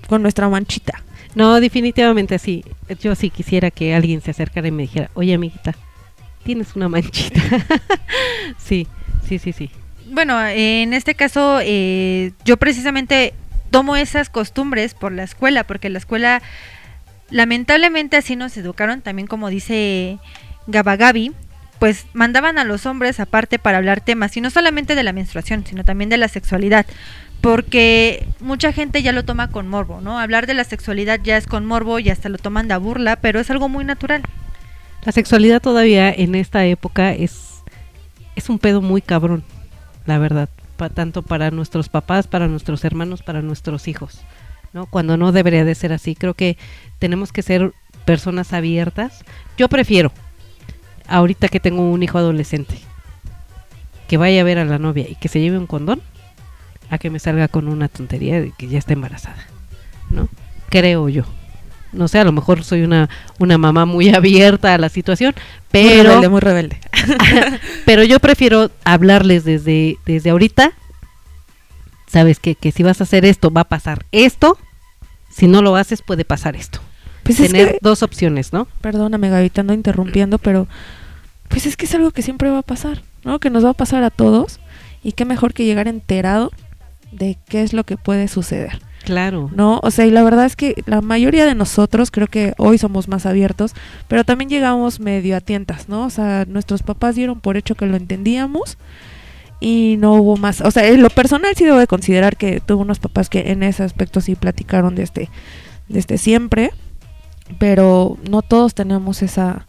con 0.08 0.22
nuestra 0.22 0.48
manchita? 0.48 1.04
No, 1.36 1.60
definitivamente 1.60 2.38
sí. 2.40 2.64
Yo 3.02 3.16
sí 3.16 3.30
quisiera 3.30 3.72
que 3.72 3.96
alguien 3.96 4.22
se 4.22 4.32
acercara 4.32 4.68
y 4.68 4.72
me 4.72 4.84
dijera, 4.84 5.10
oye 5.14 5.34
amiguita, 5.34 5.74
tienes 6.44 6.76
una 6.76 6.90
manchita. 6.90 7.42
sí, 8.58 8.88
sí, 9.28 9.40
sí, 9.40 9.54
sí. 9.54 9.70
Bueno, 10.12 10.40
en 10.46 10.94
este 10.94 11.16
caso 11.16 11.60
eh, 11.62 12.34
yo 12.46 12.58
precisamente 12.58 13.34
tomo 13.72 13.96
esas 13.96 14.30
costumbres 14.30 14.94
por 14.94 15.12
la 15.12 15.24
escuela, 15.24 15.64
porque 15.64 15.90
la 15.90 15.98
escuela 15.98 16.42
lamentablemente 17.32 18.18
así 18.18 18.36
nos 18.36 18.56
educaron, 18.58 19.02
también 19.02 19.28
como 19.28 19.50
dice 19.50 20.20
Gabagabi, 20.68 21.32
pues 21.80 22.06
mandaban 22.14 22.60
a 22.60 22.64
los 22.64 22.86
hombres 22.86 23.20
aparte 23.20 23.58
para 23.58 23.80
hablar 23.80 24.02
temas, 24.02 24.38
y 24.38 24.42
no 24.42 24.52
solamente 24.52 24.94
de 24.94 25.04
la 25.04 25.14
menstruación, 25.14 25.66
sino 25.66 25.84
también 25.84 26.10
de 26.10 26.18
la 26.18 26.28
sexualidad. 26.28 26.86
Porque 27.44 28.26
mucha 28.40 28.72
gente 28.72 29.02
ya 29.04 29.12
lo 29.12 29.26
toma 29.26 29.52
con 29.52 29.68
morbo, 29.68 30.00
¿no? 30.00 30.18
Hablar 30.18 30.48
de 30.48 30.54
la 30.54 30.64
sexualidad 30.64 31.20
ya 31.22 31.36
es 31.36 31.46
con 31.46 31.66
morbo 31.66 32.00
y 32.00 32.10
hasta 32.10 32.30
lo 32.30 32.38
toman 32.38 32.70
de 32.70 32.78
burla, 32.78 33.18
pero 33.18 33.42
es 33.42 33.52
algo 33.52 33.68
muy 33.68 33.84
natural. 33.84 34.24
La 35.04 35.12
sexualidad 35.12 35.62
todavía 35.62 36.10
en 36.10 36.36
esta 36.36 36.64
época 36.66 37.12
es, 37.12 37.62
es 38.38 38.48
un 38.50 38.60
pedo 38.60 38.82
muy 38.82 39.02
cabrón, 39.02 39.44
la 40.06 40.20
verdad. 40.20 40.48
pa- 40.78 40.88
tanto 40.90 41.22
para 41.22 41.52
nuestros 41.52 41.90
papás, 41.90 42.28
para 42.28 42.48
nuestros 42.48 42.86
hermanos, 42.86 43.22
para 43.24 43.42
nuestros 43.42 43.90
hijos. 43.90 44.22
¿no? 44.72 44.86
Cuando 44.86 45.18
no 45.18 45.34
debería 45.34 45.66
de 45.66 45.76
ser 45.76 45.92
así. 45.92 46.16
Creo 46.16 46.36
que 46.36 46.58
tenemos 46.98 47.34
que 47.34 47.42
ser 47.42 47.74
personas 48.06 48.54
abiertas. 48.54 49.26
Yo 49.58 49.68
prefiero, 49.68 50.14
ahorita 51.10 51.50
que 51.50 51.60
tengo 51.60 51.92
un 51.92 52.04
hijo 52.04 52.18
adolescente, 52.20 52.80
que 54.08 54.16
vaya 54.16 54.40
a 54.40 54.46
ver 54.46 54.60
a 54.60 54.66
la 54.66 54.80
novia 54.80 55.08
y 55.10 55.16
que 55.16 55.28
se 55.28 55.42
lleve 55.42 55.58
un 55.58 55.68
condón, 55.68 56.02
a 56.94 56.98
que 56.98 57.10
me 57.10 57.20
salga 57.20 57.48
con 57.48 57.68
una 57.68 57.88
tontería 57.88 58.42
de 58.42 58.52
que 58.58 58.68
ya 58.68 58.80
está 58.80 58.94
embarazada. 58.94 59.44
¿No? 60.10 60.30
Creo 60.70 61.10
yo. 61.10 61.24
No 61.92 62.08
sé, 62.08 62.18
a 62.20 62.24
lo 62.24 62.32
mejor 62.32 62.64
soy 62.64 62.82
una, 62.82 63.10
una 63.40 63.58
mamá 63.58 63.86
muy 63.86 64.10
abierta 64.16 64.74
a 64.74 64.78
la 64.78 64.90
situación, 64.90 65.34
Muy 65.36 65.44
pero 65.72 66.04
rebelde, 66.10 66.30
muy 66.30 66.40
rebelde. 66.42 66.80
pero 67.86 68.04
yo 68.04 68.20
prefiero 68.20 68.72
hablarles 68.84 69.44
desde, 69.44 69.98
desde 70.06 70.30
ahorita. 70.32 70.72
Sabes 72.08 72.40
que, 72.40 72.56
que 72.56 72.72
si 72.72 72.84
vas 72.84 73.02
a 73.02 73.06
hacer 73.06 73.26
esto, 73.26 73.52
va 73.52 73.62
a 73.62 73.70
pasar 73.70 74.06
esto. 74.12 74.58
Si 75.30 75.48
no 75.48 75.62
lo 75.62 75.76
haces, 75.76 76.02
puede 76.02 76.26
pasar 76.26 76.56
esto. 76.56 76.80
Pues 77.24 77.40
es 77.40 77.52
Tener 77.52 77.74
que- 77.74 77.80
dos 77.82 78.04
opciones, 78.04 78.54
¿no? 78.54 78.68
Perdóname, 78.82 79.30
Gavita, 79.30 79.62
ando 79.62 79.74
interrumpiendo, 79.74 80.38
pero 80.38 80.68
pues 81.48 81.66
es 81.66 81.78
que 81.78 81.86
es 81.86 81.96
algo 81.96 82.12
que 82.12 82.22
siempre 82.22 82.50
va 82.50 82.60
a 82.60 82.64
pasar, 82.64 83.02
¿no? 83.24 83.40
Que 83.40 83.50
nos 83.50 83.64
va 83.66 83.70
a 83.70 83.74
pasar 83.74 84.04
a 84.04 84.10
todos 84.10 84.60
y 85.04 85.14
qué 85.14 85.26
mejor 85.26 85.54
que 85.54 85.66
llegar 85.66 85.88
enterado 85.88 86.52
de 87.14 87.38
qué 87.48 87.64
es 87.64 87.74
lo 87.74 87.84
que 87.84 87.98
puede 87.98 88.28
suceder. 88.28 88.80
Claro. 89.04 89.50
¿no? 89.54 89.80
O 89.84 89.92
sea, 89.92 90.06
y 90.06 90.12
la 90.12 90.24
verdad 90.24 90.46
es 90.46 90.56
que 90.56 90.82
la 90.86 91.02
mayoría 91.02 91.46
de 91.46 91.56
nosotros 91.56 92.10
creo 92.10 92.28
que 92.28 92.54
hoy 92.58 92.78
somos 92.78 93.08
más 93.08 93.26
abiertos, 93.26 93.74
pero 94.08 94.24
también 94.24 94.50
llegamos 94.50 95.00
medio 95.00 95.36
a 95.36 95.42
tientas, 95.42 95.90
¿no? 95.90 96.06
O 96.06 96.10
sea, 96.10 96.46
nuestros 96.48 96.84
papás 96.84 97.16
dieron 97.16 97.42
por 97.42 97.58
hecho 97.58 97.76
que 97.76 97.86
lo 97.86 97.98
entendíamos 97.98 98.78
y 99.60 99.98
no 100.00 100.14
hubo 100.14 100.38
más. 100.38 100.62
O 100.62 100.72
sea, 100.72 100.88
en 100.88 101.02
lo 101.02 101.10
personal 101.10 101.54
sí 101.56 101.66
debo 101.66 101.78
de 101.78 101.88
considerar 101.88 102.38
que 102.38 102.62
tuve 102.62 102.82
unos 102.82 103.00
papás 103.00 103.30
que 103.30 103.52
en 103.52 103.64
ese 103.64 103.84
aspecto 103.84 104.22
sí 104.22 104.36
platicaron 104.36 104.96
de 104.96 105.04
este, 105.04 105.30
de 105.90 106.00
este 106.00 106.18
siempre, 106.18 106.72
pero 107.60 108.18
no 108.30 108.42
todos 108.42 108.74
tenemos 108.74 109.22
esa, 109.22 109.66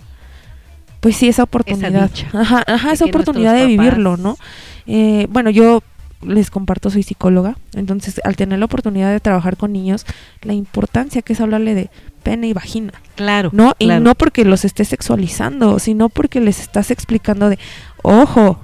pues 1.01 1.17
sí, 1.17 1.29
esa 1.29 1.43
oportunidad. 1.43 2.09
dicha 2.09 2.29
ajá, 2.33 2.63
ajá, 2.67 2.93
esa 2.93 3.05
oportunidad 3.05 3.55
de 3.55 3.67
vivirlo, 3.67 4.17
¿no? 4.17 4.37
Eh, 4.87 5.27
bueno, 5.31 5.51
yo 5.51 5.83
les 6.27 6.51
comparto, 6.51 6.91
soy 6.91 7.03
psicóloga, 7.03 7.57
entonces 7.75 8.21
al 8.25 8.37
tener 8.37 8.59
la 8.59 8.65
oportunidad 8.65 9.11
de 9.13 9.21
trabajar 9.21 9.57
con 9.57 9.73
niños, 9.73 10.07
la 10.43 10.53
importancia 10.53 11.23
que 11.23 11.33
es 11.35 11.41
hablarle 11.41 11.75
de 11.75 11.91
pene 12.23 12.49
y 12.49 12.53
vagina. 12.53 12.93
Claro. 13.17 13.51
¿no? 13.53 13.75
claro. 13.79 14.01
Y 14.01 14.05
no 14.05 14.15
porque 14.15 14.45
los 14.45 14.65
estés 14.65 14.89
sexualizando, 14.89 15.79
sino 15.79 16.09
porque 16.09 16.41
les 16.41 16.61
estás 16.61 16.91
explicando 16.91 17.51
de, 17.51 17.59
ojo, 18.03 18.59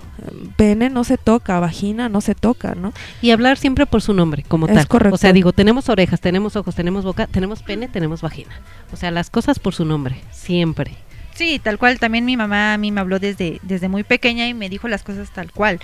pene 0.56 0.90
no 0.90 1.04
se 1.04 1.18
toca, 1.18 1.60
vagina 1.60 2.08
no 2.08 2.20
se 2.20 2.34
toca, 2.34 2.74
¿no? 2.74 2.92
Y 3.22 3.30
hablar 3.30 3.58
siempre 3.58 3.86
por 3.86 4.02
su 4.02 4.14
nombre, 4.14 4.44
como 4.46 4.66
Es 4.66 4.74
tal. 4.74 4.88
correcto. 4.88 5.14
O 5.14 5.18
sea, 5.18 5.32
digo, 5.32 5.52
tenemos 5.52 5.88
orejas, 5.88 6.20
tenemos 6.20 6.56
ojos, 6.56 6.74
tenemos 6.74 7.04
boca, 7.04 7.26
tenemos 7.26 7.62
pene, 7.62 7.88
tenemos 7.88 8.22
vagina. 8.22 8.60
O 8.92 8.96
sea, 8.96 9.10
las 9.10 9.30
cosas 9.30 9.58
por 9.58 9.74
su 9.74 9.84
nombre, 9.84 10.20
siempre. 10.30 10.96
Sí, 11.34 11.58
tal 11.58 11.78
cual. 11.78 11.98
También 11.98 12.24
mi 12.26 12.36
mamá 12.36 12.74
a 12.74 12.78
mí 12.78 12.90
me 12.90 13.00
habló 13.00 13.18
desde, 13.18 13.60
desde 13.62 13.88
muy 13.88 14.04
pequeña 14.04 14.46
y 14.46 14.52
me 14.52 14.68
dijo 14.68 14.88
las 14.88 15.02
cosas 15.02 15.30
tal 15.30 15.50
cual. 15.52 15.80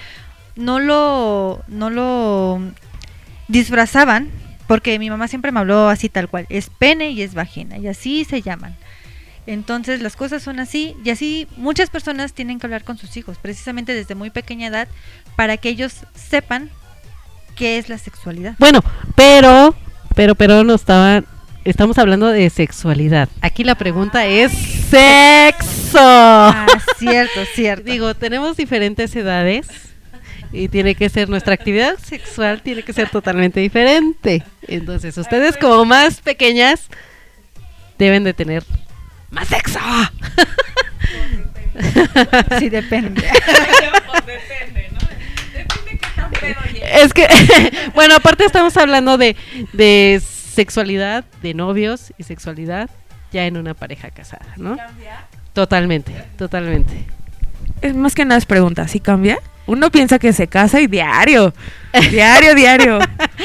No 0.57 0.81
lo, 0.81 1.63
no 1.69 1.91
lo 1.91 2.61
disfrazaban 3.49 4.31
porque 4.67 4.99
mi 4.99 5.11
mamá 5.11 5.29
siempre 5.29 5.53
me 5.53 5.61
habló 5.61 5.89
así 5.89 6.09
tal 6.09 6.29
cual. 6.29 6.47
Es 6.49 6.71
pene 6.71 7.11
y 7.11 7.23
es 7.23 7.35
vagina 7.35 7.79
y 7.79 7.89
así 7.89 8.25
se 8.25 8.43
llaman. 8.43 8.77
Entonces 9.47 10.03
las 10.03 10.17
cosas 10.17 10.43
son 10.43 10.59
así 10.59 10.97
y 11.05 11.11
así 11.11 11.47
muchas 11.57 11.89
personas 11.89 12.33
tienen 12.33 12.59
que 12.59 12.67
hablar 12.67 12.83
con 12.83 12.99
sus 12.99 13.17
hijos 13.17 13.39
precisamente 13.41 13.95
desde 13.95 14.17
muy 14.17 14.31
pequeña 14.31 14.67
edad 14.67 14.89
para 15.37 15.57
que 15.57 15.69
ellos 15.69 15.95
sepan 16.15 16.71
qué 17.55 17.79
es 17.79 17.89
la 17.89 17.99
sexualidad. 17.99 18.57
Bueno, 18.59 18.83
pero, 19.15 19.75
pero, 20.17 20.35
pero 20.35 20.65
no 20.65 20.75
estaba, 20.75 21.23
estamos 21.65 21.97
hablando 21.99 22.27
de 22.29 22.51
sexualidad. 22.51 23.29
Aquí 23.41 23.63
la 23.63 23.77
pregunta 23.77 24.27
es 24.27 24.51
sexo. 24.53 25.99
Ah, 25.99 26.67
cierto, 26.99 27.41
cierto. 27.55 27.85
Digo, 27.91 28.15
tenemos 28.15 28.57
diferentes 28.57 29.15
edades 29.15 29.69
y 30.57 30.69
tiene 30.69 30.95
que 30.95 31.09
ser 31.11 31.29
nuestra 31.29 31.55
actividad 31.55 31.99
sexual 31.99 32.63
tiene 32.63 32.83
que 32.83 32.93
ser 32.93 33.11
totalmente 33.11 33.61
diferente. 33.61 34.43
Entonces, 34.67 35.17
ustedes 35.19 35.57
como 35.59 35.85
más 35.85 36.21
pequeñas 36.21 36.89
deben 37.99 38.25
de 38.25 38.33
tener 38.33 38.65
más 39.31 39.49
sexo. 39.49 39.79
Sí, 42.59 42.71
depende. 42.71 43.23
Es 46.83 47.13
que, 47.13 47.29
bueno, 47.95 48.15
aparte 48.17 48.47
estamos 48.47 48.75
hablando 48.79 49.19
de, 49.19 49.37
de 49.75 50.23
sexualidad, 50.25 51.27
de 51.43 51.53
novios 51.53 52.15
y 52.17 52.23
sexualidad 52.23 52.89
ya 53.31 53.45
en 53.45 53.59
una 53.59 53.75
pareja 53.75 54.11
casada, 54.11 54.55
¿no? 54.57 54.79
Totalmente, 55.53 56.15
totalmente. 56.39 57.05
Es 57.83 57.95
más 57.95 58.15
que 58.15 58.25
nada 58.25 58.39
es 58.39 58.47
pregunta, 58.47 58.89
¿sí 58.89 59.01
cambia? 59.01 59.39
Uno 59.67 59.91
piensa 59.91 60.19
que 60.19 60.33
se 60.33 60.47
casa 60.47 60.81
y 60.81 60.87
diario, 60.87 61.53
diario, 62.11 62.55
diario. 62.55 62.99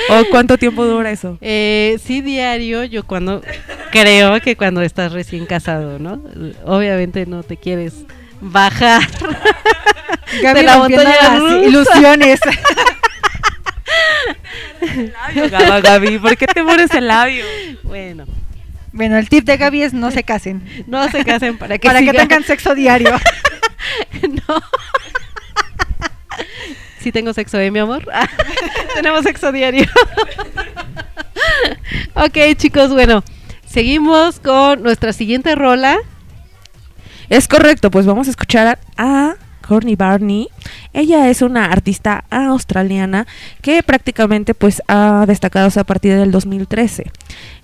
¿O 0.09 0.23
cuánto 0.31 0.57
tiempo 0.57 0.85
dura 0.85 1.09
eso? 1.11 1.37
Eh, 1.41 1.97
sí, 2.05 2.21
diario, 2.21 2.83
yo 2.83 3.03
cuando 3.05 3.41
creo 3.91 4.39
que 4.39 4.55
cuando 4.55 4.81
estás 4.83 5.11
recién 5.13 5.45
casado, 5.47 5.97
¿no? 5.99 6.21
Obviamente 6.65 7.25
no 7.25 7.41
te 7.43 7.57
quieres 7.57 7.95
bajar 8.39 9.01
Gaby 10.43 10.59
de 10.59 10.65
la 10.65 10.77
montaña 10.77 11.15
las 11.23 11.39
rusa. 11.39 11.57
ilusiones. 11.67 12.39
Gaby, 15.83 16.19
¿por 16.19 16.37
qué 16.37 16.47
te 16.47 16.63
mueres 16.63 16.91
el 16.93 17.07
labio? 17.07 17.45
Bueno, 17.83 18.25
Bueno, 18.93 19.17
el 19.17 19.29
tip 19.29 19.45
de 19.45 19.57
Gaby 19.57 19.83
es 19.83 19.93
no 19.93 20.11
se 20.11 20.23
casen. 20.23 20.63
no 20.87 21.09
se 21.09 21.23
casen 21.25 21.57
para 21.57 21.77
que 21.77 21.87
para 21.87 22.01
que 22.01 22.13
tengan 22.13 22.43
sexo 22.43 22.75
diario. 22.75 23.11
no. 24.47 24.61
Sí 26.99 27.11
tengo 27.11 27.33
sexo, 27.33 27.59
¿eh, 27.59 27.71
mi 27.71 27.79
amor? 27.79 28.07
Tenemos 28.95 29.23
sexo 29.23 29.51
diario. 29.51 29.85
ok, 32.13 32.55
chicos, 32.57 32.91
bueno, 32.91 33.23
seguimos 33.65 34.39
con 34.39 34.83
nuestra 34.83 35.11
siguiente 35.11 35.55
rola. 35.55 35.97
Es 37.29 37.47
correcto, 37.47 37.89
pues 37.89 38.05
vamos 38.05 38.27
a 38.27 38.31
escuchar 38.31 38.77
a 38.97 39.35
Courtney 39.71 39.95
Barney. 39.95 40.49
Ella 40.91 41.29
es 41.29 41.41
una 41.41 41.67
artista 41.67 42.25
australiana 42.29 43.25
que 43.61 43.81
prácticamente 43.83 44.53
pues 44.53 44.81
ha 44.89 45.23
destacado 45.25 45.69
a 45.79 45.83
partir 45.85 46.13
del 46.17 46.29
2013. 46.29 47.09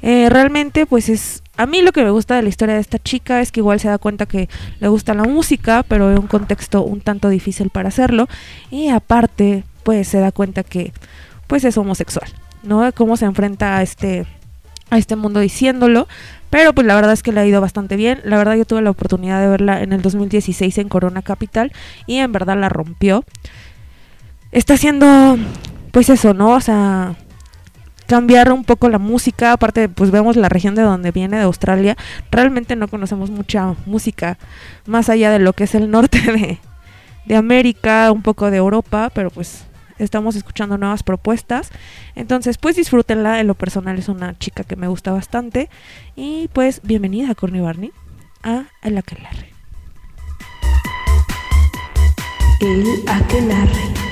Eh, 0.02 0.30
realmente 0.30 0.86
pues 0.86 1.10
es 1.10 1.44
a 1.58 1.66
mí 1.66 1.82
lo 1.82 1.92
que 1.92 2.06
me 2.06 2.12
gusta 2.12 2.38
de 2.38 2.44
la 2.44 2.48
historia 2.48 2.76
de 2.76 2.82
esta 2.82 2.98
chica 2.98 3.42
es 3.42 3.52
que 3.52 3.60
igual 3.60 3.82
se 3.82 3.90
da 3.90 3.98
cuenta 3.98 4.26
que 4.26 4.48
le 4.80 4.88
gusta 4.88 5.14
la 5.16 5.26
música, 5.26 5.84
pero 5.86 6.10
en 6.10 6.20
un 6.20 6.28
contexto 6.28 6.82
un 6.82 7.02
tanto 7.02 7.28
difícil 7.28 7.72
para 7.72 7.90
hacerlo 7.90 8.30
y 8.72 8.88
aparte 8.88 9.66
pues 9.84 10.08
se 10.08 10.20
da 10.20 10.32
cuenta 10.32 10.64
que 10.64 10.94
pues 11.48 11.66
es 11.66 11.78
homosexual, 11.78 12.30
¿no? 12.64 12.90
Cómo 12.94 13.18
se 13.18 13.26
enfrenta 13.26 13.76
a 13.76 13.82
este 13.82 14.26
a 14.90 14.98
este 14.98 15.18
mundo 15.18 15.42
diciéndolo, 15.42 16.08
pero 16.50 16.74
pues 16.74 16.88
la 16.88 16.96
verdad 16.96 17.14
es 17.14 17.24
que 17.24 17.32
le 17.32 17.42
ha 17.42 17.46
ido 17.46 17.62
bastante 17.62 17.96
bien. 17.96 18.22
La 18.24 18.38
verdad 18.38 18.56
yo 18.56 18.66
tuve 18.66 18.82
la 18.82 18.90
oportunidad 18.90 19.42
de 19.42 19.48
verla 19.48 19.82
en 19.82 19.94
el 19.94 20.02
2016 20.02 20.78
en 20.78 20.90
Corona 20.90 21.22
Capital 21.22 21.72
y 22.06 22.18
en 22.18 22.32
verdad 22.32 22.58
la 22.58 22.70
rompió. 22.70 23.24
Está 24.52 24.76
haciendo 24.76 25.38
pues 25.92 26.10
eso, 26.10 26.34
¿no? 26.34 26.52
O 26.52 26.62
sea, 26.62 27.16
cambiar 28.08 28.52
un 28.52 28.64
poco 28.64 28.90
la 28.90 28.98
música, 28.98 29.52
aparte 29.52 29.90
pues 29.90 30.12
vemos 30.12 30.36
la 30.36 30.50
región 30.50 30.74
de 30.74 30.82
donde 30.82 31.12
viene, 31.12 31.38
de 31.38 31.44
Australia, 31.44 31.98
realmente 32.32 32.76
no 32.76 32.88
conocemos 32.88 33.30
mucha 33.30 33.76
música 33.86 34.38
más 34.86 35.10
allá 35.10 35.30
de 35.30 35.40
lo 35.40 35.54
que 35.54 35.66
es 35.66 35.76
el 35.76 35.92
norte 35.92 36.20
de, 36.32 36.60
de 37.26 37.36
América, 37.36 38.12
un 38.12 38.22
poco 38.22 38.50
de 38.50 38.58
Europa, 38.58 39.12
pero 39.14 39.30
pues 39.30 39.67
estamos 40.00 40.36
escuchando 40.36 40.78
nuevas 40.78 41.04
propuestas. 41.04 41.72
Entonces, 42.16 42.58
pues 42.58 42.76
disfrútenla. 42.76 43.40
En 43.40 43.48
lo 43.48 43.56
personal 43.56 43.98
es 43.98 44.10
una 44.10 44.38
chica 44.38 44.64
que 44.64 44.76
me 44.76 44.88
gusta 44.88 45.12
bastante. 45.12 45.70
Y 46.16 46.50
pues, 46.54 46.82
bienvenida, 46.84 47.36
Courtney 47.36 47.62
Barney, 47.62 47.92
a 48.44 48.66
El 48.82 48.98
Aquelarre. 48.98 49.54
El 52.60 53.04
aquelarre. 53.08 54.07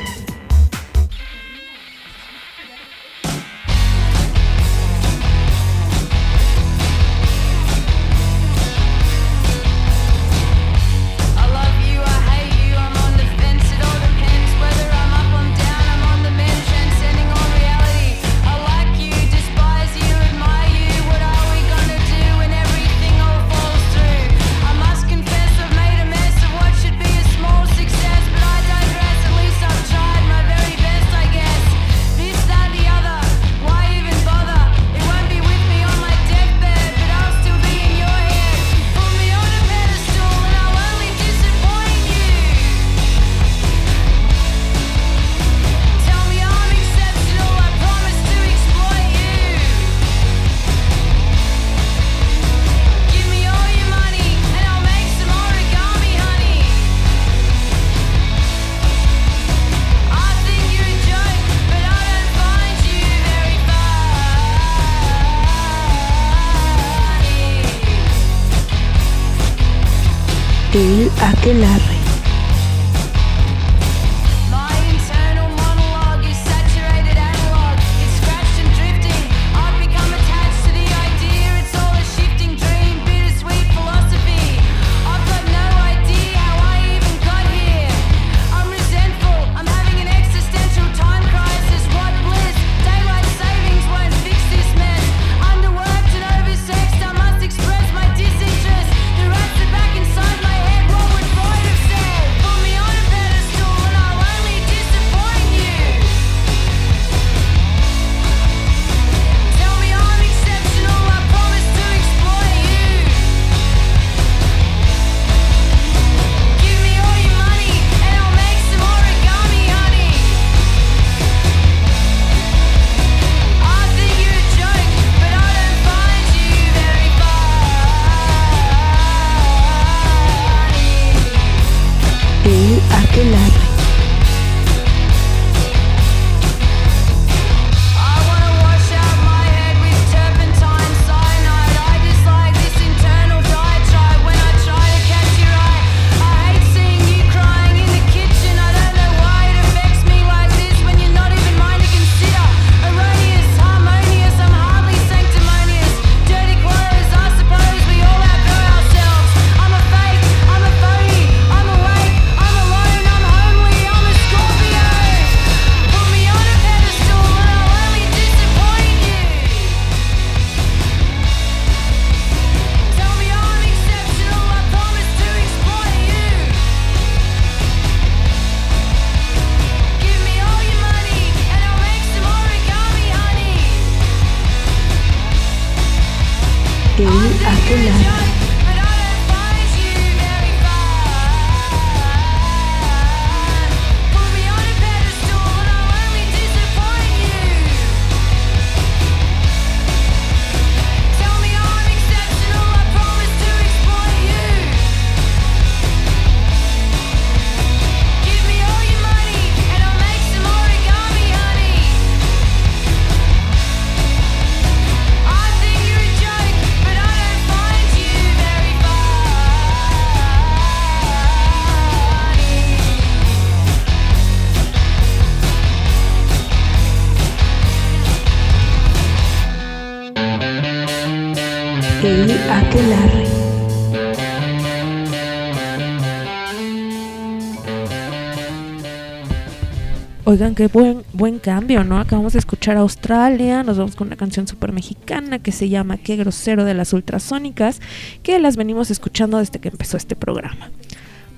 Oigan, 240.36 240.54
qué 240.54 240.68
buen, 240.68 241.06
buen 241.14 241.40
cambio, 241.40 241.86
¿no? 241.86 241.98
Acabamos 241.98 242.34
de 242.34 242.40
escuchar 242.40 242.76
a 242.76 242.82
Australia, 242.82 243.64
nos 243.64 243.78
vamos 243.78 243.96
con 243.96 244.08
una 244.08 244.18
canción 244.18 244.50
súper 244.50 244.74
mexicana 244.74 245.40
que 245.40 245.54
se 245.54 245.70
llama 245.70 245.96
Qué 245.96 246.18
grosero 246.18 246.66
de 246.66 246.74
las 246.74 246.92
ultrasónicas, 246.92 247.80
que 248.22 248.38
las 248.38 248.58
venimos 248.58 248.92
escuchando 248.92 249.38
desde 249.38 249.60
que 249.60 249.70
empezó 249.70 249.96
este 249.96 250.18
programa. 250.18 250.72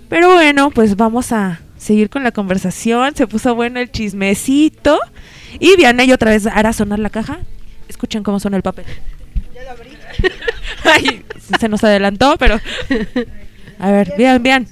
Pero 0.10 0.34
bueno, 0.34 0.72
pues 0.72 0.96
vamos 0.96 1.32
a 1.32 1.60
seguir 1.78 2.10
con 2.10 2.24
la 2.24 2.32
conversación, 2.32 3.16
se 3.16 3.28
puso 3.28 3.54
bueno 3.54 3.80
el 3.80 3.92
chismecito. 3.92 5.00
Y 5.60 5.76
Vianey 5.76 6.12
otra 6.12 6.32
vez 6.32 6.48
hará 6.48 6.74
sonar 6.74 6.98
la 6.98 7.12
caja. 7.12 7.38
Escuchen 7.88 8.24
cómo 8.24 8.40
suena 8.40 8.58
el 8.58 8.64
papel. 8.64 8.86
Ya 9.54 9.62
lo 9.62 9.70
abrí. 9.74 9.92
Ay, 10.86 11.24
se 11.60 11.70
nos 11.70 11.84
adelantó, 11.84 12.36
pero... 12.40 12.60
A 13.80 13.92
ver, 13.92 14.16
bien, 14.18 14.42
bien. 14.42 14.68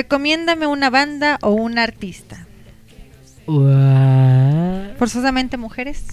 Recomiéndame 0.00 0.66
una 0.66 0.90
banda 0.90 1.38
o 1.40 1.52
un 1.52 1.78
artista. 1.78 2.44
Forzosamente 4.98 5.56
mujeres. 5.56 6.04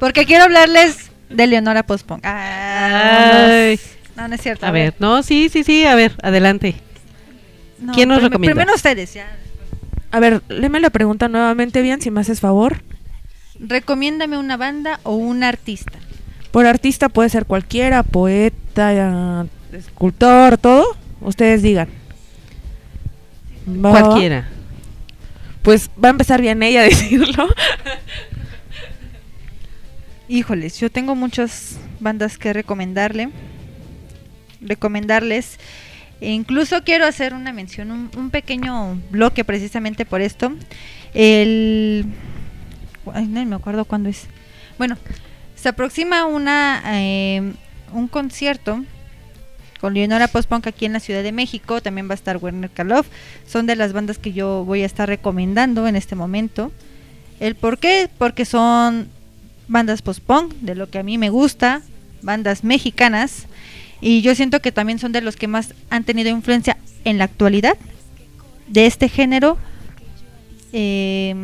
Porque 0.00 0.24
quiero 0.24 0.44
hablarles 0.44 1.10
de 1.28 1.46
Leonora 1.48 1.82
Pospong. 1.82 2.20
Ah, 2.24 3.46
Ay. 3.68 3.78
no, 4.16 4.26
no 4.28 4.34
es 4.34 4.40
cierto. 4.40 4.64
A 4.64 4.70
ver, 4.70 4.94
no, 5.00 5.22
sí, 5.22 5.50
sí, 5.50 5.64
sí, 5.64 5.84
a 5.84 5.94
ver, 5.94 6.12
adelante. 6.22 6.76
No, 7.78 7.92
¿Quién 7.92 8.08
nos 8.08 8.20
prim- 8.20 8.30
recomienda? 8.30 8.54
Primero 8.54 8.74
ustedes, 8.74 9.12
ya. 9.12 9.26
A 10.10 10.18
ver, 10.18 10.40
léeme 10.48 10.80
la 10.80 10.88
pregunta 10.88 11.28
nuevamente 11.28 11.82
bien, 11.82 12.00
si 12.00 12.10
me 12.10 12.22
haces 12.22 12.40
favor. 12.40 12.80
Recomiéndame 13.60 14.38
una 14.38 14.56
banda 14.56 14.98
o 15.02 15.14
un 15.14 15.42
artista. 15.44 15.98
Por 16.52 16.64
artista 16.64 17.10
puede 17.10 17.28
ser 17.28 17.44
cualquiera, 17.44 18.02
poeta, 18.02 18.94
eh, 18.94 19.46
escultor, 19.76 20.56
todo. 20.56 20.86
Ustedes 21.20 21.60
digan. 21.60 21.88
Va. 23.66 23.90
Cualquiera. 23.90 24.48
Pues 25.62 25.90
va 26.02 26.08
a 26.08 26.10
empezar 26.10 26.40
bien 26.40 26.62
ella 26.62 26.80
a 26.80 26.84
decirlo. 26.90 27.48
Híjoles, 30.28 30.78
yo 30.78 30.90
tengo 30.90 31.14
muchas 31.14 31.78
bandas 32.00 32.38
que 32.38 32.52
recomendarle. 32.52 33.30
Recomendarles. 34.60 35.58
E 36.20 36.30
incluso 36.30 36.82
quiero 36.82 37.04
hacer 37.04 37.34
una 37.34 37.52
mención, 37.52 37.90
un, 37.90 38.10
un 38.16 38.30
pequeño 38.30 39.00
bloque 39.10 39.44
precisamente 39.44 40.04
por 40.06 40.20
esto. 40.20 40.52
El. 41.14 42.06
Ay, 43.12 43.26
no 43.26 43.44
me 43.44 43.56
acuerdo 43.56 43.84
cuándo 43.84 44.08
es. 44.08 44.26
Bueno, 44.78 44.96
se 45.54 45.68
aproxima 45.68 46.24
una 46.26 46.82
eh, 46.86 47.52
un 47.92 48.08
concierto 48.08 48.84
con 49.80 49.94
Leonora 49.94 50.28
Postpunk 50.28 50.66
aquí 50.66 50.84
en 50.84 50.92
la 50.92 51.00
Ciudad 51.00 51.22
de 51.22 51.32
México. 51.32 51.80
También 51.80 52.08
va 52.08 52.12
a 52.12 52.14
estar 52.14 52.36
Werner 52.38 52.70
Karloff. 52.70 53.06
Son 53.46 53.66
de 53.66 53.76
las 53.76 53.92
bandas 53.92 54.18
que 54.18 54.32
yo 54.32 54.64
voy 54.64 54.82
a 54.82 54.86
estar 54.86 55.08
recomendando 55.08 55.86
en 55.86 55.96
este 55.96 56.16
momento. 56.16 56.72
¿El 57.40 57.54
por 57.54 57.78
qué? 57.78 58.08
Porque 58.18 58.44
son 58.44 59.08
bandas 59.68 60.02
post-punk, 60.02 60.54
de 60.60 60.74
lo 60.74 60.88
que 60.88 60.98
a 60.98 61.02
mí 61.02 61.18
me 61.18 61.30
gusta, 61.30 61.82
bandas 62.22 62.64
mexicanas, 62.64 63.46
y 64.00 64.22
yo 64.22 64.34
siento 64.34 64.60
que 64.60 64.72
también 64.72 64.98
son 64.98 65.12
de 65.12 65.20
los 65.20 65.36
que 65.36 65.48
más 65.48 65.74
han 65.90 66.04
tenido 66.04 66.30
influencia 66.30 66.76
en 67.04 67.18
la 67.18 67.24
actualidad 67.24 67.76
de 68.68 68.86
este 68.86 69.08
género 69.08 69.58
eh, 70.72 71.34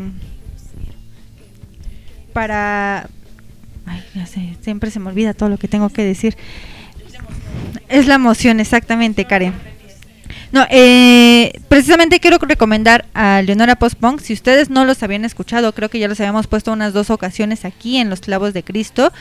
para... 2.32 3.08
Ay, 3.86 4.02
ya 4.14 4.26
sé, 4.26 4.56
siempre 4.60 4.90
se 4.90 5.00
me 5.00 5.08
olvida 5.08 5.34
todo 5.34 5.48
lo 5.48 5.58
que 5.58 5.68
tengo 5.68 5.88
que 5.88 6.04
decir. 6.04 6.36
Es 7.88 8.06
la 8.06 8.14
emoción, 8.14 8.60
exactamente, 8.60 9.26
Karen. 9.26 9.54
No, 10.52 10.66
eh, 10.70 11.50
precisamente 11.68 12.20
quiero 12.20 12.36
recomendar 12.38 13.06
a 13.14 13.40
Leonora 13.42 13.76
Postpunk. 13.76 14.20
Si 14.20 14.34
ustedes 14.34 14.68
no 14.68 14.84
los 14.84 15.02
habían 15.02 15.24
escuchado, 15.24 15.72
creo 15.72 15.88
que 15.88 15.98
ya 15.98 16.08
los 16.08 16.20
habíamos 16.20 16.46
puesto 16.46 16.72
unas 16.72 16.92
dos 16.92 17.08
ocasiones 17.08 17.64
aquí 17.64 17.96
en 17.96 18.10
Los 18.10 18.20
Clavos 18.20 18.52
de 18.52 18.62
Cristo. 18.62 19.12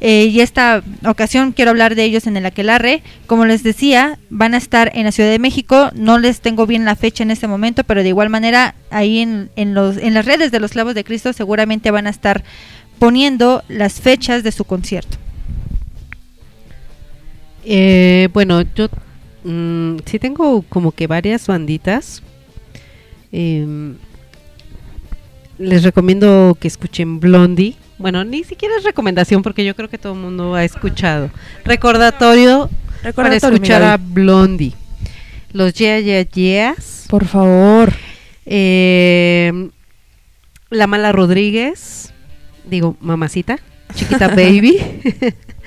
Eh, 0.00 0.26
y 0.26 0.40
esta 0.40 0.84
ocasión 1.04 1.50
quiero 1.50 1.72
hablar 1.72 1.96
de 1.96 2.04
ellos 2.04 2.28
en 2.28 2.36
el 2.36 2.46
Aquelarre. 2.46 3.02
Como 3.26 3.44
les 3.44 3.64
decía, 3.64 4.20
van 4.30 4.54
a 4.54 4.58
estar 4.58 4.92
en 4.94 5.04
la 5.04 5.12
Ciudad 5.12 5.30
de 5.30 5.40
México. 5.40 5.90
No 5.94 6.18
les 6.18 6.40
tengo 6.40 6.64
bien 6.64 6.84
la 6.84 6.94
fecha 6.94 7.24
en 7.24 7.32
este 7.32 7.48
momento, 7.48 7.82
pero 7.82 8.04
de 8.04 8.10
igual 8.10 8.30
manera 8.30 8.76
ahí 8.90 9.18
en, 9.18 9.50
en 9.56 9.74
los, 9.74 9.96
en 9.96 10.14
las 10.14 10.26
redes 10.26 10.52
de 10.52 10.60
los 10.60 10.70
Clavos 10.70 10.94
de 10.94 11.02
Cristo 11.02 11.32
seguramente 11.32 11.90
van 11.90 12.06
a 12.06 12.10
estar 12.10 12.44
poniendo 13.00 13.64
las 13.66 14.00
fechas 14.00 14.44
de 14.44 14.52
su 14.52 14.64
concierto. 14.64 15.18
Eh, 17.70 18.28
bueno, 18.32 18.62
yo 18.74 18.88
mm, 19.44 19.98
sí 20.06 20.18
tengo 20.18 20.62
como 20.62 20.90
que 20.92 21.06
varias 21.06 21.46
banditas. 21.46 22.22
Em, 23.30 23.96
les 25.58 25.82
recomiendo 25.82 26.56
que 26.58 26.66
escuchen 26.66 27.20
Blondie. 27.20 27.76
Bueno, 27.98 28.24
ni 28.24 28.42
siquiera 28.42 28.74
es 28.78 28.84
recomendación 28.84 29.42
porque 29.42 29.66
yo 29.66 29.76
creo 29.76 29.90
que 29.90 29.98
todo 29.98 30.14
el 30.14 30.20
mundo 30.20 30.54
ha 30.54 30.64
escuchado. 30.64 31.30
Recordatorio, 31.64 32.70
para 32.70 33.02
Recordatorio, 33.02 33.56
escuchar 33.56 33.80
Miguel. 33.82 33.92
a 33.92 33.96
Blondie. 33.98 34.72
Los 35.52 35.74
Yeah 35.74 36.00
Yeah 36.00 36.22
Yeahs. 36.22 37.04
Por 37.10 37.26
favor. 37.26 37.92
Eh, 38.46 39.68
la 40.70 40.86
Mala 40.86 41.12
Rodríguez, 41.12 42.14
digo, 42.64 42.96
mamacita, 43.00 43.58
chiquita 43.94 44.28
baby. 44.34 44.78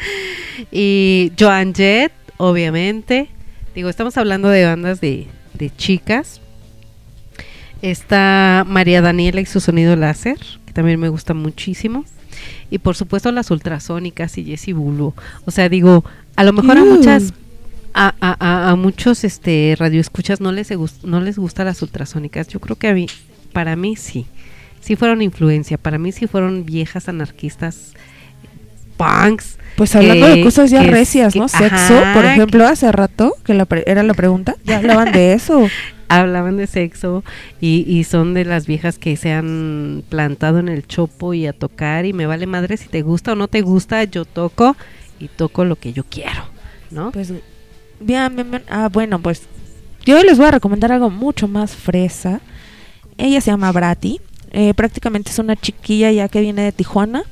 y 0.72 1.32
Joan 1.40 1.74
Jett, 1.74 2.12
obviamente. 2.38 3.30
Digo, 3.76 3.90
estamos 3.90 4.18
hablando 4.18 4.50
de 4.50 4.66
bandas 4.66 5.02
de, 5.02 5.28
de 5.54 5.70
chicas. 5.76 6.42
Está 7.82 8.64
María 8.68 9.02
Daniela 9.02 9.42
y 9.42 9.46
su 9.46 9.60
sonido 9.60 9.96
láser, 9.96 10.38
que 10.66 10.74
también 10.74 11.00
me 11.00 11.10
gusta 11.10 11.34
muchísimo. 11.34 12.06
Y 12.70 12.78
por 12.78 12.96
supuesto 12.96 13.32
las 13.32 13.52
ultrasónicas 13.52 14.38
y 14.38 14.46
Jessie 14.46 14.74
Bulbo. 14.74 15.16
O 15.46 15.52
sea, 15.52 15.68
digo, 15.70 16.06
a 16.36 16.44
lo 16.44 16.54
mejor 16.54 16.78
a 16.78 16.82
Ew. 16.82 16.86
muchas 16.98 17.34
a, 17.94 18.14
a, 18.22 18.70
a- 18.72 18.76
muchos 18.76 19.24
este 19.26 19.76
radioescuchas 19.78 20.40
no 20.40 20.52
les 20.54 20.70
no 21.04 21.20
les 21.22 21.38
gustan 21.38 21.66
las 21.66 21.82
ultrasónicas. 21.82 22.48
Yo 22.48 22.60
creo 22.60 22.78
que 22.78 22.88
a 22.88 22.94
mí, 22.94 23.08
para 23.52 23.76
mí 23.76 23.96
sí. 23.96 24.26
Sí 24.80 24.96
fueron 24.96 25.22
influencia, 25.22 25.78
para 25.78 25.98
mí 26.00 26.12
sí 26.12 26.26
fueron 26.28 26.66
viejas 26.66 27.08
anarquistas 27.10 27.94
punks. 29.06 29.58
Pues 29.78 29.96
hablando 29.96 30.28
de 30.28 30.44
cosas 30.44 30.70
ya 30.70 30.82
que- 30.84 30.92
recias, 30.92 31.34
que- 31.34 31.40
¿no? 31.40 31.48
Sexo, 31.48 31.98
ajá, 32.00 32.14
por 32.14 32.26
ejemplo, 32.26 32.68
hace 32.68 32.92
rato, 32.92 33.36
que 33.44 33.54
la 33.54 33.66
pre- 33.66 33.84
era 33.88 34.04
la 34.04 34.14
pregunta, 34.14 34.56
ya 34.64 34.78
hablaban 34.78 35.12
de 35.12 35.34
eso. 35.34 35.68
hablaban 36.10 36.58
de 36.58 36.68
sexo 36.68 37.24
y, 37.62 37.86
y 37.88 38.04
son 38.04 38.34
de 38.34 38.44
las 38.44 38.68
viejas 38.68 38.98
que 38.98 39.16
se 39.16 39.32
han 39.32 40.04
plantado 40.10 40.60
en 40.60 40.68
el 40.68 40.86
chopo 40.86 41.34
y 41.34 41.48
a 41.48 41.54
tocar 41.54 42.06
y 42.06 42.12
me 42.12 42.26
vale 42.26 42.48
madre 42.48 42.76
si 42.76 42.90
te 42.90 43.02
gusta 43.02 43.32
o 43.32 43.36
no 43.36 43.48
te 43.48 43.62
gusta, 43.62 44.04
yo 44.04 44.26
toco 44.26 44.76
y 45.22 45.30
toco 45.30 45.64
lo 45.64 45.78
que 45.78 45.94
yo 45.94 46.04
quiero, 46.04 46.44
¿no? 46.92 47.12
Pues, 47.12 47.32
bien, 48.02 48.36
bien, 48.36 48.52
bien. 48.52 48.64
Ah, 48.70 48.90
bueno, 48.92 49.20
pues 49.20 49.44
yo 50.06 50.22
les 50.22 50.38
voy 50.38 50.48
a 50.48 50.52
recomendar 50.52 50.92
algo 50.92 51.10
mucho 51.10 51.48
más 51.48 51.76
fresa. 51.78 52.42
Ella 53.18 53.40
se 53.40 53.52
llama 53.52 53.72
Brati. 53.72 54.20
eh, 54.52 54.74
prácticamente 54.74 55.32
es 55.32 55.40
una 55.40 55.56
chiquilla 55.56 56.12
ya 56.12 56.28
que 56.28 56.42
viene 56.42 56.64
de 56.64 56.74
Tijuana. 56.74 57.24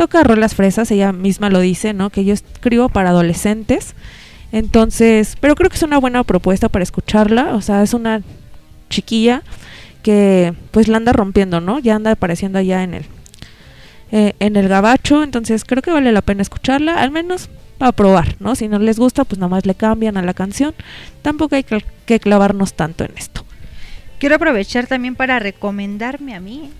Toca 0.00 0.24
rolas 0.24 0.54
fresas, 0.54 0.90
ella 0.92 1.12
misma 1.12 1.50
lo 1.50 1.60
dice, 1.60 1.92
¿no? 1.92 2.08
Que 2.08 2.24
yo 2.24 2.32
escribo 2.32 2.88
para 2.88 3.10
adolescentes. 3.10 3.94
Entonces, 4.50 5.36
pero 5.38 5.54
creo 5.54 5.68
que 5.68 5.76
es 5.76 5.82
una 5.82 5.98
buena 5.98 6.24
propuesta 6.24 6.70
para 6.70 6.82
escucharla. 6.82 7.54
O 7.54 7.60
sea, 7.60 7.82
es 7.82 7.92
una 7.92 8.22
chiquilla 8.88 9.42
que 10.02 10.54
pues 10.70 10.88
la 10.88 10.96
anda 10.96 11.12
rompiendo, 11.12 11.60
¿no? 11.60 11.80
Ya 11.80 11.96
anda 11.96 12.12
apareciendo 12.12 12.58
allá 12.58 12.82
en 12.82 12.94
el 12.94 13.04
eh, 14.10 14.32
en 14.40 14.56
el 14.56 14.68
gabacho, 14.68 15.22
entonces 15.22 15.66
creo 15.66 15.82
que 15.82 15.90
vale 15.90 16.12
la 16.12 16.22
pena 16.22 16.40
escucharla, 16.40 16.94
al 16.94 17.10
menos 17.10 17.50
para 17.76 17.92
probar, 17.92 18.36
¿no? 18.40 18.54
Si 18.54 18.68
no 18.68 18.78
les 18.78 18.98
gusta, 18.98 19.24
pues 19.24 19.38
nada 19.38 19.50
más 19.50 19.66
le 19.66 19.74
cambian 19.74 20.16
a 20.16 20.22
la 20.22 20.32
canción. 20.32 20.74
Tampoco 21.20 21.56
hay 21.56 21.64
que, 21.64 21.84
que 22.06 22.20
clavarnos 22.20 22.72
tanto 22.72 23.04
en 23.04 23.12
esto. 23.18 23.44
Quiero 24.18 24.36
aprovechar 24.36 24.86
también 24.86 25.14
para 25.14 25.38
recomendarme 25.40 26.34
a 26.34 26.40
mí 26.40 26.70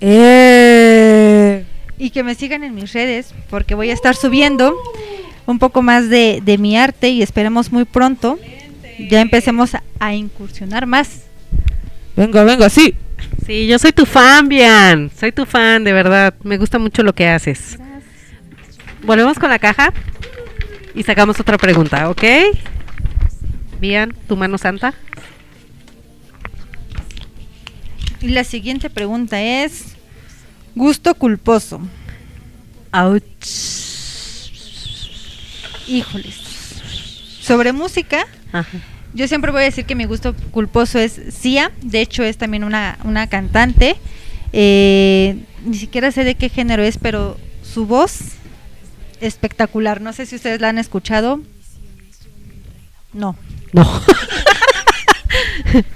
Eh, 0.00 1.64
y 1.98 2.10
que 2.10 2.22
me 2.22 2.34
sigan 2.34 2.64
en 2.64 2.74
mis 2.74 2.92
redes 2.92 3.34
porque 3.50 3.74
voy 3.74 3.90
a 3.90 3.94
estar 3.94 4.16
subiendo 4.16 4.74
un 5.46 5.58
poco 5.58 5.82
más 5.82 6.08
de, 6.08 6.42
de 6.44 6.58
mi 6.58 6.76
arte 6.76 7.08
y 7.08 7.22
esperemos 7.22 7.72
muy 7.72 7.84
pronto 7.84 8.38
ya 8.98 9.20
empecemos 9.20 9.74
a, 9.74 9.82
a 9.98 10.14
incursionar 10.14 10.86
más. 10.86 11.22
venga, 12.16 12.44
venga, 12.44 12.68
sí. 12.68 12.94
Sí, 13.44 13.66
yo 13.66 13.78
soy 13.78 13.92
tu 13.92 14.06
fan, 14.06 14.48
Bian. 14.48 15.10
Soy 15.18 15.32
tu 15.32 15.46
fan, 15.46 15.84
de 15.84 15.92
verdad. 15.92 16.34
Me 16.42 16.58
gusta 16.58 16.78
mucho 16.78 17.02
lo 17.02 17.14
que 17.14 17.28
haces. 17.28 17.78
Volvemos 19.02 19.38
con 19.38 19.50
la 19.50 19.58
caja 19.58 19.92
y 20.94 21.02
sacamos 21.02 21.38
otra 21.38 21.58
pregunta, 21.58 22.08
¿ok? 22.10 22.22
Bian, 23.80 24.14
tu 24.26 24.36
mano 24.36 24.58
santa. 24.58 24.94
Y 28.20 28.28
la 28.28 28.44
siguiente 28.44 28.90
pregunta 28.90 29.40
es 29.40 29.95
gusto 30.76 31.14
culposo. 31.16 31.80
Ouch. 32.92 33.46
Híjoles. 35.88 36.36
Sobre 37.40 37.72
música, 37.72 38.26
Ajá. 38.52 38.78
yo 39.14 39.26
siempre 39.28 39.52
voy 39.52 39.62
a 39.62 39.64
decir 39.64 39.86
que 39.86 39.94
mi 39.94 40.04
gusto 40.04 40.34
culposo 40.52 40.98
es 40.98 41.20
Sia. 41.30 41.72
De 41.82 42.00
hecho, 42.00 42.22
es 42.22 42.36
también 42.38 42.62
una, 42.64 42.98
una 43.04 43.28
cantante. 43.28 43.96
Eh, 44.52 45.36
ni 45.64 45.76
siquiera 45.76 46.10
sé 46.12 46.24
de 46.24 46.34
qué 46.34 46.48
género 46.48 46.82
es, 46.82 46.98
pero 46.98 47.36
su 47.62 47.86
voz 47.86 48.18
espectacular. 49.20 50.00
No 50.00 50.12
sé 50.12 50.26
si 50.26 50.36
ustedes 50.36 50.60
la 50.60 50.68
han 50.68 50.78
escuchado. 50.78 51.40
No. 53.12 53.36
No. 53.72 53.84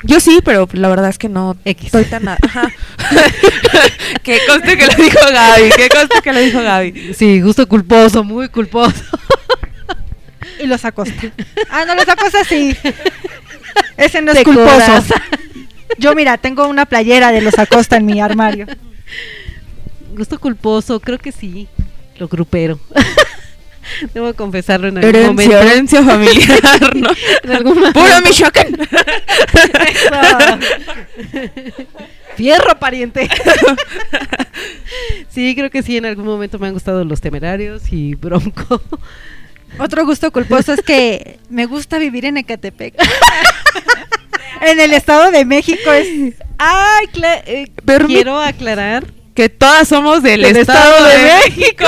Yo 0.04 0.20
sí, 0.20 0.40
pero 0.44 0.68
la 0.72 0.88
verdad 0.88 1.10
es 1.10 1.18
que 1.18 1.28
no 1.28 1.56
X. 1.64 1.86
estoy 1.86 2.04
tan... 2.04 2.28
Ajá. 2.28 2.70
que 4.22 4.38
conste 4.46 4.76
que 4.76 4.86
lo 4.86 4.94
dijo 4.94 5.18
Gaby, 5.32 5.70
que 5.76 5.88
conste 5.88 6.20
que 6.22 6.32
lo 6.32 6.40
dijo 6.40 6.62
Gaby. 6.62 7.14
Sí, 7.14 7.40
gusto 7.40 7.66
culposo, 7.68 8.24
muy 8.24 8.48
culposo. 8.48 9.02
Y 10.58 10.66
los 10.66 10.84
acosta. 10.84 11.14
Ah, 11.70 11.84
no, 11.86 11.94
los 11.94 12.08
acosta 12.08 12.44
sí. 12.44 12.76
Ese 13.96 14.20
no 14.22 14.32
es 14.32 14.38
Te 14.38 14.44
culposo. 14.44 14.68
cobras. 14.68 15.04
Yo, 15.98 16.14
mira, 16.14 16.38
tengo 16.38 16.66
una 16.68 16.86
playera 16.86 17.32
de 17.32 17.40
los 17.40 17.58
acosta 17.58 17.96
en 17.96 18.06
mi 18.06 18.20
armario. 18.20 18.66
Gusto 20.14 20.38
culposo, 20.38 21.00
creo 21.00 21.18
que 21.18 21.32
sí. 21.32 21.68
Lo 22.18 22.28
grupero. 22.28 22.78
Debo 24.14 24.32
confesarlo 24.34 24.88
en 24.88 24.98
algún 24.98 25.08
Herencia, 25.14 25.30
momento. 25.32 25.58
herencia 25.58 26.02
familiar, 26.02 26.96
¿no? 26.96 27.10
Puro. 27.92 28.20
Michoacán. 28.24 28.76
Fierro, 32.36 32.78
pariente. 32.78 33.28
sí, 35.28 35.54
creo 35.54 35.70
que 35.70 35.82
sí, 35.82 35.96
en 35.96 36.06
algún 36.06 36.24
momento 36.24 36.58
me 36.58 36.68
han 36.68 36.72
gustado 36.74 37.04
los 37.04 37.20
temerarios 37.20 37.92
y 37.92 38.14
Bronco. 38.14 38.80
Otro 39.78 40.04
gusto 40.06 40.30
culposo 40.32 40.72
es 40.72 40.80
que 40.82 41.38
me 41.48 41.66
gusta 41.66 41.98
vivir 41.98 42.24
en 42.24 42.38
Ecatepec. 42.38 42.94
en 44.62 44.80
el 44.80 44.92
Estado 44.94 45.30
de 45.30 45.44
México 45.44 45.92
es... 45.92 46.34
Ay, 46.58 47.06
cla- 47.12 47.42
eh, 47.46 47.70
quiero 48.06 48.38
aclarar. 48.40 49.04
Que 49.34 49.48
todas 49.48 49.88
somos 49.88 50.22
del, 50.22 50.42
Del 50.42 50.56
Estado, 50.56 51.06
Estado 51.06 51.08
de, 51.08 51.18
de 51.18 51.32
México. 51.44 51.86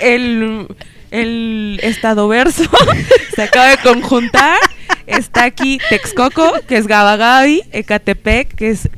el, 0.00 0.66
el 1.10 1.80
estado 1.82 2.28
verso 2.28 2.64
se 3.34 3.42
acaba 3.42 3.66
de 3.70 3.78
conjuntar. 3.78 4.58
Está 5.06 5.44
aquí 5.44 5.78
Texcoco, 5.88 6.52
que 6.66 6.76
es 6.76 6.86
Gabagabi, 6.86 7.62
Ecatepec, 7.72 8.54
que 8.54 8.70
es 8.70 8.88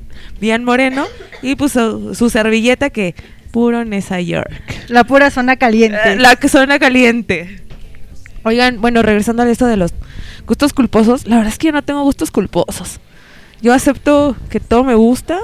bien 0.41 0.65
moreno, 0.65 1.07
y 1.43 1.55
pues 1.55 1.73
su, 1.73 2.15
su 2.15 2.31
servilleta 2.31 2.91
que 2.91 3.15
puro 3.53 3.85
Nesa 3.85 4.21
York. 4.21 4.51
La 4.89 5.05
pura 5.05 5.31
zona 5.31 5.57
caliente. 5.57 6.13
Eh, 6.13 6.17
La 6.17 6.37
que 6.37 6.49
suena 6.49 6.79
caliente. 6.79 7.63
Oigan, 8.43 8.81
bueno, 8.81 9.03
regresando 9.03 9.43
a 9.43 9.51
esto 9.51 9.67
de 9.67 9.77
los 9.77 9.93
gustos 10.47 10.73
culposos, 10.73 11.27
la 11.27 11.37
verdad 11.37 11.53
es 11.53 11.59
que 11.59 11.67
yo 11.69 11.73
no 11.73 11.83
tengo 11.83 12.03
gustos 12.03 12.31
culposos. 12.31 13.01
Yo 13.61 13.75
acepto 13.75 14.37
que 14.49 14.61
todo 14.61 14.83
me 14.85 14.95
gusta. 14.95 15.39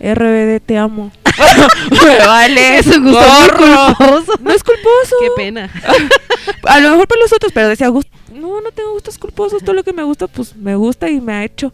RBD, 0.00 0.60
te 0.64 0.78
amo. 0.78 1.12
me 1.90 2.26
vale. 2.26 2.78
Es 2.78 2.86
un 2.86 3.04
gusto 3.04 3.22
culposo. 3.56 4.32
No 4.40 4.50
es 4.50 4.64
culposo. 4.64 5.16
Qué 5.20 5.28
pena. 5.36 5.70
A 6.64 6.80
lo 6.80 6.90
mejor 6.90 7.06
para 7.08 7.20
los 7.20 7.32
otros, 7.32 7.52
pero 7.52 7.68
decía, 7.68 7.88
"Gust- 7.88 8.08
no, 8.32 8.60
no 8.60 8.70
tengo 8.72 8.92
gustos 8.92 9.18
culposos. 9.18 9.62
Todo 9.62 9.74
lo 9.74 9.82
que 9.84 9.92
me 9.92 10.02
gusta, 10.02 10.26
pues 10.26 10.56
me 10.56 10.74
gusta 10.74 11.08
y 11.10 11.20
me 11.20 11.34
ha 11.34 11.44
hecho. 11.44 11.72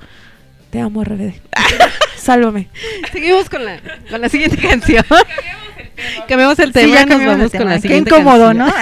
Te 0.70 0.80
amo, 0.80 1.04
RBD. 1.04 1.34
Sálvame. 2.16 2.68
Seguimos 3.12 3.48
con 3.48 3.64
la, 3.64 3.80
con 4.10 4.20
la 4.20 4.28
siguiente 4.28 4.56
canción. 4.58 5.04
Cambiamos 6.28 6.58
el 6.58 6.66
Sí, 6.68 6.72
tema 6.72 6.94
ya 6.94 7.02
y 7.02 7.04
nos 7.06 7.10
cambiamos 7.10 7.36
vamos 7.38 7.52
con 7.52 7.68
la 7.68 7.74
Qué 7.76 7.82
siguiente 7.82 8.10
incómodo, 8.10 8.46
canción. 8.46 8.66
¿no? 8.66 8.74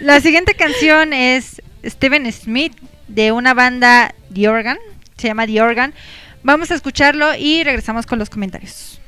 La 0.00 0.20
siguiente 0.20 0.54
canción 0.54 1.12
es 1.12 1.60
Steven 1.84 2.30
Smith 2.32 2.72
de 3.08 3.32
una 3.32 3.54
banda 3.54 4.14
The 4.32 4.48
Organ 4.48 4.78
se 5.22 5.28
llama 5.28 5.46
The 5.46 5.62
Organ. 5.62 5.94
Vamos 6.42 6.70
a 6.70 6.74
escucharlo 6.74 7.34
y 7.34 7.64
regresamos 7.64 8.04
con 8.04 8.18
los 8.18 8.28
comentarios. 8.28 9.00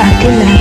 Aquella 0.00 0.59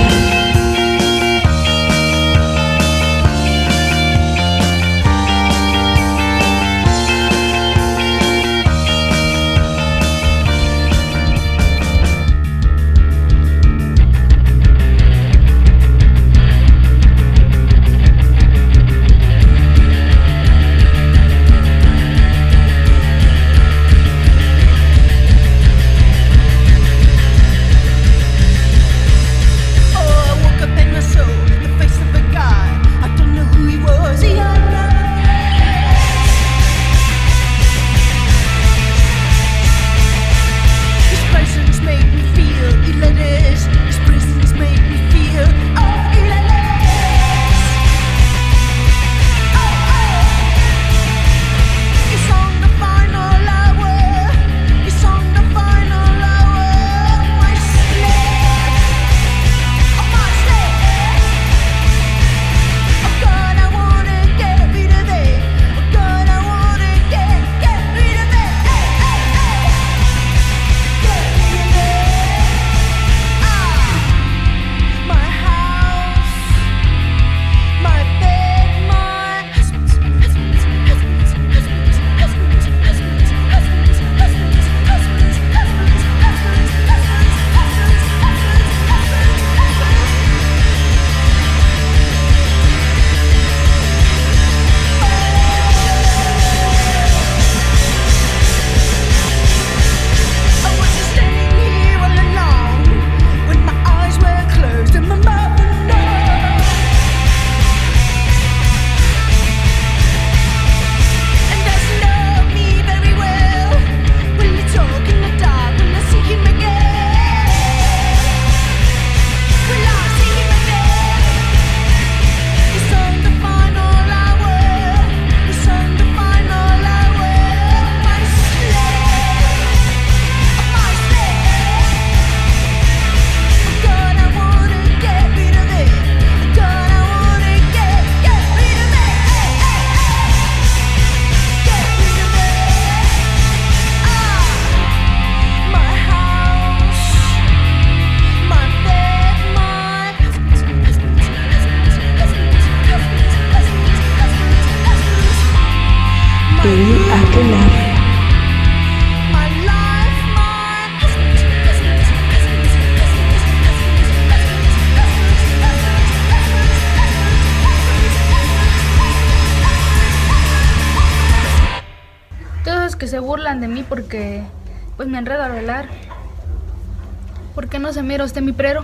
compañeros 178.20 178.34
de 178.34 178.42
mi 178.42 178.52
prero 178.52 178.79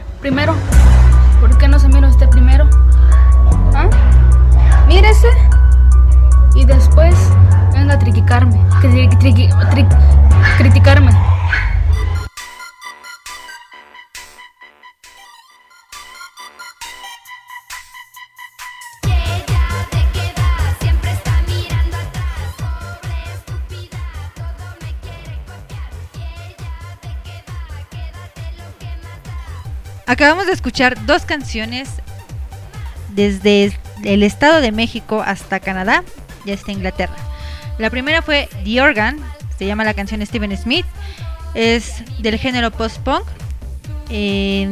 Acabamos 30.07 30.45
de 30.45 30.53
escuchar 30.53 31.06
dos 31.06 31.23
canciones 31.23 31.90
desde 33.10 33.77
el 34.03 34.23
Estado 34.23 34.61
de 34.61 34.72
México 34.72 35.23
hasta 35.26 35.60
Canadá 35.60 36.03
y 36.45 36.52
hasta 36.52 36.72
Inglaterra. 36.72 37.15
La 37.80 37.90
primera 37.90 38.22
fue 38.22 38.48
The 38.64 38.82
Organ, 38.82 39.18
se 39.57 39.65
llama 39.65 39.84
la 39.84 39.94
canción 39.94 40.26
Steven 40.26 40.56
Smith, 40.57 40.86
es 41.56 42.03
del 42.19 42.38
género 42.38 42.72
post-punk. 42.72 43.26
eh, 44.10 44.72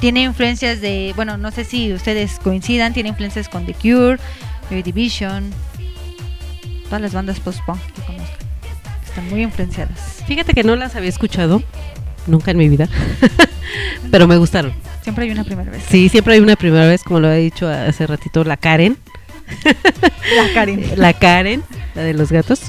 tiene 0.00 0.22
influencias 0.22 0.82
de, 0.82 1.14
bueno, 1.16 1.38
no 1.38 1.50
sé 1.50 1.64
si 1.64 1.92
ustedes 1.94 2.38
coincidan, 2.40 2.92
tiene 2.92 3.08
influencias 3.08 3.48
con 3.48 3.64
The 3.64 3.72
Cure, 3.72 4.18
Joy 4.68 4.82
Division, 4.82 5.50
todas 6.84 7.00
las 7.00 7.14
bandas 7.14 7.40
post-punk 7.40 7.80
que 7.94 8.02
conozco. 8.02 8.36
Están 9.06 9.30
muy 9.30 9.42
influenciadas. 9.42 10.22
Fíjate 10.26 10.52
que 10.52 10.62
no 10.62 10.76
las 10.76 10.94
había 10.94 11.08
escuchado 11.08 11.62
nunca 12.26 12.50
en 12.50 12.58
mi 12.58 12.68
vida, 12.68 12.88
pero 14.10 14.26
me 14.26 14.36
gustaron. 14.36 14.72
Siempre 15.02 15.24
hay 15.24 15.30
una 15.30 15.44
primera 15.44 15.70
vez. 15.70 15.82
Sí, 15.88 16.08
siempre 16.08 16.34
hay 16.34 16.40
una 16.40 16.56
primera 16.56 16.86
vez, 16.86 17.02
como 17.02 17.20
lo 17.20 17.28
había 17.28 17.40
dicho 17.40 17.68
hace 17.68 18.06
ratito, 18.06 18.44
la 18.44 18.56
Karen. 18.56 18.96
La 20.36 20.52
Karen. 20.54 20.84
La 20.96 21.12
Karen, 21.12 21.62
la 21.94 22.02
de 22.02 22.14
los 22.14 22.32
gatos. 22.32 22.62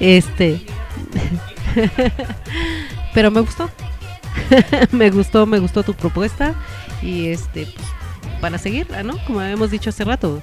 este. 0.00 0.60
Pero 3.12 3.30
me 3.30 3.40
gustó. 3.40 3.70
me 4.90 5.10
gustó, 5.10 5.44
me 5.44 5.58
gustó 5.58 5.82
tu 5.82 5.92
propuesta. 5.92 6.54
Y 7.02 7.28
este, 7.28 7.66
pues, 7.66 7.86
para 8.40 8.58
seguirla, 8.58 9.02
¿no? 9.02 9.18
Como 9.26 9.40
habíamos 9.40 9.70
dicho 9.70 9.90
hace 9.90 10.04
rato. 10.04 10.42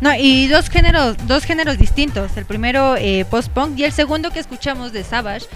No, 0.00 0.14
y 0.18 0.48
dos 0.48 0.68
géneros, 0.68 1.16
dos 1.26 1.44
géneros 1.44 1.78
distintos. 1.78 2.36
El 2.36 2.44
primero 2.44 2.96
eh, 2.96 3.24
post-punk 3.30 3.78
y 3.78 3.84
el 3.84 3.92
segundo 3.92 4.30
que 4.30 4.40
escuchamos 4.40 4.92
de 4.92 5.04
Savage 5.04 5.46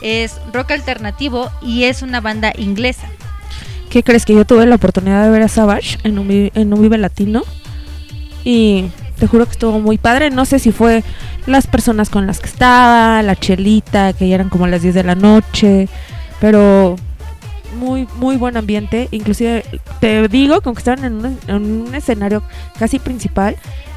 es 0.00 0.40
rock 0.52 0.72
alternativo 0.72 1.50
y 1.62 1.84
es 1.84 2.02
una 2.02 2.20
banda 2.20 2.52
inglesa. 2.56 3.08
¿Qué 3.90 4.02
crees? 4.02 4.24
Que 4.24 4.34
yo 4.34 4.44
tuve 4.44 4.66
la 4.66 4.74
oportunidad 4.74 5.24
de 5.24 5.30
ver 5.30 5.42
a 5.42 5.48
Savage 5.48 5.98
en 6.02 6.18
un, 6.18 6.30
en 6.30 6.72
un 6.72 6.82
Vive 6.82 6.98
Latino. 6.98 7.42
Y 8.44 8.86
te 9.18 9.26
juro 9.26 9.46
que 9.46 9.52
estuvo 9.52 9.80
muy 9.80 9.98
padre. 9.98 10.30
No 10.30 10.44
sé 10.44 10.58
si 10.58 10.72
fue 10.72 11.02
las 11.46 11.66
personas 11.66 12.10
con 12.10 12.26
las 12.26 12.40
que 12.40 12.46
estaba, 12.46 13.22
la 13.22 13.36
chelita, 13.36 14.12
que 14.12 14.28
ya 14.28 14.34
eran 14.34 14.48
como 14.48 14.66
las 14.66 14.82
10 14.82 14.94
de 14.94 15.04
la 15.04 15.14
noche. 15.14 15.88
Pero 16.40 16.96
muy, 17.76 18.08
muy 18.16 18.36
buen 18.36 18.56
ambiente. 18.56 19.08
Inclusive 19.12 19.64
te 20.00 20.28
digo 20.28 20.60
que 20.60 20.68
aunque 20.68 20.80
estaban 20.80 21.04
en 21.04 21.14
un, 21.24 21.38
en 21.46 21.86
un 21.86 21.94
escenario 21.94 22.42
casi 22.78 22.98
principal, 22.98 23.56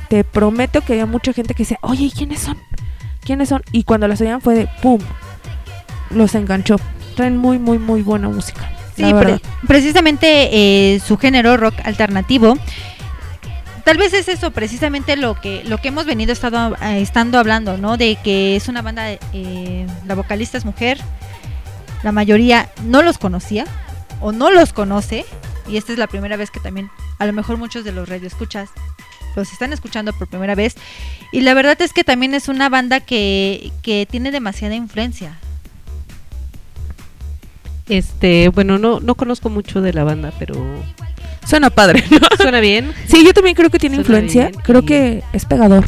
te 0.10 0.24
prometo 0.24 0.82
que 0.82 0.94
había 0.94 1.06
mucha 1.06 1.34
gente 1.34 1.54
que 1.54 1.64
decía, 1.64 1.80
oye, 1.82 2.06
¿y 2.06 2.12
quiénes 2.12 2.42
son? 2.42 2.58
¿Quiénes 3.24 3.50
son? 3.50 3.62
Y 3.72 3.84
cuando 3.84 4.08
las 4.08 4.22
oían 4.22 4.42
fue 4.42 4.56
de 4.56 4.68
¡pum! 4.82 5.00
Los 6.12 6.36
enganchó. 6.36 6.78
Traen 7.16 7.38
muy, 7.38 7.60
muy, 7.60 7.78
muy 7.80 8.02
buena 8.02 8.30
música. 8.30 8.70
Sí, 8.96 9.14
pre- 9.14 9.40
precisamente 9.68 10.50
eh, 10.96 11.00
su 11.00 11.18
género 11.18 11.56
rock 11.58 11.76
alternativo. 11.84 12.58
Tal 13.86 13.98
vez 13.98 14.14
es 14.14 14.28
eso 14.28 14.52
precisamente 14.52 15.16
lo 15.16 15.40
que 15.40 15.64
lo 15.64 15.80
que 15.80 15.88
hemos 15.88 16.06
venido 16.06 16.32
estado, 16.34 16.76
eh, 16.82 17.02
estando 17.02 17.40
hablando, 17.40 17.78
¿no? 17.78 17.98
De 17.98 18.18
que 18.24 18.56
es 18.56 18.68
una 18.68 18.82
banda, 18.82 19.10
eh, 19.34 19.88
la 20.06 20.16
vocalista 20.16 20.58
es 20.58 20.66
mujer, 20.66 21.00
la 22.04 22.12
mayoría 22.12 22.70
no 22.84 23.02
los 23.02 23.18
conocía 23.18 23.66
o 24.22 24.32
no 24.32 24.52
los 24.52 24.74
conoce 24.74 25.26
y 25.68 25.78
esta 25.78 25.92
es 25.94 25.98
la 25.98 26.08
primera 26.08 26.36
vez 26.38 26.52
que 26.52 26.60
también 26.60 26.92
a 27.20 27.26
lo 27.26 27.34
mejor 27.34 27.58
muchos 27.58 27.84
de 27.84 27.92
los 27.92 28.08
radioescuchas 28.08 28.70
los 29.36 29.52
están 29.52 29.72
escuchando 29.74 30.14
por 30.14 30.28
primera 30.28 30.56
vez 30.56 30.76
y 31.32 31.42
la 31.42 31.54
verdad 31.54 31.82
es 31.82 31.94
que 31.94 32.04
también 32.04 32.34
es 32.36 32.48
una 32.48 32.70
banda 32.70 33.00
que, 33.00 33.72
que 33.82 34.08
tiene 34.10 34.30
demasiada 34.32 34.76
influencia. 34.76 35.38
Este, 37.90 38.50
bueno, 38.50 38.78
no, 38.78 39.00
no 39.00 39.16
conozco 39.16 39.50
mucho 39.50 39.82
de 39.82 39.94
la 39.94 40.04
banda, 40.04 40.32
pero 40.40 40.56
Suena 41.46 41.70
padre, 41.72 42.04
¿no? 42.12 42.20
suena 42.38 42.60
bien. 42.60 42.94
Sí, 43.08 43.26
yo 43.26 43.34
también 43.34 43.56
creo 43.56 43.70
que 43.72 43.80
tiene 43.80 43.96
Suena 43.96 44.08
influencia. 44.08 44.50
bien 44.50 44.62
Creo 44.64 44.82
y- 44.82 44.86
que 44.86 45.24
es 45.34 45.46
pegador. 45.46 45.86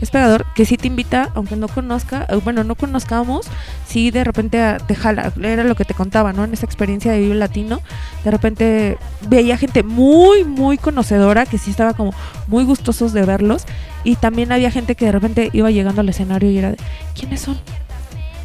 Es 0.00 0.10
pegador, 0.10 0.44
que 0.54 0.64
sí 0.66 0.76
te 0.76 0.88
invita, 0.88 1.30
aunque 1.34 1.54
no 1.56 1.68
conozca, 1.68 2.26
eh, 2.28 2.34
bueno, 2.42 2.64
no 2.64 2.74
conozcamos, 2.74 3.46
sí 3.86 4.10
de 4.10 4.24
repente 4.24 4.60
a- 4.60 4.78
te 4.78 4.94
jala. 4.94 5.32
Era 5.40 5.64
lo 5.64 5.76
que 5.76 5.84
te 5.84 5.94
contaba, 5.94 6.32
¿no? 6.32 6.44
En 6.44 6.52
esa 6.52 6.66
experiencia 6.66 7.12
de 7.12 7.20
Vive 7.20 7.34
Latino, 7.36 7.80
de 8.24 8.30
repente 8.30 8.98
veía 9.28 9.56
gente 9.56 9.82
muy, 9.82 10.44
muy 10.44 10.78
conocedora, 10.78 11.46
que 11.46 11.58
sí 11.58 11.70
estaba 11.70 11.94
como 11.94 12.12
muy 12.48 12.64
gustosos 12.64 13.12
de 13.12 13.22
verlos. 13.24 13.64
Y 14.02 14.16
también 14.16 14.50
había 14.52 14.70
gente 14.70 14.94
que 14.96 15.06
de 15.06 15.12
repente 15.12 15.50
iba 15.52 15.70
llegando 15.70 16.00
al 16.00 16.08
escenario 16.08 16.50
y 16.50 16.58
era 16.58 16.70
de, 16.72 16.76
¿quiénes 17.18 17.40
son? 17.42 17.58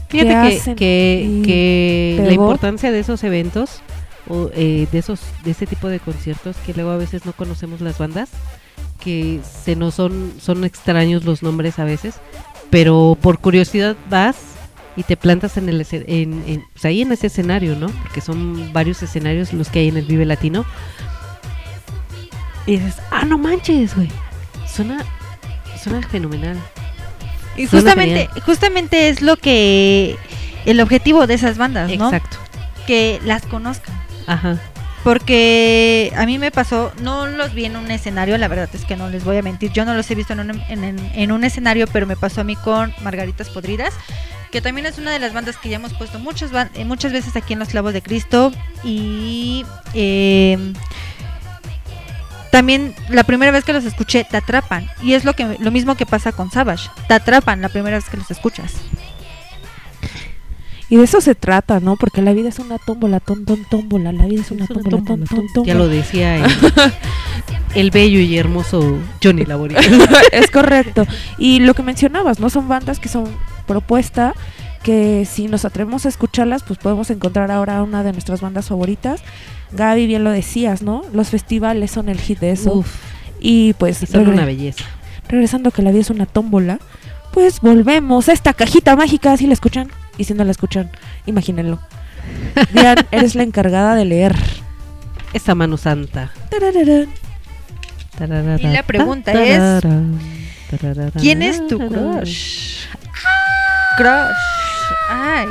¿Qué 0.10 0.22
Fíjate 0.22 0.76
que, 0.76 1.42
que, 1.46 2.14
que 2.18 2.24
la 2.26 2.34
importancia 2.34 2.92
de 2.92 3.00
esos 3.00 3.24
eventos 3.24 3.82
o 4.28 4.50
eh, 4.54 4.88
de 4.92 4.98
esos 5.00 5.20
de 5.44 5.52
ese 5.52 5.66
tipo 5.68 5.88
de 5.88 6.00
conciertos 6.00 6.56
que 6.66 6.74
luego 6.74 6.90
a 6.92 6.98
veces 6.98 7.26
no 7.26 7.34
conocemos 7.34 7.80
las 7.82 7.98
bandas 7.98 8.30
que 9.00 9.40
se 9.64 9.76
nos 9.76 9.96
son 9.96 10.34
son 10.42 10.66
extraños 10.66 11.24
los 11.26 11.42
nombres 11.44 11.80
a 11.80 11.84
veces 11.86 12.16
pero 12.70 13.18
por 13.22 13.40
curiosidad 13.40 13.96
vas 14.10 14.36
y 14.98 15.04
te 15.04 15.16
plantas 15.16 15.58
en 15.58 15.70
el 15.70 15.86
en- 15.92 16.66
pues 16.74 16.86
ahí 16.86 17.02
en 17.02 17.12
ese 17.12 17.28
escenario 17.28 17.76
no 17.76 17.88
porque 17.88 18.20
son 18.22 18.74
varios 18.74 19.02
escenarios 19.04 19.54
los 19.54 19.70
que 19.70 19.80
hay 19.80 19.88
en 19.88 19.98
el 19.98 20.06
Vive 20.06 20.26
Latino. 20.26 20.66
Y 22.66 22.74
dices 22.74 22.96
ah 23.12 23.26
no 23.26 23.38
manches 23.38 23.96
güey 23.96 24.10
suena 24.68 25.04
suena 25.82 26.02
fenomenal 26.08 26.58
Y 27.58 27.66
justamente, 27.68 28.30
justamente 28.46 29.10
es 29.10 29.22
lo 29.22 29.36
que 29.38 30.16
el 30.66 30.80
objetivo 30.82 31.28
de 31.28 31.34
esas 31.34 31.58
bandas, 31.58 31.90
¿no? 31.98 32.06
exacto 32.06 32.38
Que 32.88 33.20
las 33.26 33.46
conozcan. 33.46 33.96
ajá 34.28 34.60
Porque 35.04 36.12
a 36.16 36.26
mí 36.26 36.38
me 36.38 36.52
pasó, 36.52 36.92
no 37.02 37.26
los 37.28 37.54
vi 37.54 37.66
en 37.66 37.76
un 37.78 37.90
escenario, 37.92 38.38
la 38.38 38.48
verdad 38.48 38.70
es 38.74 38.86
que 38.86 38.96
no 38.96 39.10
les 39.10 39.24
voy 39.24 39.38
a 39.38 39.42
mentir, 39.42 39.72
yo 39.72 39.86
no 39.86 39.94
los 39.94 40.10
he 40.12 40.16
visto 40.16 40.34
en 40.34 40.40
un, 40.42 40.62
en, 40.70 40.84
en- 40.84 41.12
en 41.16 41.32
un 41.32 41.44
escenario, 41.44 41.88
pero 41.88 42.06
me 42.06 42.16
pasó 42.16 42.42
a 42.42 42.44
mí 42.44 42.56
con 42.56 42.94
Margaritas 43.02 43.50
Podridas, 43.50 43.94
que 44.52 44.62
también 44.62 44.86
es 44.88 44.98
una 44.98 45.12
de 45.12 45.20
las 45.20 45.34
bandas 45.34 45.58
que 45.58 45.70
ya 45.70 45.78
hemos 45.78 45.94
puesto 45.94 46.20
muchas, 46.20 46.52
eh, 46.76 46.84
muchas 46.86 47.12
veces 47.14 47.36
aquí 47.36 47.54
en 47.54 47.60
Los 47.60 47.70
Clavos 47.70 47.94
de 47.94 48.02
Cristo. 48.02 48.52
Y 48.84 49.64
eh, 49.94 50.74
también 52.52 52.96
la 53.10 53.24
primera 53.24 53.52
vez 53.52 53.64
que 53.64 53.74
los 53.74 53.86
escuché 53.86 54.26
te 54.30 54.38
atrapan. 54.38 54.88
Y 55.02 55.14
es 55.14 55.26
lo, 55.26 55.34
que, 55.34 55.58
lo 55.60 55.72
mismo 55.72 55.96
que 55.96 56.06
pasa 56.06 56.32
con 56.32 56.52
Savage, 56.52 56.90
te 57.08 57.14
atrapan 57.14 57.62
la 57.62 57.70
primera 57.70 57.98
vez 57.98 58.10
que 58.10 58.18
los 58.18 58.30
escuchas. 58.32 58.74
Y 60.92 60.98
de 60.98 61.04
eso 61.04 61.22
se 61.22 61.36
trata, 61.36 61.80
¿no? 61.80 61.98
Porque 61.98 62.24
la 62.24 62.34
vida 62.34 62.50
es 62.50 62.58
una 62.58 62.80
tómbola, 62.80 63.20
ton, 63.20 63.46
ton, 63.46 63.64
tómbola. 63.70 64.12
La 64.12 64.26
vida 64.26 64.42
es 64.42 64.50
una 64.50 64.66
tómbola, 64.66 64.90
ton, 64.90 65.06
ton, 65.06 65.26
tómbola. 65.28 65.68
Ya 65.68 65.76
lo 65.76 65.88
decía 65.88 66.38
el, 66.38 66.46
el 67.76 67.92
bello 67.92 68.20
y 68.20 68.38
hermoso 68.38 68.98
Johnny 69.24 69.46
Laborie. 69.46 69.78
es 70.32 70.50
correcto. 70.50 71.06
Y 71.38 71.60
lo 71.60 71.76
que 71.76 71.84
mencionabas, 71.84 72.40
¿no? 72.40 72.50
Son 72.50 72.68
bandas 72.68 73.00
que 73.00 73.08
son 73.08 73.26
propuesta, 73.68 74.34
que 74.84 75.26
si 75.26 75.48
nos 75.48 75.66
atrevemos 75.66 76.06
a 76.06 76.10
escucharlas, 76.10 76.64
pues 76.64 76.80
podemos 76.80 77.10
encontrar 77.10 77.52
ahora 77.52 77.84
una 77.84 78.04
de 78.04 78.12
nuestras 78.12 78.42
bandas 78.42 78.68
favoritas. 78.68 79.22
Gaby, 79.72 80.08
bien 80.08 80.24
lo 80.24 80.32
decías, 80.32 80.82
¿no? 80.82 81.04
Los 81.14 81.30
festivales 81.30 81.92
son 81.92 82.10
el 82.10 82.20
hit 82.20 82.40
de 82.40 82.52
eso. 82.52 82.74
Uf, 82.74 82.96
y 83.40 83.74
pues 83.74 83.98
son 83.98 84.28
una 84.28 84.46
belleza. 84.46 84.86
regresando 85.28 85.72
que 85.72 85.82
la 85.82 85.92
vida 85.92 86.02
es 86.02 86.10
una 86.10 86.26
tómbola, 86.26 86.80
pues 87.32 87.62
volvemos 87.62 88.30
a 88.30 88.34
esta 88.34 88.54
cajita 88.54 88.96
mágica, 88.96 89.36
si 89.38 89.48
la 89.48 89.54
escuchan. 89.54 89.90
Y 90.18 90.26
si 90.26 90.34
no 90.34 90.44
la 90.44 90.52
escuchan, 90.52 90.92
imagínenlo. 91.26 91.80
Dian, 92.74 92.98
eres 93.12 93.36
la 93.36 93.44
encargada 93.44 93.96
de 93.96 94.06
leer. 94.06 94.36
Esa 95.34 95.56
mano 95.56 95.78
santa. 95.78 96.32
Tarararán. 96.50 97.10
Y 98.60 98.68
la 98.68 98.84
pregunta 98.84 99.32
es, 99.32 99.84
¿Quién 101.20 101.42
es 101.42 101.66
tu 101.68 101.78
crush? 101.78 102.86
Crush. 103.98 104.59
Ay. 105.10 105.48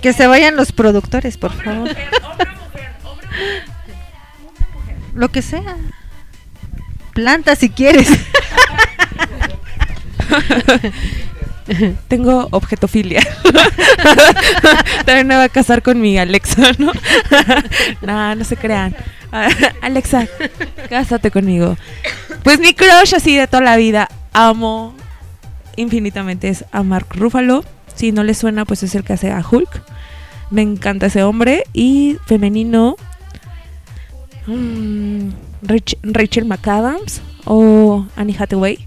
Que 0.00 0.12
se 0.12 0.26
vayan 0.26 0.56
los 0.56 0.72
productores, 0.72 1.36
por 1.36 1.52
favor. 1.52 1.90
Lo 5.14 5.30
que 5.30 5.42
sea. 5.42 5.76
Planta 7.12 7.54
si 7.56 7.68
quieres. 7.70 8.08
Tengo 12.08 12.48
objetofilia. 12.50 13.20
También 15.04 15.26
me 15.26 15.36
va 15.36 15.44
a 15.44 15.48
casar 15.48 15.82
con 15.82 16.00
mi 16.00 16.18
Alexa, 16.18 16.72
¿no? 16.78 16.92
no, 18.00 18.34
no 18.34 18.44
se 18.44 18.56
crean. 18.56 18.96
Alexa, 19.82 20.26
cásate 20.88 21.30
conmigo. 21.30 21.76
Pues 22.42 22.58
mi 22.58 22.74
crush 22.74 23.14
así 23.14 23.36
de 23.36 23.46
toda 23.46 23.62
la 23.62 23.76
vida. 23.76 24.08
amo 24.32 24.94
infinitamente 25.80 26.48
es 26.48 26.64
a 26.72 26.82
Mark 26.82 27.06
Ruffalo. 27.10 27.64
Si 27.94 28.12
no 28.12 28.22
le 28.22 28.34
suena, 28.34 28.64
pues 28.64 28.82
es 28.82 28.94
el 28.94 29.04
que 29.04 29.12
hace 29.14 29.32
a 29.32 29.44
Hulk. 29.48 29.82
Me 30.50 30.62
encanta 30.62 31.06
ese 31.06 31.22
hombre. 31.22 31.64
Y 31.72 32.16
femenino, 32.26 32.96
mm, 34.46 35.28
Rach- 35.62 35.98
Rachel 36.02 36.44
McAdams 36.44 37.20
o 37.44 38.06
Annie 38.16 38.36
Hathaway. 38.38 38.86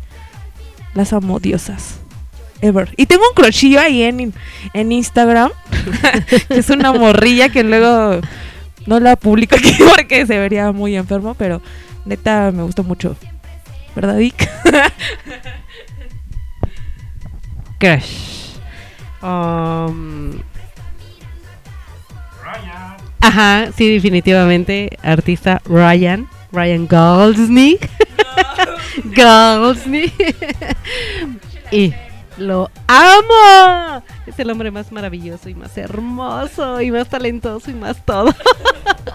Las 0.96 1.14
amo 1.14 1.40
diosas. 1.40 2.00
Ever. 2.62 2.94
Y 2.98 3.06
tengo 3.08 3.24
un 3.28 3.36
crushillo 3.36 3.80
ahí 3.80 4.04
en, 4.04 4.34
en 4.74 4.92
Instagram. 4.92 5.52
que 6.48 6.60
es 6.60 6.70
una 6.70 6.94
morrilla 6.94 7.50
que 7.50 7.64
luego 7.64 8.22
no 8.86 9.00
la 9.00 9.16
publico 9.16 9.56
aquí 9.56 9.76
porque 9.96 10.26
se 10.26 10.38
vería 10.40 10.72
muy 10.72 10.96
enfermo. 10.96 11.34
Pero 11.36 11.62
neta 12.06 12.52
me 12.52 12.64
gusta 12.64 12.82
mucho. 12.84 13.16
¿Verdad, 13.96 14.18
Vic? 14.18 14.50
Crush. 17.84 18.56
Um, 19.22 20.42
Ajá, 23.20 23.74
sí, 23.76 23.94
definitivamente. 23.94 24.98
Artista 25.02 25.62
Ryan. 25.66 26.30
Ryan 26.54 26.88
Goldsnick. 26.88 27.90
Goldsnick. 29.04 30.14
y 31.74 31.94
lo 32.38 32.72
amo. 32.88 34.02
Es 34.28 34.40
el 34.40 34.50
hombre 34.50 34.72
más 34.72 34.94
maravilloso 34.94 35.50
y 35.50 35.56
más 35.56 35.78
hermoso 35.78 36.80
y 36.80 36.90
más 36.90 37.10
talentoso 37.10 37.70
y 37.70 37.74
más 37.74 38.06
todo. 38.06 38.34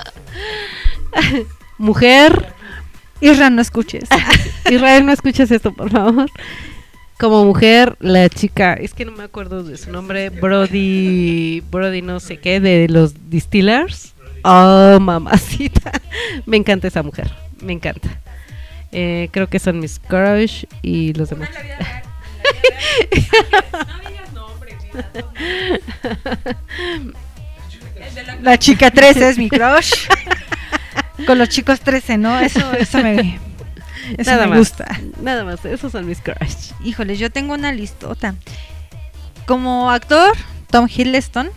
Mujer. 1.79 2.53
Isra, 3.23 3.49
no 3.49 3.63
escuches. 3.63 4.11
Israel, 4.71 5.07
no 5.07 5.13
escuches 5.13 5.51
esto, 5.51 5.73
por 5.73 5.89
favor. 5.91 6.31
Como 7.19 7.45
mujer, 7.45 7.97
la 7.99 8.29
chica, 8.29 8.75
es 8.75 8.95
que 8.95 9.05
no 9.05 9.11
me 9.11 9.25
acuerdo 9.25 9.65
de 9.65 9.77
su 9.77 9.91
nombre, 9.91 10.31
Brody, 10.31 11.65
Brody 11.69 12.01
no 12.01 12.21
sé 12.21 12.39
qué, 12.39 12.61
de 12.61 12.87
los 12.89 13.29
Distillers. 13.29 14.15
Oh, 14.45 14.99
mamacita. 15.01 15.91
Me 16.47 16.57
encanta 16.57 16.87
esa 16.87 17.03
mujer, 17.03 17.29
me 17.61 17.73
encanta. 17.73 18.09
Eh, 18.93 19.29
creo 19.33 19.49
que 19.49 19.59
son 19.59 19.81
mis 19.81 19.99
crush 19.99 20.65
y 20.81 21.13
los 21.15 21.31
demás. 21.31 21.51
La 28.43 28.59
chica 28.59 28.91
13 28.91 29.29
es 29.29 29.39
mi 29.39 29.49
crush. 29.49 29.93
Con 31.27 31.37
los 31.37 31.49
chicos 31.49 31.81
13, 31.81 32.17
¿no? 32.17 32.39
Eso, 32.39 32.73
eso 32.75 32.99
me, 33.03 33.41
eso 34.17 34.31
nada 34.31 34.45
me 34.45 34.51
más, 34.51 34.59
gusta. 34.59 35.01
Nada 35.23 35.45
más, 35.45 35.65
esos 35.65 35.93
son 35.93 36.07
mis 36.07 36.21
crush. 36.21 36.73
Híjoles, 36.83 37.19
yo 37.19 37.31
tengo 37.31 37.55
una 37.55 37.73
listota. 37.73 38.35
Como 39.47 39.91
actor, 39.91 40.37
Tom 40.71 40.89
Hiddleston, 40.89 41.51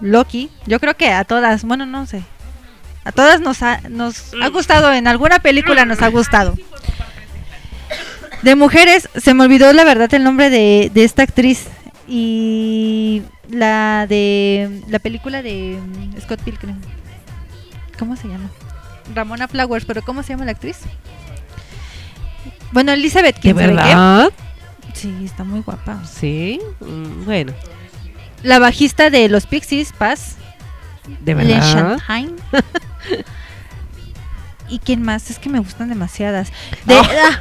Loki, 0.00 0.50
yo 0.66 0.80
creo 0.80 0.96
que 0.96 1.10
a 1.10 1.24
todas, 1.24 1.64
bueno, 1.64 1.86
no 1.86 2.06
sé. 2.06 2.22
A 3.04 3.12
todas 3.12 3.40
nos 3.40 3.62
ha, 3.62 3.80
nos 3.88 4.32
ha 4.42 4.48
gustado, 4.48 4.92
en 4.92 5.06
alguna 5.06 5.38
película 5.38 5.84
nos 5.84 6.02
ha 6.02 6.08
gustado. 6.08 6.56
De 8.42 8.56
mujeres, 8.56 9.08
se 9.14 9.34
me 9.34 9.44
olvidó 9.44 9.72
la 9.72 9.84
verdad 9.84 10.12
el 10.14 10.24
nombre 10.24 10.50
de, 10.50 10.90
de 10.92 11.04
esta 11.04 11.22
actriz. 11.22 11.66
Y 12.08 13.22
la 13.50 14.06
de 14.08 14.82
la 14.88 14.98
película 14.98 15.42
de 15.42 15.78
mm, 15.80 16.20
Scott 16.20 16.40
Pilgrim. 16.42 16.76
¿Cómo 17.98 18.16
se 18.16 18.28
llama? 18.28 18.50
Ramona 19.14 19.48
Flowers, 19.48 19.84
pero 19.84 20.02
¿cómo 20.02 20.22
se 20.22 20.30
llama 20.30 20.44
la 20.44 20.52
actriz? 20.52 20.78
Bueno, 22.72 22.92
Elizabeth, 22.92 23.36
¿De 23.36 23.40
¿quién 23.40 23.56
qué? 23.56 23.66
verdad? 23.66 24.30
Sí, 24.94 25.14
está 25.24 25.44
muy 25.44 25.60
guapa. 25.60 25.98
Sí, 26.10 26.60
mm, 26.80 27.24
bueno, 27.24 27.52
La 28.42 28.58
bajista 28.58 29.10
de 29.10 29.28
los 29.28 29.46
Pixies, 29.46 29.92
Paz. 29.92 30.36
de 31.20 31.34
verdad. 31.34 31.98
¿Y 34.68 34.80
quién 34.80 35.00
más? 35.02 35.30
Es 35.30 35.38
que 35.38 35.48
me 35.48 35.60
gustan 35.60 35.88
demasiadas. 35.88 36.48
De, 36.86 36.94
Oh. 36.96 37.02
ah, 37.02 37.40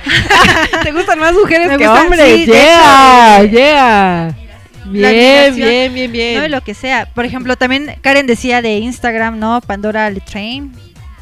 ¿Te 0.84 0.92
gustan 0.92 1.18
más 1.20 1.34
mujeres 1.34 1.70
Me 1.70 1.78
que 1.78 1.88
gustan, 1.88 2.06
hombres? 2.06 2.26
sí, 2.36 2.46
de 2.46 2.54
yeah, 2.54 3.42
hecho, 3.42 3.52
yeah. 3.52 4.36
Bien, 4.86 5.56
bien, 5.56 5.94
bien, 5.96 6.12
bien. 6.12 6.38
No, 6.40 6.46
y 6.46 6.50
lo 6.50 6.62
que 6.62 6.76
sea. 6.76 7.08
Por 7.08 7.26
ejemplo, 7.26 7.56
también 7.56 7.96
Karen 8.02 8.28
decía 8.28 8.62
de 8.62 8.78
Instagram, 8.78 9.40
¿no? 9.40 9.60
Pandora 9.62 10.08
Letrain. 10.12 10.72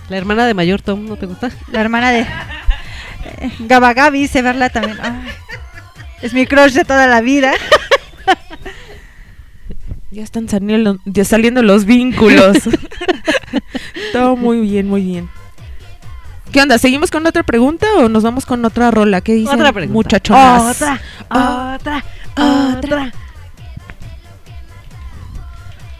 La 0.10 0.18
hermana 0.18 0.46
de 0.46 0.54
Mayor 0.54 0.82
Tom, 0.82 1.06
¿no 1.06 1.16
te 1.16 1.26
gusta? 1.28 1.50
La 1.72 1.80
hermana 1.80 2.12
de 2.12 2.26
eh, 3.26 3.52
Gaba 3.60 3.94
Gaby, 3.94 4.28
sé 4.28 4.42
verla 4.42 4.70
también. 4.70 4.98
Ay, 5.02 5.14
es 6.22 6.34
mi 6.34 6.46
crush 6.46 6.74
de 6.74 6.86
toda 6.86 7.08
la 7.08 7.22
vida. 7.22 7.54
Ya 10.12 10.22
están 10.24 10.48
saliendo, 10.48 11.00
ya 11.06 11.26
saliendo 11.26 11.64
los 11.64 11.86
vínculos. 11.86 12.58
Todo 14.14 14.36
muy 14.36 14.62
bien, 14.62 14.88
muy 14.88 15.02
bien. 15.04 15.30
¿Qué 16.52 16.62
onda? 16.62 16.78
¿Seguimos 16.78 17.10
con 17.10 17.26
otra 17.26 17.42
pregunta 17.42 17.88
o 17.98 18.10
nos 18.10 18.22
vamos 18.22 18.46
con 18.46 18.64
otra 18.64 18.92
rola? 18.92 19.22
¿Qué 19.22 19.34
dicen 19.34 19.56
Otra 19.56 19.74
pregunta. 19.74 19.94
muchachonas? 19.94 20.76
Otra, 20.76 21.02
Ah, 21.32 21.78
otra, 21.80 22.04
otra. 22.78 23.12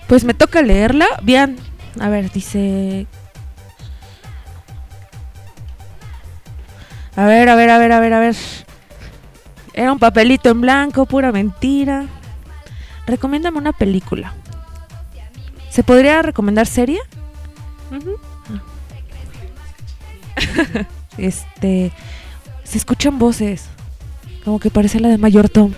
Pues 0.08 0.24
me 0.26 0.36
toca 0.36 0.62
leerla. 0.62 1.08
Bien. 1.24 1.58
A 2.00 2.10
ver, 2.10 2.32
dice. 2.32 3.08
A 7.16 7.26
ver, 7.26 7.50
a 7.50 7.56
ver, 7.56 7.70
a 7.70 7.78
ver, 7.78 7.92
a 7.92 8.00
ver, 8.00 8.14
a 8.14 8.20
ver. 8.20 8.36
Era 9.74 9.92
un 9.92 10.00
papelito 10.00 10.50
en 10.50 10.62
blanco, 10.62 11.06
pura 11.06 11.32
mentira. 11.32 12.06
Recomiéndame 13.06 13.58
una 13.58 13.74
película. 13.74 14.34
¿Se 15.70 15.84
podría 15.84 16.22
recomendar 16.22 16.68
serie? 16.68 17.00
Este. 21.18 21.92
Se 22.64 22.78
escuchan 22.78 23.20
voces. 23.20 23.66
Como 24.44 24.60
que 24.60 24.72
parece 24.72 25.00
la 25.00 25.10
de 25.10 25.18
Mayor 25.20 25.48
Tom. 25.50 25.74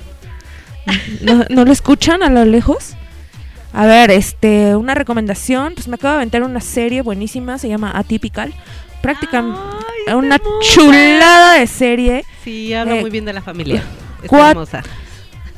¿No, 1.22 1.45
¿No 1.49 1.66
lo 1.66 1.72
escuchan 1.72 2.24
a 2.24 2.30
lo 2.30 2.45
lejos? 2.45 2.95
A 3.74 3.86
ver, 3.86 4.12
este, 4.12 4.76
una 4.76 4.95
recomendación. 4.95 5.74
Pues 5.74 5.90
me 5.90 5.95
acabo 5.95 6.14
de 6.14 6.18
aventar 6.18 6.44
una 6.44 6.62
serie 6.62 7.02
buenísima. 7.02 7.57
Se 7.57 7.68
llama 7.68 7.91
Atypical. 7.94 8.53
Prácticamente 9.06 9.60
una 10.15 10.40
chulada 10.61 11.53
de 11.60 11.68
serie. 11.68 12.26
Sí, 12.44 12.73
habla 12.73 12.95
Eh, 12.98 13.02
muy 13.02 13.10
bien 13.10 13.26
de 13.26 13.34
la 13.34 13.41
familia. 13.41 13.84
Está 14.23 14.27
cuat- 14.38 14.49
hermosa. 14.52 14.84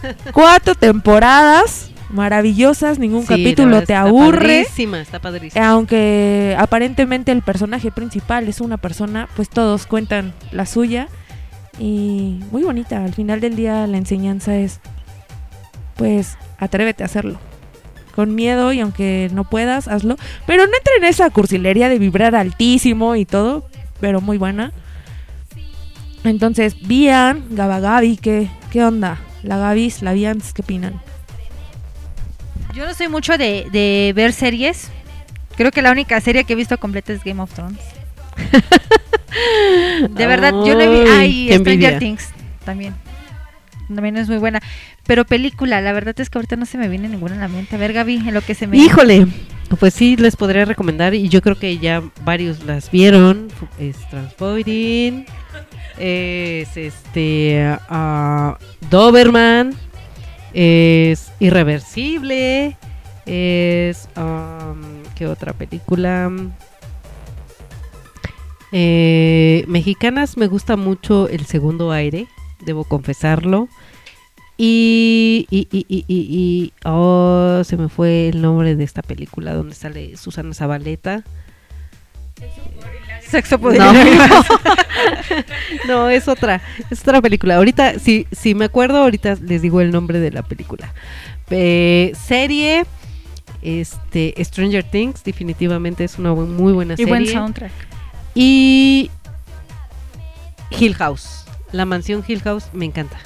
Cuatro 0.33 0.75
temporadas 0.75 1.91
maravillosas. 2.09 2.99
Ningún 2.99 3.21
Sí, 3.23 3.27
capítulo 3.29 3.77
te 3.77 3.83
está 3.93 4.01
aburre. 4.01 4.63
padrísima, 4.63 4.99
está 5.01 5.19
padrísima. 5.19 5.67
Aunque 5.69 6.55
aparentemente 6.59 7.31
el 7.31 7.41
personaje 7.41 7.91
principal 7.91 8.47
es 8.47 8.61
una 8.61 8.77
persona, 8.77 9.27
pues 9.35 9.49
todos 9.49 9.85
cuentan 9.85 10.33
la 10.51 10.65
suya. 10.65 11.07
Y 11.79 12.39
muy 12.51 12.63
bonita. 12.63 13.03
Al 13.03 13.13
final 13.13 13.39
del 13.39 13.55
día 13.55 13.85
la 13.87 13.97
enseñanza 13.97 14.55
es, 14.55 14.79
pues, 15.95 16.37
atrévete 16.57 17.03
a 17.03 17.05
hacerlo. 17.07 17.39
Con 18.17 18.33
miedo 18.33 18.73
y 18.73 18.79
aunque 18.79 19.29
no 19.31 19.43
puedas, 19.43 19.87
hazlo. 19.87 20.17
Pero 20.47 20.65
no 20.65 20.71
entre 20.75 20.95
en 20.97 21.03
esa 21.03 21.29
cursilería 21.29 21.87
de 21.87 21.99
vibrar 21.99 22.35
altísimo 22.35 23.15
y 23.15 23.25
todo. 23.25 23.69
Pero 23.99 24.21
muy 24.21 24.39
buena. 24.39 24.73
Entonces, 26.23 26.75
Bian, 26.87 27.45
Gabagabi, 27.51 28.17
¿qué, 28.17 28.49
¿qué 28.71 28.83
onda? 28.83 29.19
La 29.43 29.57
Gabis, 29.57 30.01
la 30.01 30.13
Bians, 30.13 30.51
¿qué 30.51 30.63
opinan? 30.63 30.99
Yo 32.73 32.87
no 32.87 32.95
soy 32.95 33.07
mucho 33.07 33.37
de, 33.37 33.67
de 33.71 34.13
ver 34.15 34.33
series. 34.33 34.89
Creo 35.55 35.69
que 35.69 35.83
la 35.83 35.91
única 35.91 36.19
serie 36.19 36.43
que 36.43 36.53
he 36.53 36.55
visto 36.55 36.79
completa 36.79 37.13
es 37.13 37.23
Game 37.23 37.39
of 37.39 37.53
Thrones. 37.53 37.79
De 40.09 40.25
verdad, 40.25 40.51
yo 40.51 40.73
no 40.73 40.81
he 40.81 40.89
visto. 40.89 41.15
Ay, 41.15 41.49
Stranger. 41.53 41.99
Things 41.99 42.29
también. 42.65 42.95
También 43.87 44.17
es 44.17 44.27
muy 44.27 44.37
buena. 44.37 44.61
Pero 45.05 45.25
película, 45.25 45.81
la 45.81 45.93
verdad 45.93 46.19
es 46.19 46.29
que 46.29 46.37
ahorita 46.37 46.55
no 46.55 46.65
se 46.65 46.77
me 46.77 46.89
viene 46.89 47.07
ninguna 47.09 47.35
a 47.35 47.39
la 47.39 47.47
mente. 47.47 47.75
A 47.75 47.79
ver, 47.79 47.93
Gaby, 47.93 48.15
en 48.15 48.33
lo 48.33 48.41
que 48.41 48.55
se 48.55 48.67
me. 48.67 48.77
Híjole, 48.77 49.27
pues 49.79 49.93
sí, 49.93 50.15
les 50.15 50.35
podría 50.35 50.65
recomendar 50.65 51.13
y 51.13 51.29
yo 51.29 51.41
creo 51.41 51.57
que 51.57 51.77
ya 51.77 52.01
varios 52.23 52.63
las 52.63 52.89
vieron. 52.91 53.49
Es 53.79 53.97
Transpoiting, 54.09 55.25
es 55.97 56.77
este 56.77 57.77
ah, 57.89 58.57
Doberman, 58.89 59.73
es 60.53 61.31
Irreversible, 61.39 62.77
es 63.25 64.09
um, 64.15 65.03
¿qué 65.15 65.27
otra 65.27 65.53
película? 65.53 66.31
Eh, 68.71 69.63
mexicanas 69.67 70.35
me 70.37 70.47
gusta 70.47 70.75
mucho 70.75 71.29
El 71.29 71.45
Segundo 71.45 71.91
Aire, 71.91 72.27
debo 72.65 72.83
confesarlo. 72.83 73.67
Y, 74.59 75.45
y, 75.51 75.67
y, 75.71 75.85
y, 75.87 76.05
y- 76.07 76.27
y- 76.29 76.73
oh, 76.83 77.61
se 77.63 77.77
me 77.77 77.89
fue 77.89 78.29
el 78.29 78.41
nombre 78.41 78.75
de 78.75 78.83
esta 78.83 79.03
película 79.03 79.53
donde 79.53 79.75
sale 79.75 80.17
Susana 80.17 80.53
Zabaleta. 80.53 81.23
Sexo 83.21 83.59
poder. 83.59 83.79
No. 83.81 83.93
no, 85.87 86.09
es 86.09 86.27
otra, 86.27 86.61
es 86.89 87.01
otra 87.01 87.21
película. 87.21 87.57
Ahorita, 87.57 87.99
si, 87.99 88.25
si 88.31 88.55
me 88.55 88.65
acuerdo, 88.65 88.97
ahorita 88.99 89.35
les 89.41 89.61
digo 89.61 89.81
el 89.81 89.91
nombre 89.91 90.19
de 90.19 90.31
la 90.31 90.43
película. 90.43 90.93
Eh, 91.49 92.13
serie, 92.19 92.85
este, 93.61 94.33
Stranger 94.43 94.83
Things, 94.83 95.23
definitivamente 95.23 96.03
es 96.03 96.17
una 96.17 96.33
muy 96.33 96.73
buena 96.73 96.93
Y 96.93 96.97
serie. 96.97 97.11
buen 97.11 97.27
soundtrack. 97.27 97.71
Y 98.33 99.11
Hill 100.71 100.95
House, 100.95 101.45
la 101.71 101.85
mansión 101.85 102.23
Hill 102.27 102.41
House, 102.41 102.65
me 102.73 102.85
encanta. 102.85 103.17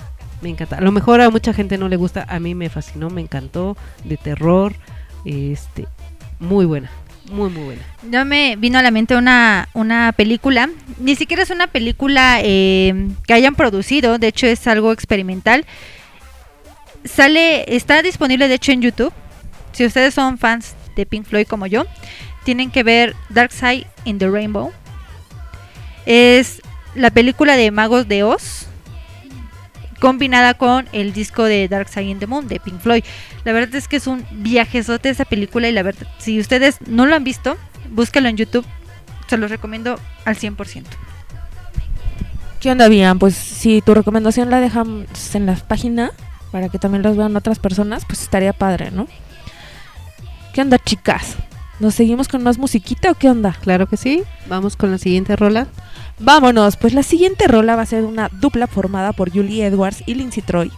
Me 0.42 0.50
encanta. 0.50 0.78
A 0.78 0.82
lo 0.82 0.92
mejor 0.92 1.22
a 1.22 1.30
mucha 1.30 1.54
gente 1.54 1.78
no 1.78 1.88
le 1.88 1.98
gusta, 1.98 2.26
a 2.28 2.40
mí 2.40 2.56
me 2.56 2.70
fascinó, 2.70 3.10
me 3.10 3.22
encantó, 3.22 3.78
de 4.04 4.18
terror, 4.18 4.74
este, 5.24 5.88
muy 6.40 6.66
buena, 6.66 6.90
muy 7.32 7.50
muy 7.50 7.64
buena. 7.64 7.82
Ya 8.10 8.26
me 8.26 8.56
vino 8.56 8.80
a 8.80 8.82
la 8.82 8.90
mente 8.90 9.16
una, 9.16 9.70
una 9.74 10.12
película, 10.14 10.70
ni 10.98 11.16
siquiera 11.16 11.44
es 11.44 11.52
una 11.52 11.68
película 11.68 12.40
eh, 12.42 13.10
que 13.28 13.34
hayan 13.34 13.54
producido, 13.54 14.18
de 14.18 14.28
hecho 14.28 14.48
es 14.48 14.66
algo 14.66 14.92
experimental. 14.92 15.66
Sale, 17.04 17.76
está 17.76 18.02
disponible 18.02 18.48
de 18.48 18.56
hecho 18.56 18.72
en 18.72 18.82
YouTube. 18.82 19.14
Si 19.74 19.86
ustedes 19.86 20.14
son 20.14 20.38
fans 20.38 20.76
de 20.96 21.06
Pink 21.06 21.26
Floyd 21.26 21.48
como 21.48 21.68
yo, 21.68 21.86
tienen 22.44 22.72
que 22.72 22.84
ver 22.84 23.16
Dark 23.30 23.52
Side 23.52 23.88
in 24.06 24.18
the 24.18 24.30
Rainbow. 24.30 24.72
Es 26.06 26.62
la 26.96 27.10
película 27.12 27.56
de 27.56 27.72
Magos 27.72 28.08
de 28.08 28.24
Oz 28.24 28.68
combinada 30.00 30.56
con 30.56 30.88
el 30.92 31.14
disco 31.14 31.44
de 31.44 31.68
Dark 31.68 31.88
Side 31.88 32.06
in 32.06 32.20
the 32.20 32.28
Moon 32.28 32.48
de 32.48 32.60
Pink 32.60 32.82
Floyd. 32.82 33.04
La 33.46 33.54
verdad 33.54 33.76
es 33.76 33.88
que 33.88 33.98
es 33.98 34.08
un 34.08 34.26
viajezote 34.32 35.10
esa 35.10 35.26
película 35.26 35.70
y 35.70 35.72
la 35.72 35.84
verdad, 35.84 36.08
si 36.18 36.40
ustedes 36.40 36.80
no 36.88 37.06
lo 37.06 37.16
han 37.16 37.24
visto, 37.24 37.56
búsquelo 37.92 38.28
en 38.28 38.36
YouTube. 38.36 38.66
Se 39.28 39.38
los 39.38 39.52
recomiendo 39.52 40.00
al 40.26 40.36
100%. 40.36 40.84
¿Qué 42.60 42.72
onda, 42.72 42.88
Bian? 42.90 43.20
Pues 43.20 43.36
si 43.36 43.82
tu 43.82 43.94
recomendación 43.94 44.50
la 44.50 44.60
dejamos 44.60 45.06
en 45.36 45.46
la 45.46 45.56
página 45.56 46.12
para 46.52 46.70
que 46.70 46.80
también 46.80 47.04
los 47.04 47.16
vean 47.16 47.36
otras 47.36 47.60
personas, 47.60 48.04
pues 48.06 48.22
estaría 48.22 48.54
padre, 48.54 48.92
¿no? 48.92 49.08
¿Qué 50.54 50.62
onda, 50.62 50.78
chicas? 50.80 51.38
¿Nos 51.82 51.96
seguimos 51.96 52.28
con 52.28 52.44
más 52.44 52.60
musiquita 52.60 53.10
o 53.10 53.16
qué 53.16 53.28
onda? 53.28 53.58
Claro 53.60 53.88
que 53.88 53.98
sí. 53.98 54.22
Vamos 54.48 54.76
con 54.76 54.92
la 54.92 55.00
siguiente 55.00 55.36
rola. 55.36 55.66
Vámonos, 56.20 56.78
pues 56.78 56.94
la 56.94 57.02
siguiente 57.02 57.48
rola 57.48 57.76
va 57.76 57.82
a 57.82 57.88
ser 57.88 58.06
una 58.06 58.30
dupla 58.30 58.68
formada 58.68 59.14
por 59.14 59.32
Julie 59.32 59.66
Edwards 59.66 60.04
y 60.06 60.14
Lindsay 60.14 60.44
Troy. 60.44 60.72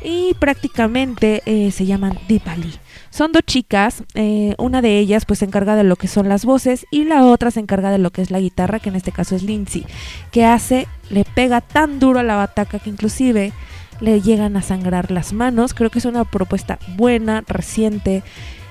Y 0.00 0.34
prácticamente 0.34 1.42
eh, 1.44 1.72
se 1.72 1.86
llaman 1.86 2.16
Deepali. 2.28 2.72
Son 3.10 3.32
dos 3.32 3.42
chicas, 3.44 4.04
eh, 4.14 4.54
una 4.58 4.80
de 4.80 5.00
ellas 5.00 5.24
pues 5.24 5.40
se 5.40 5.44
encarga 5.44 5.74
de 5.74 5.82
lo 5.82 5.96
que 5.96 6.06
son 6.06 6.28
las 6.28 6.44
voces 6.44 6.86
y 6.92 7.02
la 7.02 7.24
otra 7.24 7.50
se 7.50 7.58
encarga 7.58 7.90
de 7.90 7.98
lo 7.98 8.10
que 8.12 8.22
es 8.22 8.30
la 8.30 8.38
guitarra, 8.38 8.78
que 8.78 8.90
en 8.90 8.94
este 8.94 9.10
caso 9.10 9.34
es 9.34 9.42
Lindsay, 9.42 9.86
que 10.30 10.44
hace, 10.44 10.86
le 11.10 11.24
pega 11.24 11.62
tan 11.62 11.98
duro 11.98 12.20
a 12.20 12.22
la 12.22 12.36
bataca 12.36 12.78
que 12.78 12.90
inclusive 12.90 13.52
le 14.00 14.20
llegan 14.20 14.56
a 14.56 14.62
sangrar 14.62 15.10
las 15.10 15.32
manos. 15.32 15.74
Creo 15.74 15.90
que 15.90 15.98
es 15.98 16.04
una 16.04 16.24
propuesta 16.24 16.78
buena, 16.96 17.42
reciente 17.48 18.22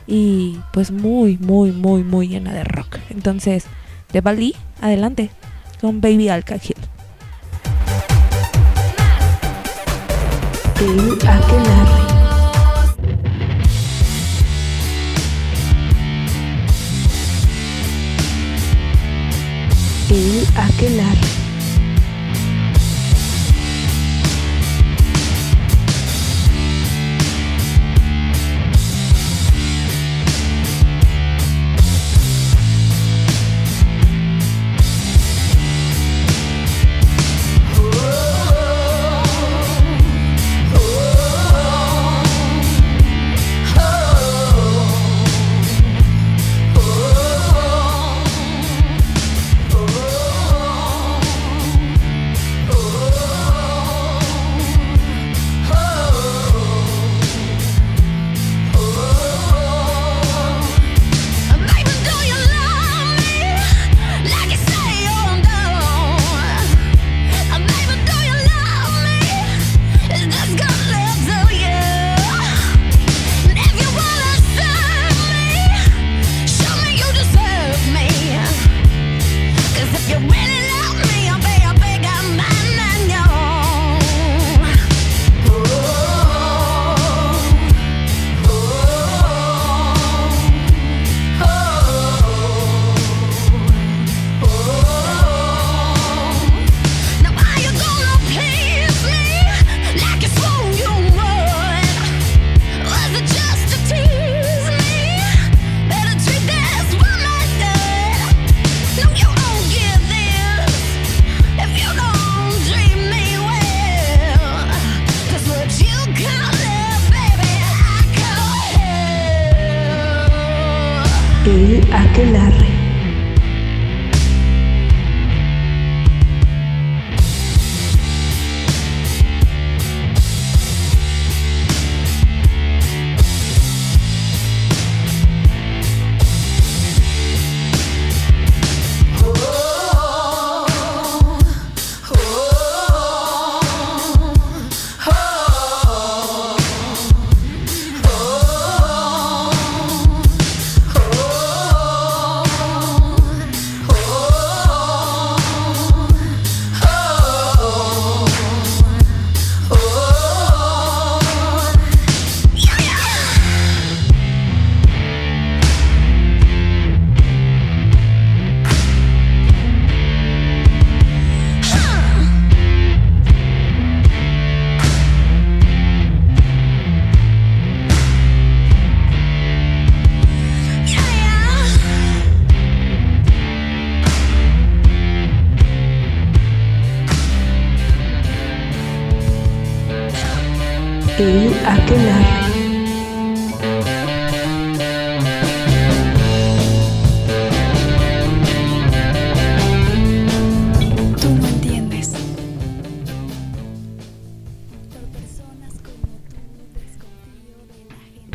y 0.07 0.57
pues 0.71 0.89
muy, 0.91 1.37
muy, 1.37 1.71
muy, 1.71 2.03
muy 2.03 2.29
llena 2.29 2.53
de 2.53 2.63
rock. 2.63 2.97
Entonces, 3.09 3.65
de 4.13 4.21
Bali, 4.21 4.55
adelante 4.81 5.29
con 5.81 6.01
Baby 6.01 6.29
Aquelarre. 20.55 21.36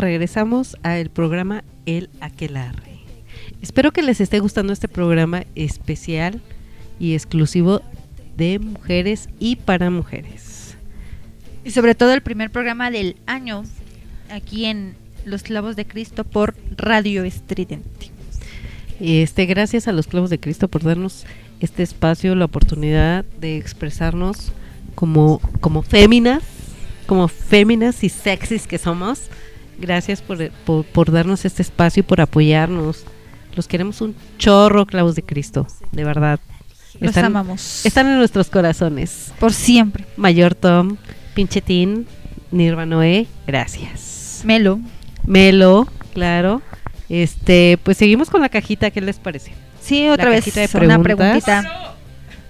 Regresamos 0.03 0.77
al 0.83 1.11
programa 1.11 1.63
El 1.87 2.11
Aquelarre. 2.21 2.99
Espero 3.63 3.93
que 3.93 4.03
les 4.03 4.21
esté 4.21 4.41
gustando 4.41 4.73
este 4.73 4.89
programa 4.89 5.45
especial 5.55 6.41
y 6.99 7.15
exclusivo 7.15 7.83
de 8.37 8.59
mujeres 8.59 9.29
y 9.39 9.57
para 9.57 9.91
mujeres. 9.91 10.77
Y 11.65 11.71
sobre 11.71 11.95
todo 11.95 12.13
el 12.13 12.21
primer 12.21 12.51
programa 12.51 12.91
del 12.91 13.15
año 13.27 13.63
aquí 14.29 14.65
en 14.65 14.97
Los 15.25 15.45
Clavos 15.45 15.77
de 15.77 15.87
Cristo 15.87 16.25
por 16.25 16.57
Radio 16.77 17.23
Estridente. 17.23 18.11
Este, 18.99 19.47
gracias 19.47 19.87
a 19.87 19.93
los 19.93 20.09
clavos 20.09 20.31
de 20.31 20.41
Cristo 20.41 20.67
por 20.67 20.83
darnos 20.83 21.27
este 21.61 21.85
espacio, 21.85 22.35
la 22.35 22.47
oportunidad 22.47 23.25
de 23.41 23.57
expresarnos 23.57 24.51
como, 24.97 25.41
como 25.61 25.83
féminas, 25.83 26.43
como 27.07 27.29
féminas 27.29 28.03
y 28.03 28.09
sexys 28.09 28.67
que 28.67 28.79
somos. 28.79 29.29
Gracias 29.79 30.23
por, 30.23 30.51
por, 30.51 30.85
por 30.85 31.11
darnos 31.11 31.45
este 31.45 31.63
espacio 31.63 32.01
y 32.01 32.05
por 32.05 32.21
apoyarnos. 32.21 33.05
Los 33.55 33.69
queremos 33.69 34.01
un 34.01 34.15
chorro, 34.39 34.87
clavos 34.87 35.15
de 35.15 35.23
Cristo, 35.23 35.67
de 35.91 36.05
verdad. 36.05 36.41
Los 37.01 37.17
amamos. 37.17 37.85
Están 37.85 38.07
en 38.07 38.17
nuestros 38.17 38.49
corazones. 38.49 39.33
Por 39.41 39.53
siempre. 39.53 40.05
Mayor 40.17 40.55
Tom, 40.55 40.97
Pinchetín, 41.35 42.07
Nirva 42.51 42.87
Noé, 42.87 43.27
gracias. 43.47 44.43
Melo. 44.45 44.79
Melo, 45.27 45.87
claro. 46.15 46.63
Este, 47.09 47.79
pues 47.83 47.97
seguimos 47.99 48.31
con 48.31 48.41
la 48.41 48.49
cajita, 48.49 48.91
¿qué 48.91 49.01
les 49.01 49.19
parece? 49.19 49.53
Sí, 49.81 50.09
otra 50.09 50.27
La 50.27 50.31
vez 50.31 50.45
cajita 50.45 50.79
de 50.79 50.87
una 50.87 51.03
preguntita. 51.03 51.97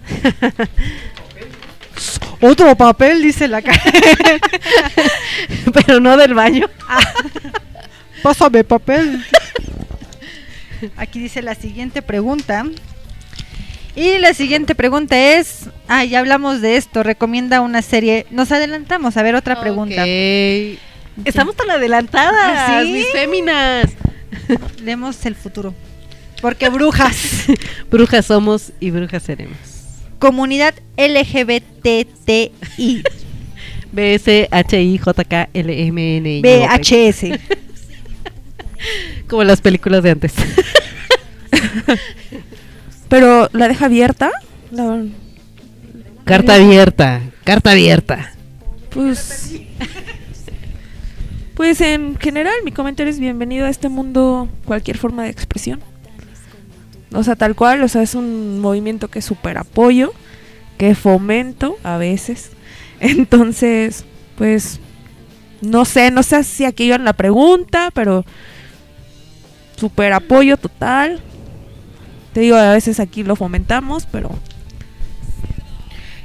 Otro 2.40 2.74
papel, 2.76 3.22
dice 3.22 3.48
la 3.48 3.62
caja. 3.62 3.90
Pero 5.72 6.00
no 6.00 6.16
del 6.16 6.34
baño. 6.34 6.68
Pásame 8.22 8.64
papel. 8.64 9.24
Aquí 10.96 11.20
dice 11.20 11.42
la 11.42 11.54
siguiente 11.54 12.02
pregunta. 12.02 12.64
Y 13.94 14.18
la 14.18 14.32
siguiente 14.32 14.74
pregunta 14.74 15.18
es, 15.18 15.68
ah, 15.86 16.02
ya 16.04 16.20
hablamos 16.20 16.62
de 16.62 16.76
esto, 16.76 17.02
recomienda 17.02 17.60
una 17.60 17.82
serie. 17.82 18.26
Nos 18.30 18.50
adelantamos, 18.50 19.16
a 19.16 19.22
ver 19.22 19.34
otra 19.34 19.60
pregunta. 19.60 20.04
Estamos 21.24 21.56
tan 21.56 21.70
adelantadas, 21.70 22.84
¿Sí? 22.84 22.92
mis 22.92 23.06
féminas. 23.12 23.90
Leemos 24.82 25.24
el 25.26 25.34
futuro. 25.34 25.74
Porque 26.40 26.70
brujas. 26.70 27.44
brujas 27.90 28.26
somos 28.26 28.72
y 28.80 28.90
brujas 28.90 29.22
seremos. 29.22 29.71
Comunidad 30.22 30.74
LGBTI. 30.96 32.52
B 33.92 34.14
S 34.14 34.48
H 34.52 34.80
I 34.80 34.96
J 34.96 35.24
K 35.24 35.48
L 35.52 35.86
M 35.86 36.16
N 36.18 36.30
I. 36.30 36.42
VHS. 36.42 37.40
Como 39.28 39.42
las 39.42 39.60
películas 39.60 40.04
de 40.04 40.10
antes. 40.12 40.32
Pero 43.08 43.48
la 43.52 43.66
deja 43.66 43.86
abierta. 43.86 44.30
La- 44.70 45.04
Carta 46.24 46.54
abierta, 46.54 47.20
carta 47.42 47.72
abierta. 47.72 48.32
Pues. 48.90 49.56
Pues 51.54 51.80
en 51.80 52.16
general, 52.16 52.54
mi 52.64 52.70
comentario 52.70 53.10
es 53.10 53.18
bienvenido 53.18 53.66
a 53.66 53.70
este 53.70 53.88
mundo, 53.88 54.48
cualquier 54.66 54.98
forma 54.98 55.24
de 55.24 55.30
expresión. 55.30 55.80
O 57.14 57.22
sea, 57.22 57.36
tal 57.36 57.54
cual, 57.54 57.82
o 57.82 57.88
sea, 57.88 58.02
es 58.02 58.14
un 58.14 58.60
movimiento 58.60 59.08
que 59.08 59.22
super 59.22 59.58
apoyo, 59.58 60.12
que 60.78 60.94
fomento 60.94 61.76
a 61.82 61.96
veces. 61.96 62.50
Entonces, 63.00 64.04
pues, 64.36 64.80
no 65.60 65.84
sé, 65.84 66.10
no 66.10 66.22
sé 66.22 66.42
si 66.44 66.64
aquí 66.64 66.84
iba 66.84 66.96
en 66.96 67.04
la 67.04 67.12
pregunta, 67.12 67.90
pero 67.94 68.24
super 69.76 70.12
apoyo 70.12 70.56
total. 70.56 71.20
Te 72.32 72.40
digo, 72.40 72.56
a 72.56 72.72
veces 72.72 72.98
aquí 72.98 73.22
lo 73.24 73.36
fomentamos, 73.36 74.06
pero 74.06 74.30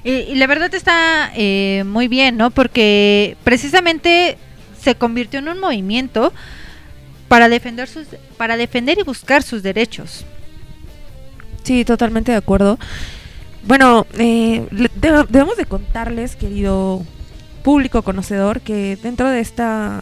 Y, 0.03 0.11
y 0.11 0.35
la 0.35 0.47
verdad 0.47 0.73
está 0.73 1.31
eh, 1.35 1.83
muy 1.85 2.07
bien, 2.07 2.37
¿no? 2.37 2.49
Porque 2.51 3.35
precisamente 3.43 4.37
se 4.79 4.95
convirtió 4.95 5.39
en 5.39 5.49
un 5.49 5.59
movimiento 5.59 6.31
para 7.27 7.49
defender 7.49 7.89
sus, 7.89 8.07
para 8.37 8.55
defender 8.55 8.97
y 8.99 9.03
buscar 9.03 9.43
sus 9.43 9.63
derechos. 9.63 10.25
Sí, 11.67 11.83
totalmente 11.83 12.31
de 12.31 12.37
acuerdo. 12.37 12.79
Bueno, 13.67 14.07
eh, 14.17 14.65
debemos 15.29 15.57
de 15.57 15.65
contarles, 15.65 16.37
querido 16.37 17.03
público 17.61 18.03
conocedor, 18.03 18.61
que 18.61 18.95
dentro 19.03 19.29
de 19.29 19.41
esta, 19.41 20.01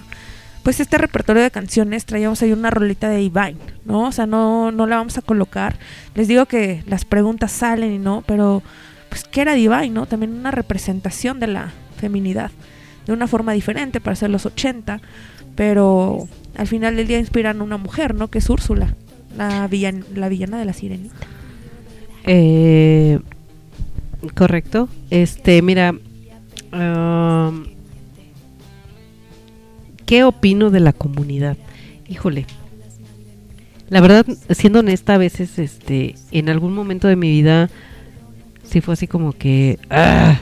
pues 0.61 0.79
este 0.79 0.99
repertorio 0.99 1.41
de 1.41 1.49
canciones 1.49 2.05
traíamos 2.05 2.39
ahí 2.43 2.51
una 2.53 2.69
rolita 2.69 3.09
de 3.09 3.17
Divine, 3.17 3.55
¿no? 3.85 4.01
O 4.03 4.11
sea, 4.11 4.27
no, 4.27 4.71
no 4.71 4.85
la 4.85 4.97
vamos 4.97 5.17
a 5.17 5.23
colocar. 5.23 5.79
Les 6.13 6.27
digo 6.27 6.45
que 6.45 6.83
las 6.85 7.03
preguntas 7.03 7.51
salen 7.51 7.91
y 7.93 7.97
no, 7.97 8.23
pero 8.27 8.61
pues 9.09 9.23
¿qué 9.23 9.41
era 9.41 9.55
Divine, 9.55 9.89
no? 9.89 10.05
También 10.05 10.33
una 10.33 10.51
representación 10.51 11.39
de 11.39 11.47
la 11.47 11.71
feminidad, 11.97 12.51
de 13.07 13.13
una 13.13 13.25
forma 13.25 13.53
diferente 13.53 13.99
para 13.99 14.15
ser 14.15 14.29
los 14.29 14.45
80, 14.45 15.01
pero 15.55 16.27
al 16.55 16.67
final 16.67 16.95
del 16.95 17.07
día 17.07 17.17
inspiran 17.17 17.59
a 17.59 17.63
una 17.63 17.77
mujer, 17.77 18.13
¿no? 18.13 18.27
Que 18.27 18.37
es 18.37 18.49
Úrsula, 18.51 18.93
la, 19.35 19.67
villan- 19.67 20.05
la 20.13 20.29
villana 20.29 20.59
de 20.59 20.65
la 20.65 20.73
sirenita. 20.73 21.15
Eh, 22.25 23.19
correcto. 24.33 24.89
Este, 25.09 25.61
mira, 25.61 25.95
am, 26.71 27.67
¿qué 30.05 30.23
opino 30.23 30.71
de 30.71 30.79
la 30.79 30.93
comunidad? 30.93 31.57
Híjole. 32.07 32.45
La 33.89 34.01
verdad, 34.01 34.25
siendo 34.49 34.79
honesta, 34.79 35.13
a 35.13 35.19
veces, 35.19 35.59
este, 35.59 36.15
en 36.31 36.49
algún 36.49 36.73
momento 36.73 37.07
de 37.07 37.15
mi 37.15 37.29
vida, 37.29 37.69
sí 38.63 38.81
fue 38.81 38.95
así 38.95 39.07
como 39.07 39.31
que, 39.33 39.77
ah, 39.91 40.39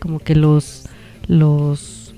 como 0.00 0.20
que 0.20 0.34
los, 0.34 0.88
los, 1.26 2.14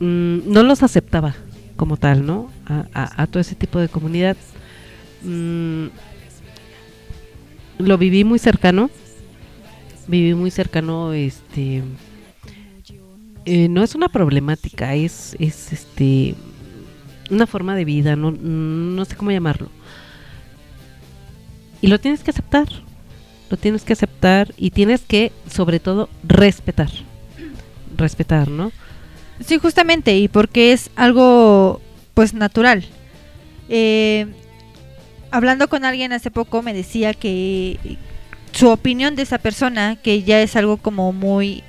mm, 0.00 0.50
no 0.50 0.62
los 0.62 0.82
aceptaba 0.82 1.34
como 1.76 1.98
tal, 1.98 2.24
¿no? 2.24 2.50
A 2.94 3.26
todo 3.26 3.40
ese 3.40 3.54
tipo 3.54 3.78
de 3.78 3.88
comunidad. 3.88 4.36
Mm, 5.22 5.88
lo 7.82 7.98
viví 7.98 8.24
muy 8.24 8.38
cercano. 8.38 8.90
Viví 10.06 10.34
muy 10.34 10.50
cercano, 10.50 11.12
este. 11.12 11.82
eh, 13.44 13.68
no 13.68 13.82
es 13.82 13.94
una 13.94 14.08
problemática, 14.08 14.94
es, 14.94 15.36
es 15.38 15.72
este. 15.72 16.34
Una 17.30 17.46
forma 17.46 17.76
de 17.76 17.84
vida, 17.84 18.16
no, 18.16 18.30
no 18.30 19.04
sé 19.04 19.16
cómo 19.16 19.30
llamarlo. 19.30 19.68
Y 21.80 21.86
lo 21.86 21.98
tienes 21.98 22.22
que 22.22 22.30
aceptar. 22.30 22.68
Lo 23.48 23.56
tienes 23.56 23.82
que 23.82 23.92
aceptar 23.92 24.52
y 24.56 24.70
tienes 24.70 25.02
que, 25.02 25.30
sobre 25.50 25.78
todo, 25.78 26.08
respetar. 26.24 26.90
Respetar, 27.96 28.48
¿no? 28.48 28.72
Sí, 29.44 29.58
justamente, 29.58 30.16
y 30.16 30.28
porque 30.28 30.72
es 30.72 30.90
algo 30.96 31.80
pues 32.14 32.34
natural. 32.34 32.84
Eh, 33.68 34.26
hablando 35.32 35.68
con 35.68 35.84
alguien 35.84 36.12
hace 36.12 36.30
poco 36.30 36.62
me 36.62 36.72
decía 36.72 37.14
que 37.14 37.98
su 38.52 38.68
opinión 38.68 39.16
de 39.16 39.22
esa 39.22 39.38
persona, 39.38 39.96
que 39.96 40.22
ya 40.22 40.40
es 40.40 40.54
algo 40.56 40.76
como 40.76 41.12
muy 41.12 41.64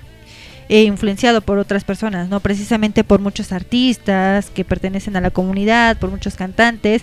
eh, 0.69 0.84
influenciado 0.84 1.41
por 1.41 1.57
otras 1.57 1.84
personas, 1.85 2.30
no 2.30 2.41
precisamente 2.41 3.03
por 3.03 3.22
muchos 3.22 3.52
artistas 3.52 4.49
que 4.49 4.65
pertenecen 4.65 5.15
a 5.15 5.22
la 5.22 5.31
comunidad, 5.31 5.98
por 5.98 6.11
muchos 6.11 6.35
cantantes, 6.35 7.02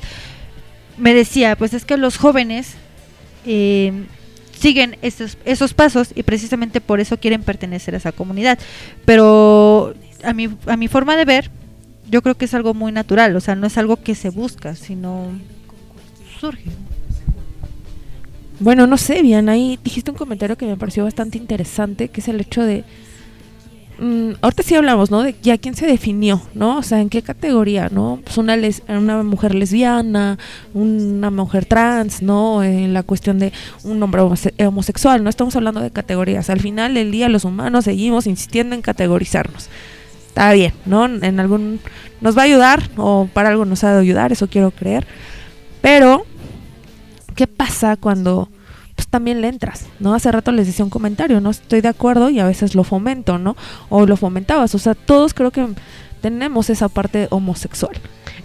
me 0.98 1.14
decía, 1.14 1.56
pues 1.56 1.72
es 1.72 1.86
que 1.86 1.96
los 1.96 2.18
jóvenes 2.18 2.74
eh, 3.46 4.04
siguen 4.58 4.98
esos, 5.00 5.38
esos 5.46 5.72
pasos 5.72 6.10
y 6.14 6.22
precisamente 6.24 6.82
por 6.82 7.00
eso 7.00 7.18
quieren 7.18 7.42
pertenecer 7.42 7.94
a 7.94 7.98
esa 7.98 8.12
comunidad. 8.12 8.58
Pero 9.06 9.94
a 10.22 10.34
mi, 10.34 10.50
a 10.66 10.76
mi 10.76 10.88
forma 10.88 11.16
de 11.16 11.24
ver, 11.24 11.50
yo 12.10 12.20
creo 12.20 12.36
que 12.36 12.44
es 12.44 12.52
algo 12.52 12.74
muy 12.74 12.92
natural, 12.92 13.34
o 13.34 13.40
sea, 13.40 13.54
no 13.54 13.66
es 13.66 13.78
algo 13.78 13.96
que 13.96 14.14
se 14.14 14.28
busca, 14.28 14.74
sino 14.74 15.28
surge. 16.40 16.64
Bueno, 18.58 18.86
no 18.86 18.96
sé, 18.98 19.22
bien, 19.22 19.48
ahí 19.48 19.78
dijiste 19.82 20.10
un 20.10 20.16
comentario 20.16 20.56
que 20.56 20.66
me 20.66 20.76
pareció 20.76 21.04
bastante 21.04 21.38
interesante, 21.38 22.08
que 22.08 22.20
es 22.20 22.28
el 22.28 22.40
hecho 22.40 22.62
de... 22.62 22.84
mm, 23.98 24.32
ahorita 24.42 24.62
sí 24.62 24.74
hablamos, 24.74 25.10
¿no? 25.10 25.22
De 25.22 25.34
ya 25.42 25.56
quién 25.56 25.74
se 25.74 25.86
definió, 25.86 26.42
¿no? 26.54 26.76
O 26.76 26.82
sea, 26.82 27.00
en 27.00 27.08
qué 27.08 27.22
categoría, 27.22 27.88
¿no? 27.90 28.20
Pues 28.22 28.36
una, 28.36 28.56
les- 28.58 28.82
una 28.86 29.22
mujer 29.22 29.54
lesbiana, 29.54 30.38
una 30.74 31.30
mujer 31.30 31.64
trans, 31.64 32.20
¿no? 32.20 32.62
En 32.62 32.92
la 32.92 33.02
cuestión 33.02 33.38
de 33.38 33.50
un 33.82 34.02
hombre 34.02 34.20
homose- 34.20 34.52
homosexual, 34.66 35.24
no 35.24 35.30
estamos 35.30 35.56
hablando 35.56 35.80
de 35.80 35.90
categorías. 35.90 36.50
Al 36.50 36.60
final 36.60 36.92
del 36.92 37.10
día 37.12 37.30
los 37.30 37.46
humanos 37.46 37.86
seguimos 37.86 38.26
insistiendo 38.26 38.74
en 38.74 38.82
categorizarnos. 38.82 39.70
Está 40.28 40.52
bien, 40.52 40.74
¿no? 40.84 41.06
En 41.06 41.40
algún... 41.40 41.80
Nos 42.20 42.36
va 42.36 42.42
a 42.42 42.44
ayudar, 42.44 42.90
o 42.98 43.26
para 43.32 43.48
algo 43.48 43.64
nos 43.64 43.84
ha 43.84 43.94
de 43.94 44.00
ayudar, 44.00 44.32
eso 44.32 44.48
quiero 44.48 44.70
creer. 44.70 45.06
Pero 45.80 46.24
¿qué 47.34 47.46
pasa 47.46 47.96
cuando 47.96 48.48
pues 48.94 49.08
también 49.08 49.40
le 49.40 49.48
entras, 49.48 49.86
¿no? 49.98 50.14
Hace 50.14 50.30
rato 50.30 50.52
les 50.52 50.66
decía 50.66 50.84
un 50.84 50.90
comentario, 50.90 51.40
no 51.40 51.50
estoy 51.50 51.80
de 51.80 51.88
acuerdo 51.88 52.28
y 52.28 52.38
a 52.38 52.46
veces 52.46 52.74
lo 52.74 52.84
fomento, 52.84 53.38
¿no? 53.38 53.56
O 53.88 54.04
lo 54.04 54.16
fomentabas, 54.18 54.74
o 54.74 54.78
sea, 54.78 54.94
todos 54.94 55.32
creo 55.32 55.50
que 55.50 55.66
tenemos 56.20 56.68
esa 56.68 56.88
parte 56.90 57.26
homosexual. 57.30 57.96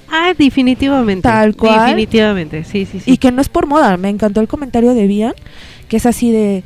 Ah, 0.09 0.33
definitivamente. 0.37 1.23
Tal 1.23 1.55
cual. 1.57 1.87
Definitivamente, 1.87 2.63
sí, 2.63 2.85
sí, 2.85 3.01
sí. 3.01 3.11
Y 3.11 3.17
que 3.17 3.31
no 3.31 3.41
es 3.41 3.49
por 3.49 3.65
moda. 3.67 3.97
Me 3.97 4.07
encantó 4.07 4.39
el 4.39 4.47
comentario 4.47 4.93
de 4.93 5.07
Bian, 5.07 5.33
que 5.89 5.97
es 5.97 6.05
así 6.05 6.31
de, 6.31 6.63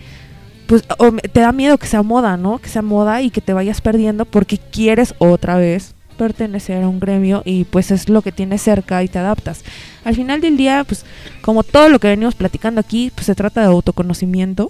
pues 0.68 0.84
o 1.00 1.12
te 1.12 1.40
da 1.40 1.52
miedo 1.52 1.80
que 1.80 1.88
sea 1.88 2.04
moda, 2.04 2.38
¿no? 2.38 2.60
Que 2.60 2.70
sea 2.70 2.84
moda 2.84 3.24
y 3.24 3.32
que 3.32 3.42
te 3.42 3.54
vayas 3.54 3.82
perdiendo 3.82 4.26
porque 4.26 4.60
quieres 4.60 5.16
otra 5.18 5.58
vez 5.58 5.96
pertenecer 6.20 6.84
a 6.84 6.88
un 6.88 7.00
gremio 7.00 7.42
y 7.46 7.64
pues 7.64 7.90
es 7.90 8.10
lo 8.10 8.22
que 8.22 8.32
tienes 8.32 8.62
cerca 8.62 9.02
y 9.04 9.08
te 9.08 9.18
adaptas. 9.18 9.64
Al 10.04 10.16
final 10.16 10.42
del 10.42 10.56
día, 10.58 10.84
pues 10.84 11.04
como 11.42 11.64
todo 11.64 11.90
lo 11.90 11.98
que 12.00 12.10
venimos 12.10 12.36
platicando 12.36 12.80
aquí, 12.82 13.12
pues 13.16 13.26
se 13.26 13.34
trata 13.34 13.62
de 13.62 13.68
autoconocimiento, 13.68 14.70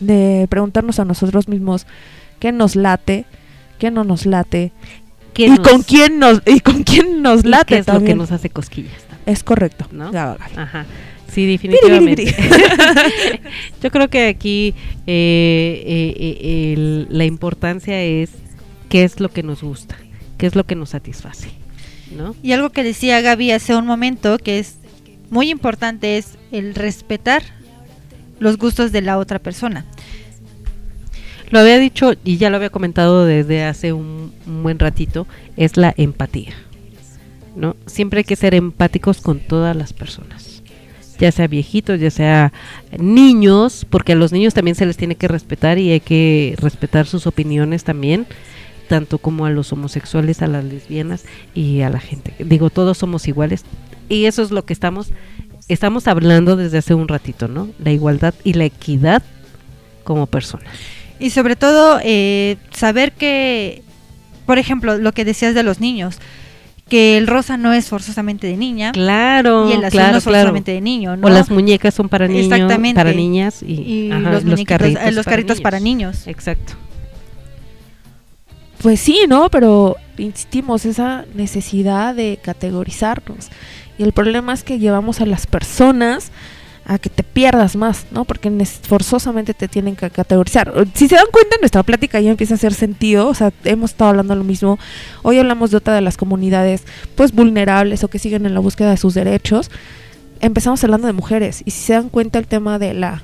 de 0.00 0.46
preguntarnos 0.50 0.98
a 0.98 1.04
nosotros 1.04 1.46
mismos 1.46 1.86
qué 2.40 2.50
nos 2.50 2.74
late, 2.74 3.24
qué 3.78 3.90
no 3.92 4.02
nos 4.02 4.26
late 4.26 4.72
¿Qué 5.34 5.46
y 5.46 5.50
nos- 5.50 5.60
con 5.60 5.82
quién 5.82 6.18
nos 6.18 6.42
y 6.46 6.58
con 6.60 6.82
quién 6.82 7.22
nos 7.22 7.44
y 7.44 7.48
late 7.48 7.74
qué 7.74 7.78
es 7.80 7.86
lo 7.86 8.00
que 8.00 8.14
nos 8.16 8.32
hace 8.32 8.50
cosquillas. 8.50 8.94
Es 9.26 9.44
correcto. 9.44 9.86
¿no? 9.92 10.10
Ya, 10.10 10.36
Ajá. 10.56 10.86
Sí, 11.30 11.44
definitivamente. 11.46 12.24
Yo 13.82 13.90
creo 13.90 14.08
que 14.08 14.28
aquí 14.28 14.74
eh, 15.06 15.82
eh, 15.86 16.14
eh, 16.18 16.72
el- 16.72 17.06
la 17.10 17.24
importancia 17.26 18.02
es 18.02 18.30
qué 18.88 19.04
es 19.04 19.20
lo 19.20 19.28
que 19.28 19.42
nos 19.42 19.62
gusta, 19.62 19.96
qué 20.38 20.46
es 20.46 20.54
lo 20.54 20.64
que 20.64 20.74
nos 20.74 20.90
satisface, 20.90 21.50
¿no? 22.16 22.34
Y 22.42 22.52
algo 22.52 22.70
que 22.70 22.82
decía 22.82 23.20
Gaby 23.20 23.50
hace 23.50 23.76
un 23.76 23.86
momento 23.86 24.38
que 24.38 24.58
es 24.58 24.76
muy 25.30 25.50
importante 25.50 26.16
es 26.16 26.38
el 26.52 26.74
respetar 26.74 27.42
los 28.40 28.56
gustos 28.56 28.92
de 28.92 29.02
la 29.02 29.18
otra 29.18 29.38
persona. 29.38 29.84
Lo 31.50 31.60
había 31.60 31.78
dicho 31.78 32.12
y 32.24 32.36
ya 32.36 32.50
lo 32.50 32.56
había 32.56 32.70
comentado 32.70 33.24
desde 33.24 33.64
hace 33.64 33.92
un, 33.92 34.32
un 34.46 34.62
buen 34.62 34.78
ratito, 34.78 35.26
es 35.56 35.76
la 35.76 35.92
empatía. 35.96 36.54
¿no? 37.58 37.76
Siempre 37.86 38.18
hay 38.18 38.24
que 38.24 38.36
ser 38.36 38.54
empáticos 38.54 39.20
con 39.20 39.40
todas 39.40 39.76
las 39.76 39.92
personas. 39.92 40.62
Ya 41.18 41.32
sea 41.32 41.48
viejitos, 41.48 41.98
ya 41.98 42.10
sea 42.10 42.52
niños, 42.96 43.84
porque 43.90 44.12
a 44.12 44.16
los 44.16 44.32
niños 44.32 44.54
también 44.54 44.76
se 44.76 44.86
les 44.86 44.96
tiene 44.96 45.16
que 45.16 45.26
respetar 45.26 45.78
y 45.78 45.90
hay 45.90 46.00
que 46.00 46.54
respetar 46.58 47.06
sus 47.06 47.26
opiniones 47.26 47.82
también, 47.82 48.26
tanto 48.88 49.18
como 49.18 49.46
a 49.46 49.50
los 49.50 49.72
homosexuales, 49.72 50.42
a 50.42 50.46
las 50.48 50.64
lesbianas 50.64 51.24
y 51.54 51.82
a 51.82 51.90
la 51.90 52.00
gente. 52.00 52.34
Digo, 52.38 52.70
todos 52.70 52.98
somos 52.98 53.28
iguales 53.28 53.64
y 54.08 54.24
eso 54.24 54.42
es 54.42 54.50
lo 54.50 54.64
que 54.64 54.72
estamos 54.72 55.12
estamos 55.68 56.08
hablando 56.08 56.56
desde 56.56 56.78
hace 56.78 56.94
un 56.94 57.08
ratito, 57.08 57.46
¿no? 57.46 57.68
La 57.78 57.92
igualdad 57.92 58.34
y 58.42 58.54
la 58.54 58.64
equidad 58.64 59.22
como 60.02 60.26
personas. 60.26 60.66
Y 61.20 61.30
sobre 61.30 61.56
todo, 61.56 62.00
eh, 62.02 62.56
saber 62.74 63.12
que, 63.12 63.82
por 64.46 64.58
ejemplo, 64.58 64.98
lo 64.98 65.12
que 65.12 65.24
decías 65.24 65.54
de 65.54 65.62
los 65.62 65.80
niños, 65.80 66.18
que 66.88 67.18
el 67.18 67.26
rosa 67.26 67.58
no 67.58 67.74
es 67.74 67.86
forzosamente 67.88 68.46
de 68.46 68.56
niña. 68.56 68.92
Claro, 68.92 69.68
Y 69.68 69.72
el 69.72 69.84
azul 69.84 69.98
claro, 69.98 70.12
no 70.12 70.18
es 70.18 70.24
claro. 70.24 70.38
forzosamente 70.38 70.72
de 70.72 70.80
niño, 70.80 71.16
¿no? 71.16 71.26
O 71.26 71.30
las 71.30 71.50
muñecas 71.50 71.92
son 71.94 72.08
para 72.08 72.26
niños, 72.26 72.44
Exactamente. 72.46 72.98
para 72.98 73.12
niñas 73.12 73.62
y, 73.62 73.74
Y 73.74 74.10
ajá, 74.10 74.30
los 74.30 74.44
eh, 74.44 75.12
los 75.12 75.26
carritos 75.26 75.60
para 75.60 75.80
niños. 75.80 76.26
Exacto. 76.26 76.74
Pues 78.82 79.00
sí, 79.00 79.22
¿no? 79.28 79.50
Pero 79.50 79.96
insistimos, 80.16 80.84
esa 80.84 81.24
necesidad 81.34 82.14
de 82.14 82.38
categorizarnos. 82.42 83.48
Y 83.98 84.04
el 84.04 84.12
problema 84.12 84.52
es 84.52 84.62
que 84.62 84.78
llevamos 84.78 85.20
a 85.20 85.26
las 85.26 85.46
personas 85.46 86.30
a 86.88 86.98
que 86.98 87.10
te 87.10 87.22
pierdas 87.22 87.76
más, 87.76 88.06
¿no? 88.12 88.24
Porque 88.24 88.50
forzosamente 88.82 89.52
te 89.52 89.68
tienen 89.68 89.94
que 89.94 90.08
categorizar. 90.08 90.72
Si 90.94 91.06
se 91.06 91.16
dan 91.16 91.26
cuenta, 91.30 91.56
nuestra 91.60 91.82
plática 91.82 92.18
ya 92.18 92.30
empieza 92.30 92.54
a 92.54 92.56
hacer 92.56 92.72
sentido. 92.72 93.28
O 93.28 93.34
sea, 93.34 93.52
hemos 93.64 93.90
estado 93.90 94.10
hablando 94.10 94.34
lo 94.34 94.42
mismo. 94.42 94.78
Hoy 95.22 95.38
hablamos 95.38 95.70
de 95.70 95.76
otra 95.76 95.94
de 95.94 96.00
las 96.00 96.16
comunidades, 96.16 96.84
pues 97.14 97.32
vulnerables 97.32 98.04
o 98.04 98.08
que 98.08 98.18
siguen 98.18 98.46
en 98.46 98.54
la 98.54 98.60
búsqueda 98.60 98.90
de 98.90 98.96
sus 98.96 99.12
derechos. 99.12 99.70
Empezamos 100.40 100.82
hablando 100.82 101.08
de 101.08 101.12
mujeres. 101.12 101.62
Y 101.66 101.72
si 101.72 101.82
se 101.82 101.92
dan 101.92 102.08
cuenta, 102.08 102.38
el 102.38 102.46
tema 102.46 102.78
de 102.78 102.94
la 102.94 103.22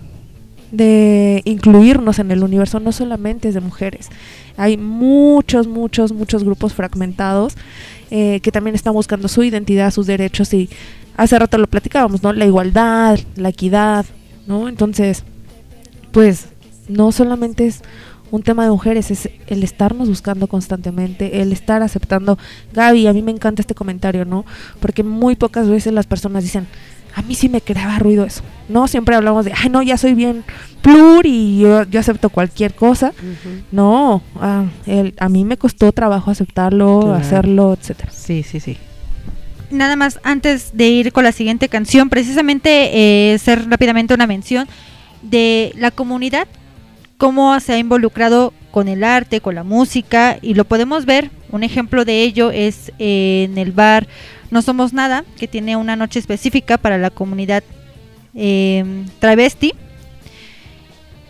de 0.70 1.40
incluirnos 1.44 2.18
en 2.18 2.32
el 2.32 2.42
universo 2.42 2.80
no 2.80 2.92
solamente 2.92 3.48
es 3.48 3.54
de 3.54 3.60
mujeres. 3.60 4.10
Hay 4.56 4.76
muchos, 4.76 5.66
muchos, 5.66 6.12
muchos 6.12 6.44
grupos 6.44 6.74
fragmentados 6.74 7.54
eh, 8.10 8.40
que 8.40 8.52
también 8.52 8.74
están 8.74 8.92
buscando 8.94 9.28
su 9.28 9.42
identidad, 9.42 9.90
sus 9.90 10.06
derechos 10.06 10.52
y 10.54 10.68
hace 11.16 11.38
rato 11.38 11.58
lo 11.58 11.66
platicábamos, 11.66 12.22
¿no? 12.22 12.32
La 12.32 12.46
igualdad, 12.46 13.18
la 13.36 13.48
equidad, 13.48 14.06
¿no? 14.46 14.68
Entonces, 14.68 15.24
pues 16.12 16.46
no 16.88 17.12
solamente 17.12 17.66
es 17.66 17.82
un 18.30 18.42
tema 18.42 18.64
de 18.64 18.70
mujeres, 18.70 19.10
es 19.10 19.28
el 19.46 19.62
estarnos 19.62 20.08
buscando 20.08 20.48
constantemente, 20.48 21.40
el 21.40 21.52
estar 21.52 21.82
aceptando. 21.82 22.38
Gaby, 22.72 23.06
a 23.06 23.12
mí 23.12 23.22
me 23.22 23.30
encanta 23.30 23.62
este 23.62 23.74
comentario, 23.74 24.24
¿no? 24.24 24.44
Porque 24.80 25.02
muy 25.02 25.36
pocas 25.36 25.68
veces 25.68 25.92
las 25.92 26.06
personas 26.06 26.42
dicen, 26.42 26.66
a 27.14 27.22
mí 27.22 27.34
sí 27.34 27.48
me 27.48 27.60
creaba 27.60 27.98
ruido 27.98 28.24
eso. 28.24 28.42
No, 28.68 28.88
siempre 28.88 29.14
hablamos 29.14 29.44
de, 29.44 29.52
ay, 29.54 29.68
no, 29.70 29.82
ya 29.82 29.96
soy 29.96 30.14
bien 30.14 30.42
plur 30.82 31.26
y 31.26 31.58
yo, 31.60 31.84
yo 31.84 32.00
acepto 32.00 32.28
cualquier 32.30 32.74
cosa. 32.74 33.12
No, 33.72 34.22
ah, 34.40 34.64
el- 34.86 35.14
a 35.18 35.28
mí 35.28 35.44
me 35.44 35.56
costó 35.56 35.92
trabajo 35.92 36.30
aceptarlo, 36.30 37.00
Claro. 37.02 37.14
hacerlo, 37.14 37.72
etcétera. 37.78 38.10
Sí, 38.12 38.42
sí, 38.42 38.60
sí. 38.60 38.76
Nada 39.70 39.96
más 39.96 40.20
antes 40.22 40.70
de 40.74 40.88
ir 40.88 41.12
con 41.12 41.24
la 41.24 41.32
siguiente 41.32 41.68
canción, 41.68 42.08
precisamente 42.10 42.90
eh, 42.92 43.34
hacer 43.34 43.68
rápidamente 43.68 44.14
una 44.14 44.26
mención 44.26 44.68
de 45.22 45.72
la 45.76 45.90
comunidad, 45.90 46.46
cómo 47.16 47.58
se 47.60 47.74
ha 47.74 47.78
involucrado 47.78 48.52
con 48.70 48.88
el 48.88 49.04
arte, 49.04 49.40
con 49.40 49.54
la 49.54 49.64
música, 49.64 50.38
y 50.42 50.54
lo 50.54 50.64
podemos 50.64 51.06
ver. 51.06 51.30
Un 51.50 51.62
ejemplo 51.62 52.04
de 52.04 52.22
ello 52.22 52.50
es 52.50 52.92
eh, 52.98 53.46
en 53.48 53.58
el 53.58 53.72
bar 53.72 54.08
No 54.50 54.62
Somos 54.62 54.92
Nada, 54.92 55.24
que 55.38 55.48
tiene 55.48 55.76
una 55.76 55.96
noche 55.96 56.18
específica 56.18 56.78
para 56.78 56.98
la 56.98 57.10
comunidad 57.10 57.62
eh, 58.34 59.04
travesti. 59.20 59.74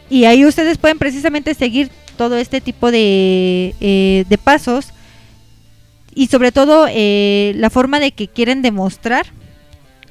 Y 0.08 0.24
ahí 0.24 0.44
ustedes 0.44 0.78
pueden 0.78 0.98
precisamente 0.98 1.54
seguir 1.54 1.90
todo 2.16 2.36
este 2.36 2.60
tipo 2.60 2.90
de, 2.90 3.74
eh, 3.80 4.38
pasos 4.42 4.88
y 6.14 6.28
sobre 6.28 6.52
todo 6.52 6.86
eh, 6.88 7.52
la 7.56 7.70
forma 7.70 8.00
de 8.00 8.12
que 8.12 8.28
quieren 8.28 8.62
demostrar 8.62 9.26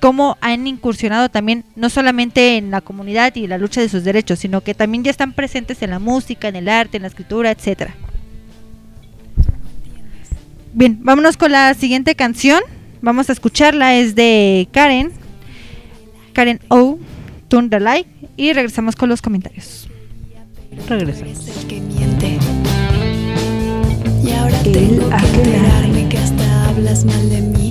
cómo 0.04 0.38
han 0.42 0.68
incursionado 0.68 1.30
también 1.30 1.64
no 1.78 1.90
solamente 1.90 2.58
en 2.58 2.72
la 2.72 2.82
comunidad 2.82 3.34
y 3.38 3.48
la 3.48 3.58
lucha 3.58 3.80
de 3.80 3.88
sus 3.88 4.04
derechos, 4.04 4.38
sino 4.38 4.60
que 4.60 4.74
también 4.74 5.06
ya 5.06 5.12
están 5.12 5.32
presentes 5.32 5.82
en 5.82 5.92
la 5.92 6.00
música, 6.00 6.50
en 6.50 6.58
el 6.58 6.68
arte, 6.68 6.98
en 6.98 7.04
la 7.04 7.08
escritura, 7.08 7.52
etcétera. 7.52 7.96
Bien, 10.74 11.00
vámonos 11.02 11.38
con 11.38 11.54
la 11.54 11.74
siguiente 11.74 12.16
canción. 12.16 12.62
Vamos 13.02 13.30
a 13.30 13.32
escucharla, 13.32 13.96
es 13.96 14.14
de 14.14 14.68
Karen, 14.74 15.14
Karen 16.34 16.60
O, 16.68 17.00
Turn 17.48 17.70
the 17.70 17.80
Light, 17.80 18.08
y 18.36 18.52
regresamos 18.52 18.98
con 18.98 19.08
los 19.08 19.22
comentarios. 19.22 19.88
Regresamos. 20.90 21.48
Y 24.22 24.32
ahora 24.34 24.60
El 24.66 24.72
tengo 24.74 25.10
que 25.10 25.16
enterarme 25.16 26.10
que 26.10 26.18
hasta 26.18 26.68
hablas 26.68 27.06
mal 27.06 27.30
de 27.30 27.40
mí. 27.40 27.63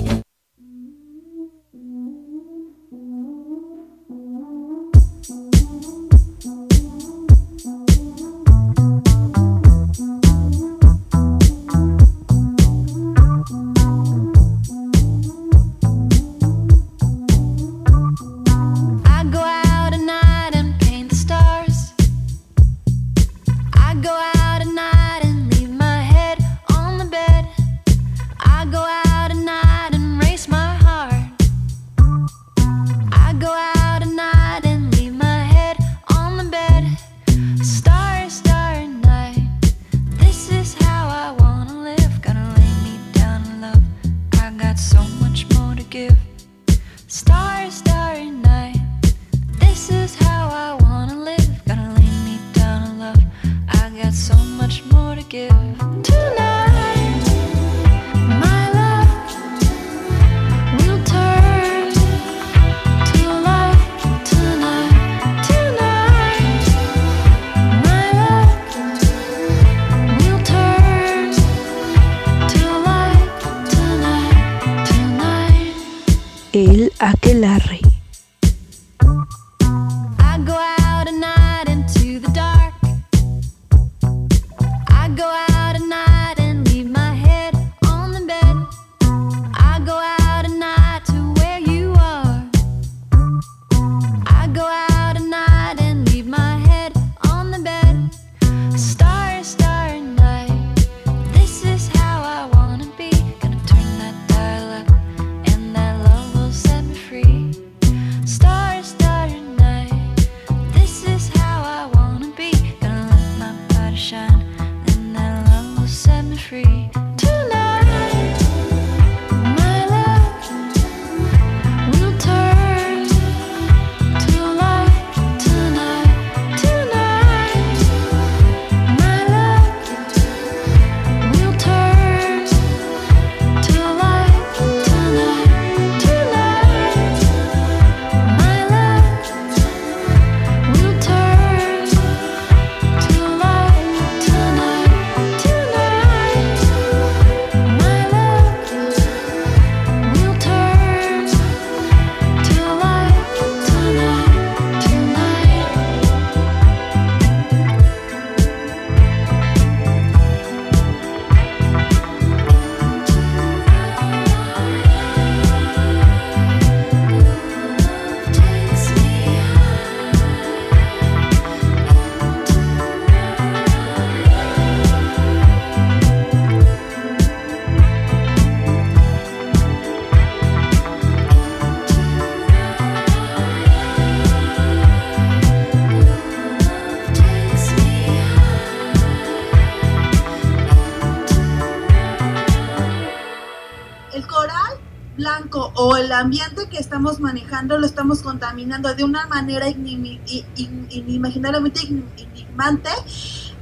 Que 196.73 196.79
estamos 196.79 197.19
manejando 197.19 197.77
lo 197.77 197.85
estamos 197.85 198.23
contaminando 198.23 198.95
de 198.95 199.03
una 199.03 199.27
manera 199.27 199.67
inimaginablemente 199.69 201.81
enigmante. 201.81 202.89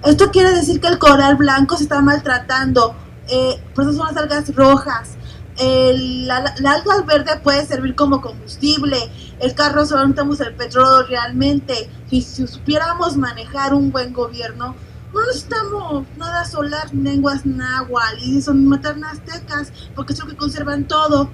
Esto 0.04 0.32
quiere 0.32 0.52
decir 0.52 0.80
que 0.80 0.88
el 0.88 0.98
coral 0.98 1.36
blanco 1.36 1.76
se 1.78 1.84
está 1.84 2.02
maltratando. 2.02 2.96
eh, 3.28 3.62
por 3.76 3.84
eso 3.84 3.94
son 3.94 4.08
las 4.08 4.18
algas 4.18 4.56
rojas. 4.56 5.12
El, 5.58 6.28
la, 6.28 6.56
la 6.60 6.72
alga 6.72 7.02
verde 7.06 7.40
puede 7.44 7.66
servir 7.66 7.94
como 7.96 8.22
combustible. 8.22 8.98
El 9.40 9.54
carro 9.54 9.86
solo 9.86 10.04
necesitamos 10.04 10.40
el 10.40 10.56
petróleo 10.56 11.06
realmente. 11.08 11.90
Si, 12.10 12.22
si 12.22 12.48
supiéramos 12.48 13.18
manejar 13.18 13.74
un 13.74 13.92
buen 13.92 14.14
gobierno, 14.14 14.76
no 15.14 15.26
necesitamos 15.28 16.06
nada 16.18 16.46
solar, 16.46 16.90
lenguas 16.94 17.46
náhuatl 17.46 18.24
y 18.24 18.42
son 18.42 18.66
maternas 18.66 19.20
aztecas, 19.20 19.74
porque 19.96 20.14
es 20.14 20.20
lo 20.20 20.28
que 20.28 20.38
conservan 20.38 20.86
todo. 20.86 21.30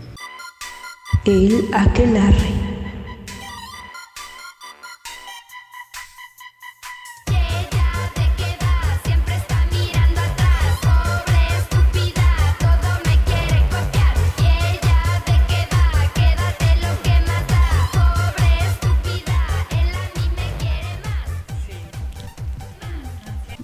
El 1.28 1.66
aquelarre. 1.74 2.54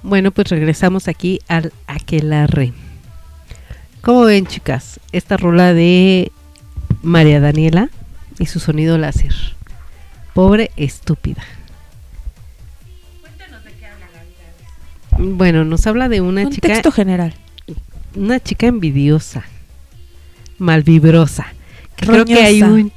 Bueno, 0.02 0.32
pues 0.32 0.50
regresamos 0.50 1.08
aquí 1.08 1.40
al 1.48 1.72
Aquelarre. 1.88 2.74
¿Cómo 4.02 4.24
ven, 4.24 4.48
chicas? 4.48 5.00
Esta 5.14 5.38
rola 5.38 5.74
de 5.74 6.30
María 7.04 7.40
Daniela 7.40 7.90
y 8.40 8.48
su 8.48 8.60
sonido 8.60 8.98
láser. 8.98 9.34
Pobre 10.34 10.72
estúpida. 10.78 11.44
Bueno, 15.20 15.64
nos 15.64 15.86
habla 15.88 16.10
de 16.10 16.22
una 16.22 16.50
chica. 16.50 16.68
Contexto 16.68 16.92
general. 16.92 17.34
Una 18.16 18.40
chica 18.40 18.68
envidiosa, 18.68 19.44
malvibrosa. 20.58 21.48
Que 21.96 22.08
creo 22.08 22.26
que 22.26 22.42
hay 22.42 22.64
un 22.64 22.92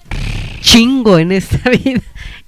chingo 0.61 1.19
en 1.19 1.33
esta 1.33 1.69
vida, 1.85 2.01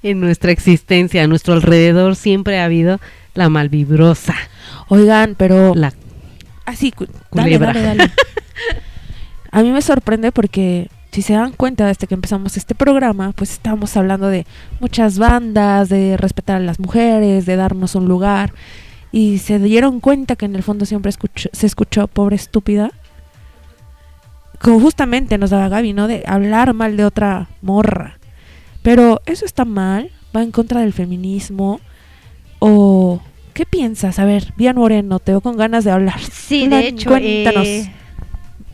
en 0.03 0.21
nuestra 0.21 0.53
existencia, 0.53 1.23
a 1.23 1.27
nuestro 1.27 1.55
alrededor 1.55 2.17
siempre 2.17 2.59
ha 2.61 2.65
habido 2.65 2.99
la 3.35 3.49
malvibrosa. 3.49 4.35
Oigan, 4.89 5.35
pero 5.37 5.75
La 5.75 5.93
así, 6.65 6.93
cu- 6.93 7.07
dale, 7.33 7.59
dale, 7.59 7.83
dale. 7.83 8.11
A 9.51 9.63
mí 9.63 9.71
me 9.71 9.81
sorprende 9.81 10.31
porque 10.33 10.89
si 11.13 11.23
se 11.23 11.33
dan 11.33 11.53
cuenta 11.53 11.87
desde 11.87 12.07
que 12.07 12.15
empezamos 12.15 12.57
este 12.57 12.75
programa, 12.75 13.33
pues 13.33 13.51
estábamos 13.53 13.97
hablando 13.97 14.29
de 14.29 14.47
muchas 14.81 15.19
bandas, 15.19 15.89
de 15.89 16.17
respetar 16.17 16.57
a 16.57 16.61
las 16.61 16.79
mujeres, 16.79 17.47
de 17.47 17.57
darnos 17.57 17.95
un 17.95 18.07
lugar 18.09 18.53
y 19.11 19.39
se 19.39 19.59
dieron 19.59 20.01
cuenta 20.01 20.37
que 20.37 20.45
en 20.45 20.55
el 20.55 20.63
fondo 20.63 20.85
siempre 20.85 21.11
escuchó- 21.11 21.49
se 21.53 21.67
escuchó 21.67 22.07
pobre 22.09 22.37
estúpida. 22.37 22.91
Como 24.61 24.81
justamente 24.81 25.39
nos 25.39 25.51
daba 25.51 25.69
Gaby, 25.69 25.93
¿no? 25.93 26.09
De 26.09 26.25
hablar 26.27 26.75
mal 26.75 26.97
de 26.97 27.05
otra 27.05 27.49
morra. 27.63 28.19
Pero 28.83 29.21
eso 29.27 29.45
está 29.45 29.65
mal, 29.65 30.11
va 30.37 30.43
en 30.43 30.51
contra 30.51 30.81
del 30.81 30.93
feminismo. 30.93 31.81
O, 32.59 33.21
¿qué 33.55 33.65
piensas? 33.67 34.19
A 34.19 34.25
ver, 34.25 34.53
Bien 34.57 34.77
Moreno, 34.77 35.21
te 35.21 35.33
veo 35.33 35.41
con 35.41 35.57
ganas 35.57 35.85
de 35.85 35.93
hablar. 35.93 36.21
Sí, 36.21 36.65
Hola, 36.67 36.79
de 36.79 36.89
hecho, 36.89 37.09
cuéntanos. 37.09 37.67
eh, 37.67 37.93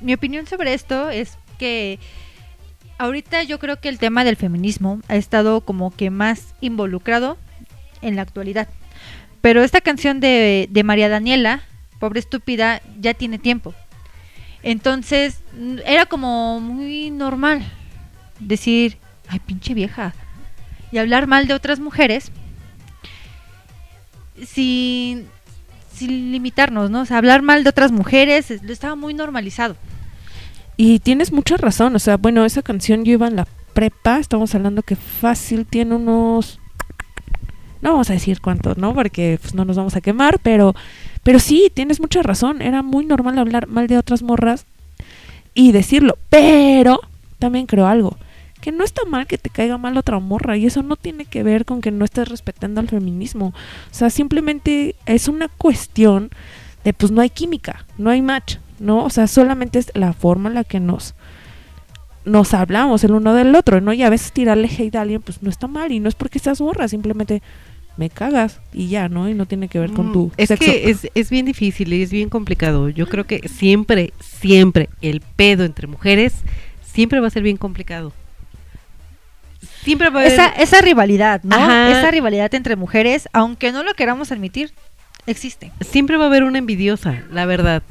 mi 0.00 0.14
opinión 0.14 0.46
sobre 0.46 0.72
esto 0.74 1.10
es 1.10 1.36
que 1.58 1.98
ahorita 2.98 3.42
yo 3.42 3.58
creo 3.58 3.80
que 3.80 3.88
el 3.88 3.98
tema 3.98 4.24
del 4.24 4.36
feminismo 4.36 5.00
ha 5.08 5.16
estado 5.16 5.60
como 5.62 5.90
que 5.94 6.10
más 6.10 6.54
involucrado 6.60 7.36
en 8.02 8.16
la 8.16 8.22
actualidad. 8.22 8.68
Pero 9.40 9.62
esta 9.62 9.80
canción 9.80 10.20
de, 10.20 10.68
de 10.70 10.84
María 10.84 11.08
Daniela, 11.08 11.62
pobre 11.98 12.20
estúpida, 12.20 12.80
ya 13.00 13.14
tiene 13.14 13.38
tiempo. 13.38 13.74
Entonces, 14.62 15.40
era 15.84 16.06
como 16.06 16.60
muy 16.60 17.10
normal 17.10 17.62
decir, 18.40 18.96
ay, 19.28 19.38
pinche 19.40 19.74
vieja, 19.74 20.14
y 20.90 20.98
hablar 20.98 21.26
mal 21.26 21.46
de 21.46 21.54
otras 21.54 21.80
mujeres 21.80 22.30
sin, 24.46 25.26
sin 25.92 26.32
limitarnos, 26.32 26.90
¿no? 26.90 27.02
O 27.02 27.04
sea, 27.04 27.18
hablar 27.18 27.42
mal 27.42 27.62
de 27.64 27.70
otras 27.70 27.92
mujeres, 27.92 28.50
es- 28.50 28.62
lo 28.62 28.72
estaba 28.72 28.94
muy 28.94 29.14
normalizado. 29.14 29.76
Y 30.76 30.98
tienes 30.98 31.32
mucha 31.32 31.56
razón, 31.56 31.94
o 31.94 31.98
sea, 31.98 32.16
bueno, 32.16 32.44
esa 32.44 32.62
canción 32.62 33.04
yo 33.04 33.12
iba 33.12 33.28
en 33.28 33.36
la 33.36 33.46
prepa, 33.74 34.18
estamos 34.18 34.54
hablando 34.54 34.82
que 34.82 34.96
fácil 34.96 35.66
tiene 35.66 35.94
unos... 35.94 36.58
No 37.80 37.92
vamos 37.92 38.10
a 38.10 38.14
decir 38.14 38.40
cuánto, 38.40 38.74
¿no? 38.76 38.94
Porque 38.94 39.38
pues, 39.40 39.54
no 39.54 39.64
nos 39.64 39.76
vamos 39.76 39.94
a 39.94 40.00
quemar, 40.00 40.40
pero, 40.42 40.74
pero 41.22 41.38
sí, 41.38 41.70
tienes 41.72 42.00
mucha 42.00 42.22
razón, 42.22 42.62
era 42.62 42.82
muy 42.82 43.04
normal 43.04 43.38
hablar 43.38 43.68
mal 43.68 43.86
de 43.86 43.98
otras 43.98 44.22
morras 44.22 44.66
y 45.52 45.72
decirlo, 45.72 46.16
pero 46.30 47.00
también 47.38 47.66
creo 47.66 47.86
algo, 47.86 48.16
que 48.60 48.72
no 48.72 48.84
está 48.84 49.04
mal 49.04 49.26
que 49.26 49.38
te 49.38 49.50
caiga 49.50 49.78
mal 49.78 49.96
otra 49.96 50.18
morra 50.18 50.56
y 50.56 50.66
eso 50.66 50.82
no 50.82 50.96
tiene 50.96 51.26
que 51.26 51.42
ver 51.42 51.64
con 51.64 51.80
que 51.80 51.90
no 51.90 52.04
estés 52.04 52.28
respetando 52.28 52.80
al 52.80 52.88
feminismo, 52.88 53.48
o 53.48 53.94
sea, 53.94 54.10
simplemente 54.10 54.96
es 55.06 55.28
una 55.28 55.48
cuestión 55.48 56.30
de 56.82 56.92
pues 56.92 57.12
no 57.12 57.20
hay 57.20 57.30
química, 57.30 57.86
no 57.98 58.10
hay 58.10 58.22
match, 58.22 58.56
¿no? 58.78 59.04
O 59.04 59.10
sea, 59.10 59.26
solamente 59.26 59.78
es 59.78 59.90
la 59.94 60.12
forma 60.12 60.48
en 60.48 60.54
la 60.54 60.64
que 60.64 60.80
nos 60.80 61.14
nos 62.24 62.54
hablamos 62.54 63.04
el 63.04 63.12
uno 63.12 63.34
del 63.34 63.54
otro, 63.54 63.82
¿no? 63.82 63.92
Y 63.92 64.02
a 64.02 64.08
veces 64.08 64.32
tirarle 64.32 64.66
hate 64.68 64.96
a 64.96 65.02
alguien, 65.02 65.20
pues 65.20 65.42
no 65.42 65.50
está 65.50 65.66
mal 65.66 65.92
y 65.92 66.00
no 66.00 66.08
es 66.08 66.14
porque 66.14 66.38
seas 66.38 66.58
burra, 66.58 66.88
simplemente 66.88 67.42
me 67.98 68.08
cagas 68.08 68.60
y 68.72 68.88
ya, 68.88 69.08
¿no? 69.10 69.28
Y 69.28 69.34
no 69.34 69.44
tiene 69.46 69.68
que 69.68 69.78
ver 69.78 69.92
con 69.92 70.08
Mm, 70.08 70.12
tu 70.12 70.32
es 70.38 70.48
sexo. 70.48 70.64
que 70.64 70.88
es, 70.90 71.06
es 71.14 71.28
bien 71.30 71.44
difícil 71.44 71.92
y 71.92 72.02
es 72.02 72.10
bien 72.10 72.30
complicado. 72.30 72.88
Yo 72.88 73.06
creo 73.08 73.24
que 73.26 73.46
siempre, 73.48 74.14
siempre 74.20 74.88
el 75.02 75.20
pedo 75.20 75.64
entre 75.64 75.86
mujeres 75.86 76.32
siempre 76.82 77.20
va 77.20 77.26
a 77.26 77.30
ser 77.30 77.42
bien 77.42 77.58
complicado. 77.58 78.12
Siempre 79.82 80.08
va 80.10 80.20
a 80.20 80.22
haber... 80.22 80.32
Esa, 80.32 80.48
esa 80.48 80.80
rivalidad, 80.80 81.42
¿no? 81.42 81.56
Ajá. 81.56 81.90
Esa 81.90 82.10
rivalidad 82.10 82.54
entre 82.54 82.74
mujeres, 82.76 83.28
aunque 83.32 83.70
no 83.70 83.82
lo 83.82 83.92
queramos 83.94 84.32
admitir, 84.32 84.72
existe. 85.26 85.72
Siempre 85.82 86.16
va 86.16 86.24
a 86.24 86.26
haber 86.28 86.44
una 86.44 86.58
envidiosa, 86.58 87.22
la 87.30 87.44
verdad. 87.44 87.82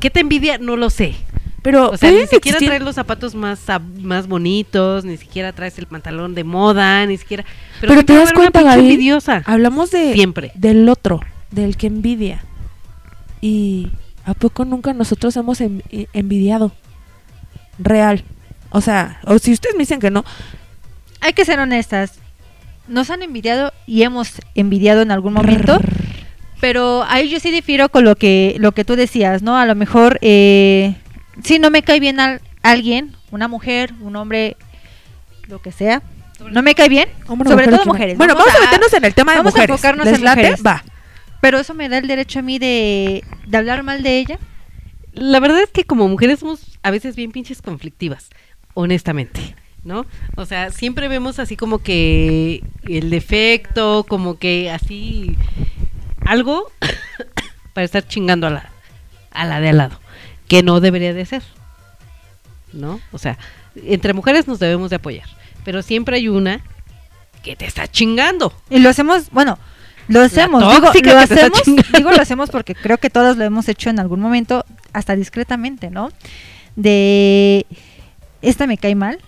¿Qué 0.00 0.10
te 0.10 0.20
envidia? 0.20 0.58
No 0.58 0.76
lo 0.76 0.90
sé. 0.90 1.14
Pero 1.62 1.90
O 1.90 1.96
sea, 1.96 2.10
ni 2.12 2.20
siquiera 2.26 2.58
existir- 2.58 2.68
traes 2.68 2.82
los 2.82 2.94
zapatos 2.94 3.34
más, 3.34 3.60
más 4.00 4.28
bonitos, 4.28 5.04
ni 5.04 5.16
siquiera 5.16 5.52
traes 5.52 5.76
el 5.78 5.86
pantalón 5.86 6.34
de 6.34 6.44
moda, 6.44 7.04
ni 7.06 7.16
siquiera... 7.16 7.44
Pero, 7.80 8.04
te 8.04 8.14
das 8.14 8.32
cuenta, 8.32 8.62
Gaby, 8.62 8.82
envidiosa. 8.82 9.42
hablamos 9.46 9.90
de 9.90 10.12
Siempre. 10.12 10.52
del 10.54 10.88
otro, 10.88 11.20
del 11.50 11.76
que 11.76 11.88
envidia. 11.88 12.44
Y 13.40 13.90
a 14.24 14.34
poco 14.34 14.64
nunca 14.64 14.92
nosotros 14.92 15.36
hemos 15.36 15.60
en- 15.60 15.82
i- 15.90 16.06
envidiado. 16.12 16.70
Real. 17.80 18.22
O 18.70 18.80
sea, 18.80 19.20
o 19.24 19.38
si 19.40 19.52
ustedes 19.52 19.74
me 19.74 19.80
dicen 19.80 20.00
que 20.00 20.10
no, 20.10 20.24
Hay 21.20 21.32
que 21.32 21.44
ser 21.44 21.58
honestas. 21.58 22.12
Nos 22.86 23.10
han 23.10 23.22
envidiado 23.22 23.72
y 23.86 24.02
hemos 24.04 24.34
envidiado 24.54 25.02
en 25.02 25.10
algún 25.10 25.32
momento. 25.32 25.80
Pero 26.60 27.04
ahí 27.08 27.28
yo 27.28 27.38
sí 27.40 27.50
difiero 27.50 27.88
con 27.90 28.04
lo 28.04 28.16
que, 28.16 28.56
lo 28.58 28.72
que 28.72 28.84
tú 28.84 28.96
decías, 28.96 29.42
¿no? 29.42 29.56
A 29.58 29.66
lo 29.66 29.74
mejor, 29.74 30.18
eh, 30.22 30.94
si 31.44 31.58
no 31.58 31.70
me 31.70 31.82
cae 31.82 32.00
bien 32.00 32.18
al- 32.18 32.40
alguien, 32.62 33.14
una 33.30 33.46
mujer, 33.48 33.92
un 34.00 34.16
hombre, 34.16 34.56
lo 35.48 35.60
que 35.60 35.70
sea, 35.72 36.02
no 36.50 36.62
me 36.62 36.74
cae 36.74 36.88
bien, 36.88 37.08
Hombre, 37.28 37.48
sobre 37.50 37.66
mujer, 37.66 37.78
todo 37.80 37.92
mujeres. 37.92 38.18
Bueno, 38.18 38.34
vamos 38.34 38.54
a 38.54 38.60
meternos 38.64 38.92
en 38.92 39.04
el 39.04 39.14
tema 39.14 39.32
de 39.32 39.38
vamos 39.38 39.52
mujeres. 39.54 39.70
a 39.70 39.74
enfocarnos 39.74 40.06
¿Les 40.06 40.14
en 40.18 40.24
late? 40.24 40.40
mujeres. 40.40 40.62
Va. 40.66 40.84
Pero 41.40 41.58
eso 41.58 41.74
me 41.74 41.88
da 41.88 41.98
el 41.98 42.06
derecho 42.08 42.38
a 42.38 42.42
mí 42.42 42.58
de, 42.58 43.22
de 43.46 43.56
hablar 43.58 43.82
mal 43.82 44.02
de 44.02 44.18
ella. 44.18 44.38
La 45.12 45.40
verdad 45.40 45.62
es 45.62 45.70
que 45.70 45.84
como 45.84 46.08
mujeres 46.08 46.40
somos 46.40 46.78
a 46.82 46.90
veces 46.90 47.16
bien 47.16 47.32
pinches 47.32 47.62
conflictivas, 47.62 48.28
honestamente, 48.74 49.54
¿no? 49.84 50.04
O 50.36 50.44
sea, 50.46 50.70
siempre 50.72 51.08
vemos 51.08 51.38
así 51.38 51.56
como 51.56 51.78
que 51.78 52.62
el 52.88 53.08
defecto, 53.10 54.04
como 54.08 54.38
que 54.38 54.70
así 54.70 55.36
algo 56.26 56.70
para 57.72 57.84
estar 57.84 58.06
chingando 58.06 58.46
a 58.46 58.50
la, 58.50 58.70
a 59.30 59.44
la 59.44 59.60
de 59.60 59.68
al 59.70 59.78
lado, 59.78 60.00
que 60.48 60.62
no 60.62 60.80
debería 60.80 61.14
de 61.14 61.24
ser, 61.26 61.42
¿no? 62.72 63.00
O 63.12 63.18
sea, 63.18 63.38
entre 63.76 64.12
mujeres 64.12 64.46
nos 64.48 64.58
debemos 64.58 64.90
de 64.90 64.96
apoyar, 64.96 65.28
pero 65.64 65.82
siempre 65.82 66.16
hay 66.16 66.28
una 66.28 66.60
que 67.42 67.56
te 67.56 67.66
está 67.66 67.86
chingando. 67.88 68.52
Y 68.70 68.78
lo 68.80 68.88
hacemos, 68.90 69.30
bueno, 69.30 69.58
lo 70.08 70.20
hacemos, 70.22 70.62
digo, 70.94 71.12
lo 71.12 71.18
hacemos, 71.18 71.62
digo 71.92 72.10
lo 72.10 72.20
hacemos 72.22 72.50
porque 72.50 72.74
creo 72.74 72.98
que 72.98 73.10
todos 73.10 73.36
lo 73.36 73.44
hemos 73.44 73.68
hecho 73.68 73.90
en 73.90 73.98
algún 74.00 74.20
momento, 74.20 74.64
hasta 74.92 75.14
discretamente, 75.16 75.90
¿no? 75.90 76.10
De 76.76 77.66
esta 78.42 78.66
me 78.66 78.78
cae 78.78 78.94
mal, 78.94 79.18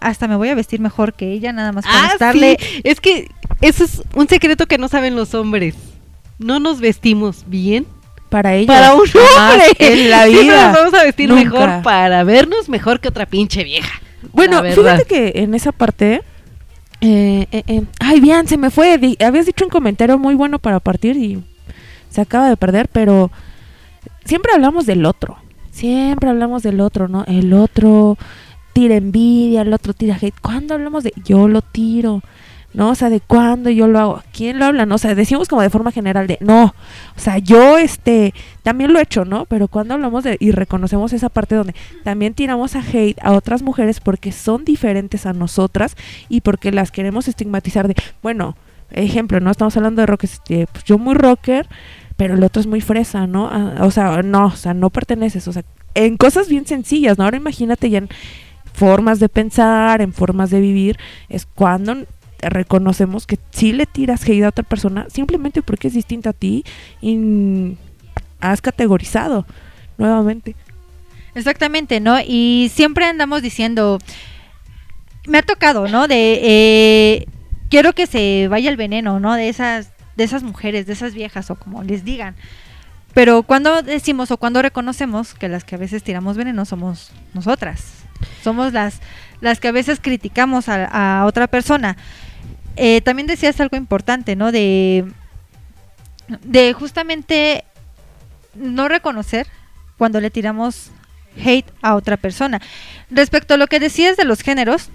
hasta 0.00 0.28
me 0.28 0.36
voy 0.36 0.48
a 0.48 0.54
vestir 0.54 0.80
mejor 0.80 1.14
que 1.14 1.32
ella, 1.32 1.52
nada 1.52 1.72
más 1.72 1.84
para 1.84 2.04
Ah, 2.04 2.10
estarle. 2.12 2.56
sí, 2.60 2.80
es 2.84 3.00
que 3.00 3.28
eso 3.60 3.84
es 3.84 4.02
un 4.14 4.28
secreto 4.28 4.66
que 4.66 4.78
no 4.78 4.88
saben 4.88 5.14
los 5.16 5.34
hombres. 5.34 5.74
No 6.42 6.58
nos 6.60 6.80
vestimos 6.80 7.44
bien 7.46 7.86
para 8.28 8.54
ellos. 8.54 8.68
para 8.74 8.94
un 8.94 9.00
hombre. 9.00 9.66
en 9.78 10.10
la 10.10 10.24
Siempre 10.26 10.42
vida. 10.44 10.68
nos 10.68 10.76
vamos 10.78 10.94
a 10.94 11.04
vestir 11.04 11.28
Nunca. 11.28 11.42
mejor 11.44 11.82
para 11.82 12.24
vernos 12.24 12.68
mejor 12.68 13.00
que 13.00 13.08
otra 13.08 13.26
pinche 13.26 13.64
vieja. 13.64 14.00
Bueno, 14.32 14.62
fíjate 14.62 15.04
que 15.04 15.32
en 15.36 15.54
esa 15.54 15.72
parte. 15.72 16.22
eh, 17.00 17.46
eh, 17.50 17.62
eh, 17.66 17.82
ay, 18.00 18.20
bien, 18.20 18.46
se 18.46 18.56
me 18.56 18.70
fue. 18.70 18.96
Di- 18.98 19.16
habías 19.24 19.46
dicho 19.46 19.64
un 19.64 19.70
comentario 19.70 20.18
muy 20.18 20.34
bueno 20.34 20.58
para 20.58 20.80
partir 20.80 21.16
y 21.16 21.42
se 22.08 22.20
acaba 22.20 22.48
de 22.48 22.56
perder, 22.56 22.88
pero 22.88 23.30
siempre 24.24 24.52
hablamos 24.54 24.86
del 24.86 25.04
otro. 25.06 25.36
Siempre 25.70 26.28
hablamos 26.30 26.62
del 26.62 26.80
otro, 26.80 27.08
¿no? 27.08 27.24
El 27.26 27.52
otro 27.54 28.16
tira 28.74 28.94
envidia, 28.96 29.62
el 29.62 29.72
otro 29.72 29.92
tira 29.94 30.16
hate. 30.20 30.34
¿Cuándo 30.40 30.74
hablamos 30.74 31.02
de 31.04 31.12
yo 31.24 31.48
lo 31.48 31.62
tiro? 31.62 32.22
¿No? 32.74 32.90
O 32.90 32.94
sea, 32.94 33.10
de 33.10 33.20
cuándo 33.20 33.68
yo 33.68 33.86
lo 33.86 33.98
hago. 33.98 34.22
¿Quién 34.32 34.58
lo 34.58 34.64
habla? 34.64 34.86
No, 34.86 34.94
o 34.94 34.98
sea, 34.98 35.14
decimos 35.14 35.48
como 35.48 35.60
de 35.60 35.68
forma 35.68 35.92
general 35.92 36.26
de 36.26 36.38
no. 36.40 36.74
O 37.16 37.20
sea, 37.20 37.38
yo 37.38 37.76
este 37.76 38.32
también 38.62 38.92
lo 38.92 38.98
he 38.98 39.02
hecho, 39.02 39.24
¿no? 39.26 39.44
Pero 39.44 39.68
cuando 39.68 39.94
hablamos 39.94 40.24
de 40.24 40.38
y 40.40 40.52
reconocemos 40.52 41.12
esa 41.12 41.28
parte 41.28 41.54
donde 41.54 41.74
también 42.02 42.32
tiramos 42.32 42.74
a 42.74 42.80
hate 42.80 43.18
a 43.22 43.32
otras 43.32 43.62
mujeres 43.62 44.00
porque 44.00 44.32
son 44.32 44.64
diferentes 44.64 45.26
a 45.26 45.34
nosotras 45.34 45.96
y 46.28 46.40
porque 46.40 46.72
las 46.72 46.90
queremos 46.90 47.28
estigmatizar 47.28 47.88
de, 47.88 47.94
bueno, 48.22 48.56
ejemplo, 48.90 49.40
no 49.40 49.50
estamos 49.50 49.76
hablando 49.76 50.02
de 50.02 50.06
rock, 50.06 50.24
este, 50.24 50.66
pues 50.70 50.84
yo 50.84 50.98
muy 50.98 51.14
rocker, 51.14 51.66
pero 52.16 52.34
el 52.34 52.44
otro 52.44 52.60
es 52.60 52.66
muy 52.66 52.80
fresa, 52.80 53.26
¿no? 53.26 53.48
Ah, 53.50 53.76
o 53.80 53.90
sea, 53.90 54.22
no, 54.22 54.46
o 54.46 54.56
sea, 54.56 54.74
no 54.74 54.90
perteneces, 54.90 55.48
o 55.48 55.52
sea, 55.52 55.64
en 55.94 56.16
cosas 56.16 56.48
bien 56.48 56.66
sencillas, 56.66 57.18
¿no? 57.18 57.24
Ahora 57.24 57.36
imagínate 57.36 57.90
ya 57.90 57.98
en 57.98 58.08
formas 58.72 59.18
de 59.20 59.28
pensar, 59.28 60.00
en 60.00 60.12
formas 60.12 60.50
de 60.50 60.60
vivir, 60.60 60.98
es 61.28 61.46
cuando 61.46 61.96
reconocemos 62.42 63.26
que 63.26 63.38
sí 63.50 63.72
le 63.72 63.86
tiras 63.86 64.22
hate 64.28 64.44
a 64.44 64.48
otra 64.48 64.64
persona 64.64 65.06
simplemente 65.08 65.62
porque 65.62 65.88
es 65.88 65.94
distinta 65.94 66.30
a 66.30 66.32
ti 66.32 66.64
y 67.00 67.76
has 68.40 68.60
categorizado 68.60 69.46
nuevamente. 69.98 70.54
Exactamente, 71.34 72.00
¿no? 72.00 72.18
Y 72.20 72.70
siempre 72.74 73.06
andamos 73.06 73.40
diciendo, 73.40 73.98
me 75.26 75.38
ha 75.38 75.42
tocado, 75.42 75.88
¿no? 75.88 76.08
De 76.08 76.40
eh, 76.42 77.26
quiero 77.70 77.94
que 77.94 78.06
se 78.06 78.48
vaya 78.48 78.68
el 78.68 78.76
veneno, 78.76 79.18
¿no? 79.18 79.34
De 79.34 79.48
esas, 79.48 79.92
de 80.16 80.24
esas 80.24 80.42
mujeres, 80.42 80.86
de 80.86 80.92
esas 80.92 81.14
viejas 81.14 81.50
o 81.50 81.54
como 81.54 81.82
les 81.82 82.04
digan. 82.04 82.34
Pero 83.14 83.42
cuando 83.42 83.82
decimos 83.82 84.30
o 84.30 84.36
cuando 84.36 84.60
reconocemos 84.62 85.34
que 85.34 85.48
las 85.48 85.64
que 85.64 85.76
a 85.76 85.78
veces 85.78 86.02
tiramos 86.02 86.36
veneno 86.36 86.64
somos 86.64 87.12
nosotras, 87.34 88.04
somos 88.42 88.72
las, 88.72 89.00
las 89.40 89.60
que 89.60 89.68
a 89.68 89.72
veces 89.72 90.00
criticamos 90.00 90.68
a 90.68 91.24
otra 91.26 91.46
persona. 91.46 91.96
Eh, 92.76 93.00
también 93.02 93.26
decías 93.26 93.60
algo 93.60 93.76
importante, 93.76 94.36
¿no? 94.36 94.52
De, 94.52 95.04
de 96.44 96.72
justamente 96.72 97.64
no 98.54 98.88
reconocer 98.88 99.46
cuando 99.98 100.20
le 100.20 100.30
tiramos 100.30 100.90
hate 101.36 101.70
a 101.82 101.94
otra 101.94 102.16
persona. 102.16 102.60
Respecto 103.10 103.54
a 103.54 103.56
lo 103.56 103.66
que 103.66 103.80
decías 103.80 104.16
de 104.16 104.24
los 104.24 104.40
géneros, 104.40 104.90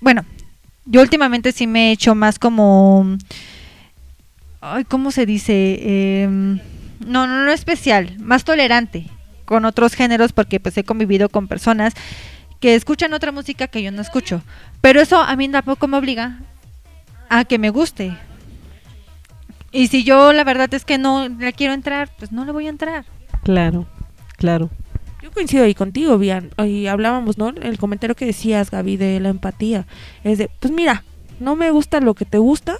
bueno, 0.00 0.24
yo 0.84 1.00
últimamente 1.00 1.52
sí 1.52 1.66
me 1.66 1.88
he 1.88 1.92
hecho 1.92 2.14
más 2.14 2.38
como, 2.38 3.16
ay, 4.60 4.84
¿cómo 4.84 5.10
se 5.10 5.26
dice? 5.26 6.22
Em, 6.22 6.60
no, 7.04 7.26
no, 7.26 7.44
no 7.44 7.52
especial, 7.52 8.16
más 8.18 8.44
tolerante 8.44 9.06
con 9.44 9.64
otros 9.64 9.94
géneros 9.94 10.32
porque 10.32 10.60
pues 10.60 10.76
he 10.76 10.84
convivido 10.84 11.28
con 11.28 11.48
personas 11.48 11.94
que 12.60 12.74
escuchan 12.74 13.12
otra 13.12 13.32
música 13.32 13.68
que 13.68 13.82
yo 13.82 13.92
no 13.92 14.02
escucho. 14.02 14.42
Pero 14.80 15.00
eso 15.00 15.20
a 15.20 15.34
mí 15.36 15.48
tampoco 15.48 15.88
me 15.88 15.96
obliga 15.96 16.38
a 17.28 17.44
que 17.44 17.58
me 17.58 17.70
guste. 17.70 18.16
Y 19.72 19.88
si 19.88 20.04
yo 20.04 20.32
la 20.32 20.44
verdad 20.44 20.72
es 20.72 20.84
que 20.84 20.98
no 20.98 21.28
le 21.28 21.52
quiero 21.52 21.74
entrar, 21.74 22.10
pues 22.18 22.32
no 22.32 22.44
le 22.44 22.52
voy 22.52 22.66
a 22.66 22.70
entrar. 22.70 23.04
Claro, 23.42 23.86
claro. 24.36 24.70
Yo 25.22 25.30
coincido 25.30 25.64
ahí 25.64 25.74
contigo, 25.74 26.18
Bian. 26.18 26.50
Y 26.64 26.86
hablábamos, 26.86 27.36
¿no? 27.36 27.48
El 27.48 27.78
comentario 27.78 28.14
que 28.14 28.26
decías, 28.26 28.70
Gaby, 28.70 28.96
de 28.96 29.20
la 29.20 29.28
empatía. 29.28 29.86
Es 30.24 30.38
de, 30.38 30.50
pues 30.60 30.72
mira, 30.72 31.04
no 31.40 31.56
me 31.56 31.70
gusta 31.70 32.00
lo 32.00 32.14
que 32.14 32.24
te 32.24 32.38
gusta, 32.38 32.78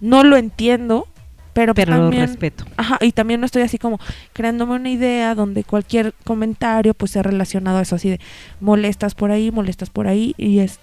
no 0.00 0.24
lo 0.24 0.36
entiendo, 0.36 1.06
pero, 1.52 1.74
Pero 1.74 1.96
lo 1.96 2.10
respeto. 2.12 2.64
Ajá, 2.76 2.98
y 3.00 3.10
también 3.10 3.40
no 3.40 3.46
estoy 3.46 3.62
así 3.62 3.78
como 3.78 3.98
creándome 4.32 4.76
una 4.76 4.90
idea 4.90 5.34
donde 5.34 5.64
cualquier 5.64 6.14
comentario 6.22 6.94
pues 6.94 7.10
sea 7.10 7.24
relacionado 7.24 7.78
a 7.78 7.82
eso, 7.82 7.96
así 7.96 8.10
de 8.10 8.20
molestas 8.60 9.16
por 9.16 9.32
ahí, 9.32 9.50
molestas 9.50 9.90
por 9.90 10.06
ahí, 10.06 10.34
y 10.38 10.60
es. 10.60 10.78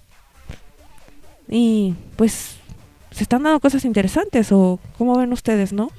Y 1.48 1.94
pues 2.16 2.58
se 3.16 3.22
están 3.22 3.44
dando 3.44 3.60
cosas 3.60 3.86
interesantes, 3.86 4.52
o 4.52 4.78
¿cómo 4.98 5.16
ven 5.16 5.32
ustedes, 5.32 5.72
no? 5.72 5.90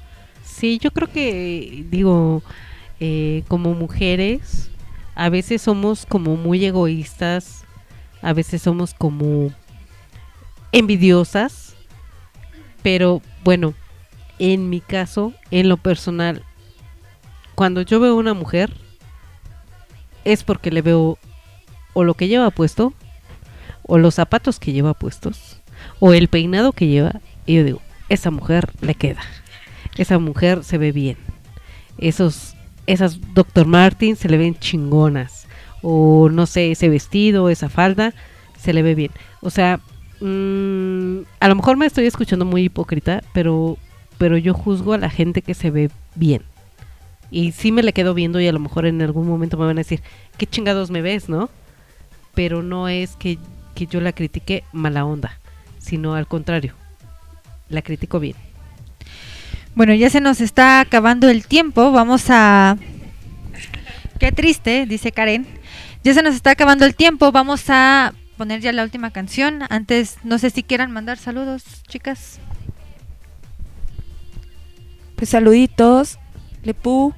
Sí, 0.44 0.78
yo 0.78 0.92
creo 0.92 1.10
que, 1.10 1.84
digo, 1.90 2.44
eh, 3.00 3.42
como 3.48 3.74
mujeres, 3.74 4.70
a 5.16 5.28
veces 5.28 5.62
somos 5.62 6.06
como 6.06 6.36
muy 6.36 6.64
egoístas, 6.64 7.64
a 8.22 8.32
veces 8.32 8.62
somos 8.62 8.94
como 8.94 9.50
envidiosas, 10.70 11.74
pero 12.84 13.20
bueno, 13.42 13.74
en 14.38 14.70
mi 14.70 14.80
caso, 14.80 15.32
en 15.50 15.68
lo 15.68 15.76
personal, 15.76 16.44
cuando 17.56 17.82
yo 17.82 17.98
veo 17.98 18.14
una 18.14 18.32
mujer, 18.32 18.72
es 20.24 20.44
porque 20.44 20.70
le 20.70 20.82
veo 20.82 21.18
o 21.94 22.04
lo 22.04 22.14
que 22.14 22.28
lleva 22.28 22.50
puesto, 22.50 22.92
o 23.82 23.98
los 23.98 24.14
zapatos 24.14 24.60
que 24.60 24.72
lleva 24.72 24.94
puestos, 24.94 25.57
o 26.00 26.12
el 26.12 26.28
peinado 26.28 26.72
que 26.72 26.86
lleva, 26.86 27.20
y 27.46 27.56
yo 27.56 27.64
digo, 27.64 27.80
esa 28.08 28.30
mujer 28.30 28.70
le 28.80 28.94
queda, 28.94 29.20
esa 29.96 30.18
mujer 30.18 30.64
se 30.64 30.78
ve 30.78 30.92
bien, 30.92 31.16
esos, 31.98 32.54
esas 32.86 33.18
Dr. 33.34 33.66
Martin 33.66 34.16
se 34.16 34.28
le 34.28 34.38
ven 34.38 34.54
chingonas, 34.58 35.46
o 35.82 36.28
no 36.30 36.46
sé, 36.46 36.72
ese 36.72 36.88
vestido, 36.88 37.48
esa 37.50 37.68
falda, 37.68 38.14
se 38.58 38.72
le 38.72 38.82
ve 38.82 38.94
bien. 38.94 39.12
O 39.40 39.50
sea, 39.50 39.80
mm, 40.20 41.20
a 41.40 41.48
lo 41.48 41.54
mejor 41.54 41.76
me 41.76 41.86
estoy 41.86 42.06
escuchando 42.06 42.44
muy 42.44 42.64
hipócrita, 42.64 43.22
pero, 43.32 43.76
pero 44.18 44.36
yo 44.36 44.54
juzgo 44.54 44.92
a 44.92 44.98
la 44.98 45.10
gente 45.10 45.42
que 45.42 45.54
se 45.54 45.70
ve 45.70 45.90
bien. 46.14 46.42
Y 47.30 47.52
sí 47.52 47.72
me 47.72 47.82
le 47.82 47.92
quedo 47.92 48.14
viendo 48.14 48.40
y 48.40 48.48
a 48.48 48.52
lo 48.52 48.58
mejor 48.58 48.86
en 48.86 49.02
algún 49.02 49.28
momento 49.28 49.56
me 49.58 49.66
van 49.66 49.78
a 49.78 49.80
decir, 49.80 50.02
¿qué 50.38 50.46
chingados 50.46 50.90
me 50.90 51.02
ves, 51.02 51.28
no? 51.28 51.50
Pero 52.34 52.62
no 52.62 52.88
es 52.88 53.16
que, 53.16 53.38
que 53.74 53.86
yo 53.86 54.00
la 54.00 54.12
critique 54.12 54.64
mala 54.72 55.04
onda, 55.04 55.38
sino 55.88 56.14
al 56.14 56.26
contrario, 56.26 56.74
la 57.70 57.80
critico 57.80 58.20
bien. 58.20 58.36
Bueno, 59.74 59.94
ya 59.94 60.10
se 60.10 60.20
nos 60.20 60.40
está 60.42 60.80
acabando 60.80 61.30
el 61.30 61.46
tiempo. 61.46 61.92
Vamos 61.92 62.26
a. 62.28 62.76
Qué 64.18 64.32
triste, 64.32 64.84
dice 64.86 65.12
Karen. 65.12 65.46
Ya 66.04 66.12
se 66.12 66.22
nos 66.22 66.34
está 66.34 66.50
acabando 66.50 66.84
el 66.84 66.94
tiempo. 66.94 67.32
Vamos 67.32 67.64
a 67.70 68.12
poner 68.36 68.60
ya 68.60 68.72
la 68.72 68.82
última 68.82 69.12
canción. 69.12 69.62
Antes, 69.70 70.18
no 70.24 70.38
sé 70.38 70.50
si 70.50 70.62
quieran 70.62 70.90
mandar 70.90 71.16
saludos, 71.16 71.64
chicas. 71.88 72.38
Pues 75.16 75.30
saluditos, 75.30 76.18
Lepú. 76.64 77.14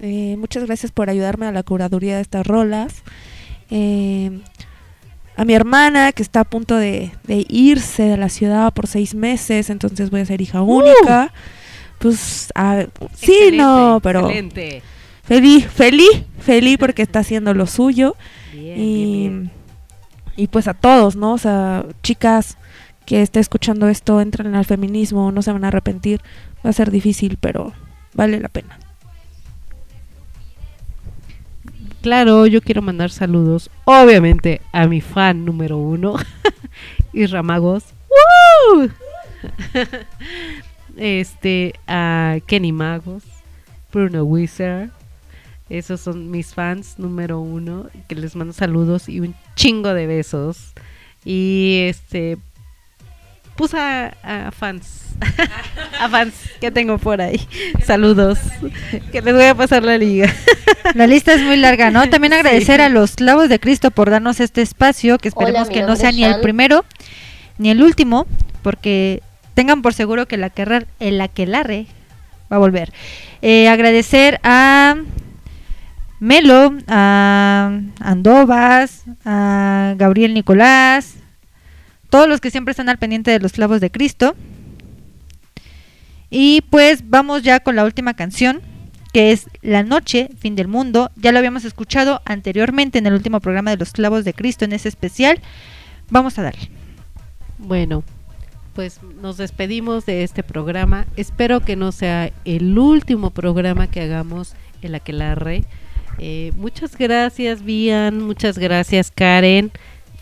eh, 0.00 0.36
muchas 0.38 0.64
gracias 0.64 0.92
por 0.92 1.10
ayudarme 1.10 1.46
a 1.46 1.52
la 1.52 1.62
curaduría 1.62 2.16
de 2.16 2.22
estas 2.22 2.46
rolas. 2.46 3.02
Eh, 3.70 4.40
a 5.36 5.44
mi 5.44 5.54
hermana 5.54 6.12
que 6.12 6.22
está 6.22 6.40
a 6.40 6.44
punto 6.44 6.76
de, 6.76 7.12
de 7.24 7.44
irse 7.48 8.04
de 8.04 8.16
la 8.16 8.28
ciudad 8.28 8.72
por 8.72 8.86
seis 8.86 9.14
meses, 9.14 9.70
entonces 9.70 10.10
voy 10.10 10.20
a 10.20 10.26
ser 10.26 10.40
hija 10.40 10.62
única. 10.62 11.32
Pues, 11.98 12.52
a- 12.54 12.86
sí, 13.14 13.32
Excelente, 13.32 13.56
no, 13.56 14.00
pero 14.02 14.20
excelente. 14.28 14.82
feliz, 15.24 15.66
feliz, 15.66 16.22
feliz 16.40 16.76
porque 16.78 17.02
está 17.02 17.20
haciendo 17.20 17.54
lo 17.54 17.66
suyo. 17.66 18.16
Bien, 18.52 19.50
y, 20.36 20.42
y 20.42 20.46
pues 20.48 20.68
a 20.68 20.74
todos, 20.74 21.16
¿no? 21.16 21.32
O 21.32 21.38
sea, 21.38 21.84
chicas 22.02 22.56
que 23.06 23.22
estén 23.22 23.40
escuchando 23.40 23.88
esto, 23.88 24.20
entren 24.20 24.54
al 24.54 24.64
feminismo, 24.64 25.30
no 25.32 25.42
se 25.42 25.52
van 25.52 25.64
a 25.64 25.68
arrepentir. 25.68 26.20
Va 26.64 26.70
a 26.70 26.72
ser 26.72 26.90
difícil, 26.90 27.36
pero 27.40 27.72
vale 28.14 28.38
la 28.40 28.48
pena. 28.48 28.78
Claro, 32.04 32.46
yo 32.46 32.60
quiero 32.60 32.82
mandar 32.82 33.10
saludos, 33.10 33.70
obviamente, 33.84 34.60
a 34.72 34.86
mi 34.86 35.00
fan 35.00 35.46
número 35.46 35.78
uno, 35.78 36.16
Isra 37.14 37.42
Magos. 37.42 37.82
¡Woo! 38.74 38.90
este, 40.98 41.72
a 41.86 42.40
Kenny 42.46 42.72
Magos, 42.72 43.22
Bruno 43.90 44.22
Wizard. 44.22 44.90
Esos 45.70 46.02
son 46.02 46.30
mis 46.30 46.52
fans 46.52 46.98
número 46.98 47.40
uno, 47.40 47.88
que 48.06 48.16
les 48.16 48.36
mando 48.36 48.52
saludos 48.52 49.08
y 49.08 49.20
un 49.20 49.34
chingo 49.56 49.94
de 49.94 50.06
besos. 50.06 50.74
Y 51.24 51.86
este, 51.88 52.36
pues 53.56 53.74
a, 53.74 54.14
a 54.22 54.50
fans, 54.50 55.14
a 56.00 56.08
fans 56.08 56.34
que 56.60 56.70
tengo 56.70 56.98
por 56.98 57.20
ahí. 57.20 57.40
Saludos, 57.84 58.38
que 59.12 59.22
les 59.22 59.34
voy 59.34 59.44
a 59.44 59.54
pasar 59.54 59.82
la 59.82 59.98
liga. 59.98 60.32
La 60.94 61.06
lista 61.06 61.32
es 61.32 61.40
muy 61.40 61.56
larga, 61.56 61.90
¿no? 61.90 62.08
También 62.10 62.34
Sí. 62.34 62.38
agradecer 62.40 62.80
a 62.82 62.90
los 62.90 63.16
clavos 63.16 63.48
de 63.48 63.58
Cristo 63.58 63.90
por 63.90 64.10
darnos 64.10 64.38
este 64.38 64.60
espacio, 64.60 65.16
que 65.18 65.28
esperemos 65.28 65.70
que 65.70 65.82
no 65.82 65.96
sea 65.96 66.12
ni 66.12 66.24
el 66.24 66.40
primero 66.40 66.84
ni 67.56 67.70
el 67.70 67.82
último, 67.82 68.26
porque 68.62 69.22
tengan 69.54 69.80
por 69.80 69.94
seguro 69.94 70.26
que 70.26 70.36
la 70.36 70.50
que 70.50 70.86
el 71.00 71.20
aquelarre 71.22 71.86
va 72.52 72.56
a 72.56 72.58
volver. 72.58 72.92
Eh, 73.40 73.68
agradecer 73.68 74.40
a 74.42 74.96
Melo, 76.20 76.74
a 76.86 77.78
Andovas, 78.00 79.04
a 79.24 79.94
Gabriel 79.96 80.34
Nicolás, 80.34 81.14
todos 82.14 82.28
los 82.28 82.40
que 82.40 82.52
siempre 82.52 82.70
están 82.70 82.88
al 82.88 82.98
pendiente 82.98 83.32
de 83.32 83.40
los 83.40 83.50
clavos 83.50 83.80
de 83.80 83.90
Cristo. 83.90 84.36
Y 86.30 86.60
pues 86.70 87.10
vamos 87.10 87.42
ya 87.42 87.58
con 87.58 87.74
la 87.74 87.84
última 87.84 88.14
canción, 88.14 88.62
que 89.12 89.32
es 89.32 89.48
La 89.62 89.82
Noche, 89.82 90.28
Fin 90.38 90.54
del 90.54 90.68
Mundo. 90.68 91.10
Ya 91.16 91.32
lo 91.32 91.38
habíamos 91.38 91.64
escuchado 91.64 92.22
anteriormente 92.24 92.98
en 92.98 93.08
el 93.08 93.14
último 93.14 93.40
programa 93.40 93.72
de 93.72 93.78
los 93.78 93.90
clavos 93.90 94.24
de 94.24 94.32
Cristo, 94.32 94.64
en 94.64 94.74
ese 94.74 94.88
especial. 94.88 95.40
Vamos 96.08 96.38
a 96.38 96.42
darle. 96.42 96.70
Bueno, 97.58 98.04
pues 98.74 99.00
nos 99.20 99.36
despedimos 99.36 100.06
de 100.06 100.22
este 100.22 100.44
programa. 100.44 101.06
Espero 101.16 101.62
que 101.62 101.74
no 101.74 101.90
sea 101.90 102.30
el 102.44 102.78
último 102.78 103.30
programa 103.30 103.88
que 103.88 104.02
hagamos 104.02 104.54
en 104.82 104.92
la 104.92 105.00
que 105.00 105.12
la 105.12 105.34
re. 105.34 105.64
Eh, 106.20 106.52
muchas 106.54 106.96
gracias, 106.96 107.64
Vian. 107.64 108.22
Muchas 108.22 108.56
gracias, 108.56 109.10
Karen. 109.10 109.72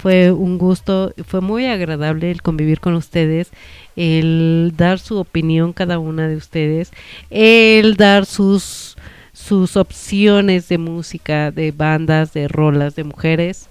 Fue 0.02 0.32
un 0.32 0.58
gusto, 0.58 1.14
fue 1.24 1.40
muy 1.40 1.66
agradable 1.66 2.32
el 2.32 2.42
convivir 2.42 2.80
con 2.80 2.94
ustedes, 2.94 3.52
el 3.94 4.74
dar 4.76 4.98
su 4.98 5.16
opinión 5.16 5.72
cada 5.72 6.00
una 6.00 6.26
de 6.26 6.34
ustedes, 6.34 6.90
el 7.30 7.94
dar 7.94 8.26
sus 8.26 8.96
sus 9.32 9.76
opciones 9.76 10.68
de 10.68 10.78
música, 10.78 11.52
de 11.52 11.70
bandas, 11.70 12.32
de 12.32 12.48
rolas, 12.48 12.96
de 12.96 13.04
mujeres. 13.04 13.68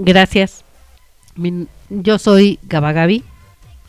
Gracias. 0.00 0.64
Yo 1.90 2.18
soy 2.18 2.58
Gabagabi. 2.64 3.22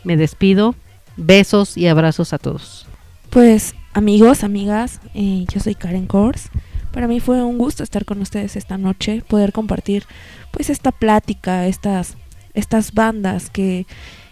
Me 0.03 0.17
despido. 0.17 0.75
Besos 1.17 1.75
y 1.75 1.87
abrazos 1.87 2.33
a 2.33 2.37
todos. 2.37 2.85
Pues 3.31 3.73
amigos, 3.93 4.43
amigas, 4.43 5.01
eh, 5.15 5.45
yo 5.51 5.59
soy 5.59 5.73
Karen 5.73 6.05
Kors. 6.05 6.49
Para 6.95 7.09
mí 7.09 7.19
fue 7.19 7.43
un 7.43 7.57
gusto 7.57 7.83
estar 7.83 8.05
con 8.05 8.21
ustedes 8.21 8.55
esta 8.55 8.77
noche, 8.77 9.21
poder 9.27 9.51
compartir 9.51 10.05
pues 10.51 10.69
esta 10.69 10.93
plática, 10.93 11.67
estas, 11.67 12.15
estas 12.53 12.93
bandas 12.93 13.49
que 13.49 13.85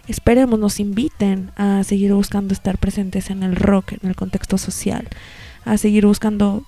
esperemos 0.08 0.58
nos 0.58 0.80
inviten 0.80 1.52
a 1.56 1.84
seguir 1.84 2.14
buscando 2.14 2.54
estar 2.54 2.78
presentes 2.78 3.28
en 3.28 3.42
el 3.42 3.54
rock, 3.54 3.92
en 3.92 4.08
el 4.08 4.16
contexto 4.16 4.56
social, 4.56 5.10
a 5.66 5.76
seguir 5.76 6.06
buscando 6.06 6.64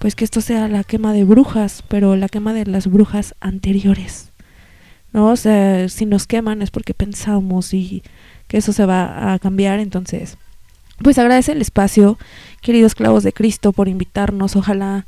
pues 0.00 0.14
que 0.14 0.24
esto 0.26 0.42
sea 0.42 0.68
la 0.68 0.84
quema 0.84 1.14
de 1.14 1.24
brujas, 1.24 1.82
pero 1.88 2.14
la 2.14 2.28
quema 2.28 2.52
de 2.52 2.66
las 2.66 2.86
brujas 2.86 3.34
anteriores. 3.40 4.32
¿No? 5.14 5.30
O 5.30 5.36
si 5.36 6.04
nos 6.04 6.26
queman 6.26 6.60
es 6.60 6.70
porque 6.70 6.92
pensamos 6.92 7.72
y 7.72 8.02
que 8.48 8.58
eso 8.58 8.74
se 8.74 8.84
va 8.84 9.32
a 9.32 9.38
cambiar, 9.38 9.80
entonces 9.80 10.36
pues 11.02 11.18
agradece 11.18 11.52
el 11.52 11.60
espacio, 11.60 12.18
queridos 12.60 12.94
clavos 12.94 13.22
de 13.22 13.32
Cristo, 13.32 13.72
por 13.72 13.88
invitarnos. 13.88 14.56
Ojalá 14.56 15.06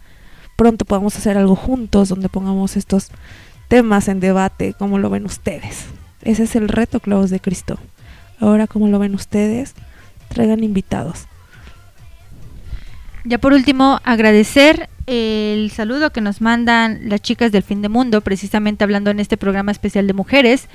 pronto 0.56 0.85
podamos 0.85 1.16
hacer 1.16 1.39
algo 1.39 1.56
juntos 1.56 2.09
donde 2.09 2.28
pongamos 2.28 2.77
estos 2.77 3.09
temas 3.69 4.09
en 4.09 4.20
debate, 4.20 4.74
como 4.74 4.98
lo 4.98 5.10
ven 5.10 5.24
ustedes. 5.24 5.86
Ese 6.23 6.44
es 6.44 6.56
el 6.56 6.69
reto, 6.69 7.01
clavos 7.01 7.31
de 7.31 7.40
Cristo. 7.40 7.78
Ahora, 8.40 8.66
como 8.66 8.89
lo 8.89 8.98
ven 8.98 9.15
ustedes, 9.15 9.74
traigan 10.28 10.65
invitados. 10.65 11.27
Ya 13.24 13.39
por 13.39 13.52
último, 13.52 14.01
agradecer 14.05 14.89
el 15.06 15.70
saludo 15.70 16.10
que 16.10 16.20
nos 16.20 16.40
mandan 16.40 17.09
las 17.09 17.20
chicas 17.20 17.52
del 17.52 17.62
fin 17.62 17.82
de 17.82 17.89
mundo, 17.89 18.20
precisamente 18.20 18.85
hablando 18.85 19.10
en 19.10 19.20
este 19.20 19.36
programa 19.36 19.73
especial 19.73 20.06
de 20.06 20.12
mujeres. 20.12 20.69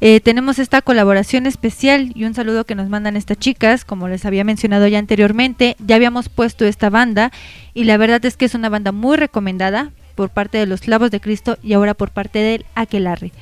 Eh, 0.00 0.20
tenemos 0.20 0.60
esta 0.60 0.80
colaboración 0.80 1.46
especial 1.46 2.12
y 2.14 2.24
un 2.24 2.34
saludo 2.34 2.64
que 2.64 2.76
nos 2.76 2.88
mandan 2.88 3.16
estas 3.16 3.36
chicas, 3.38 3.84
como 3.84 4.06
les 4.06 4.24
había 4.24 4.44
mencionado 4.44 4.86
ya 4.86 4.98
anteriormente, 4.98 5.76
ya 5.84 5.96
habíamos 5.96 6.28
puesto 6.28 6.64
esta 6.64 6.88
banda 6.88 7.32
y 7.74 7.84
la 7.84 7.96
verdad 7.96 8.24
es 8.24 8.36
que 8.36 8.44
es 8.44 8.54
una 8.54 8.68
banda 8.68 8.92
muy 8.92 9.16
recomendada 9.16 9.90
por 10.14 10.30
parte 10.30 10.58
de 10.58 10.66
los 10.66 10.82
clavos 10.82 11.10
de 11.10 11.20
Cristo 11.20 11.58
y 11.62 11.72
ahora 11.72 11.94
por 11.94 12.10
parte 12.10 12.38
del 12.38 12.64
Aquelarre. 12.76 13.32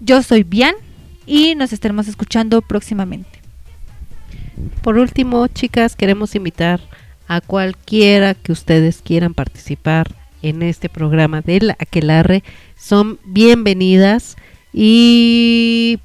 Yo 0.00 0.22
soy 0.22 0.42
Bian 0.42 0.74
y 1.26 1.54
nos 1.54 1.72
estaremos 1.72 2.08
escuchando 2.08 2.60
próximamente. 2.60 3.40
Por 4.82 4.98
último, 4.98 5.46
chicas, 5.48 5.96
queremos 5.96 6.34
invitar 6.34 6.80
a 7.26 7.40
cualquiera 7.40 8.34
que 8.34 8.52
ustedes 8.52 9.00
quieran 9.02 9.32
participar 9.32 10.14
en 10.42 10.62
este 10.62 10.90
programa 10.90 11.40
del 11.40 11.70
Aquelarre. 11.70 12.44
Son 12.76 13.18
bienvenidas 13.24 14.36
y 14.74 16.00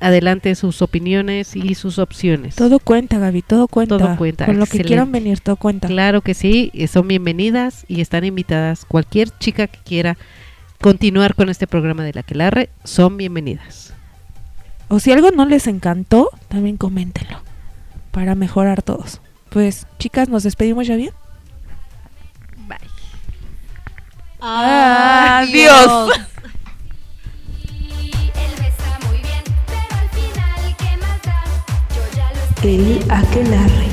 adelante 0.00 0.54
sus 0.54 0.82
opiniones 0.82 1.56
y 1.56 1.74
sus 1.74 1.98
opciones. 1.98 2.54
Todo 2.54 2.78
cuenta, 2.78 3.18
Gaby, 3.18 3.42
todo 3.42 3.68
cuenta. 3.68 3.96
Todo 3.96 4.16
cuenta. 4.16 4.44
Con 4.46 4.58
lo 4.58 4.66
que 4.66 4.82
quieran 4.82 5.10
venir, 5.10 5.40
todo 5.40 5.56
cuenta. 5.56 5.88
Claro 5.88 6.20
que 6.20 6.34
sí, 6.34 6.70
eh, 6.74 6.88
son 6.88 7.08
bienvenidas 7.08 7.86
y 7.88 8.02
están 8.02 8.24
invitadas. 8.24 8.84
Cualquier 8.84 9.30
chica 9.38 9.66
que 9.66 9.78
quiera 9.82 10.18
continuar 10.80 11.34
con 11.34 11.48
este 11.48 11.66
programa 11.66 12.04
del 12.04 12.18
Aquelarre, 12.18 12.68
son 12.84 13.16
bienvenidas. 13.16 13.94
O 14.88 15.00
si 15.00 15.10
algo 15.12 15.30
no 15.30 15.46
les 15.46 15.66
encantó, 15.66 16.28
también 16.48 16.76
coméntenlo 16.76 17.40
para 18.10 18.34
mejorar 18.34 18.82
todos. 18.82 19.20
Pues, 19.48 19.86
chicas, 19.98 20.28
nos 20.28 20.42
despedimos 20.42 20.86
ya 20.86 20.96
bien. 20.96 21.12
Adiós. 24.40 26.10
El 32.64 33.00
Aquelarre. 33.10 33.88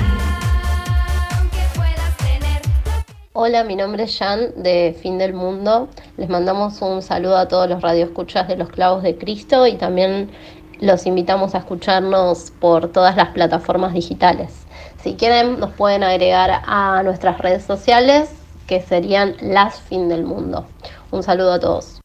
Hola, 3.33 3.63
mi 3.63 3.75
nombre 3.75 4.03
es 4.03 4.15
Jan 4.15 4.61
de 4.61 4.95
Fin 5.01 5.17
del 5.17 5.33
Mundo. 5.33 5.89
Les 6.17 6.29
mandamos 6.29 6.79
un 6.83 7.01
saludo 7.01 7.37
a 7.37 7.47
todos 7.47 7.67
los 7.67 7.81
radioescuchas 7.81 8.47
de 8.47 8.57
los 8.57 8.69
Clavos 8.69 9.01
de 9.01 9.17
Cristo 9.17 9.65
y 9.65 9.75
también 9.75 10.29
los 10.81 11.07
invitamos 11.07 11.55
a 11.55 11.59
escucharnos 11.59 12.51
por 12.59 12.91
todas 12.91 13.15
las 13.15 13.29
plataformas 13.29 13.93
digitales. 13.93 14.53
Si 15.01 15.15
quieren, 15.15 15.59
nos 15.59 15.71
pueden 15.71 16.03
agregar 16.03 16.61
a 16.63 17.01
nuestras 17.01 17.39
redes 17.39 17.63
sociales 17.63 18.29
que 18.67 18.81
serían 18.81 19.35
las 19.41 19.81
Fin 19.81 20.09
del 20.09 20.25
Mundo. 20.25 20.67
Un 21.09 21.23
saludo 21.23 21.53
a 21.53 21.59
todos. 21.59 21.99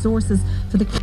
Resources 0.00 0.40
for 0.70 0.78
the 0.78 0.99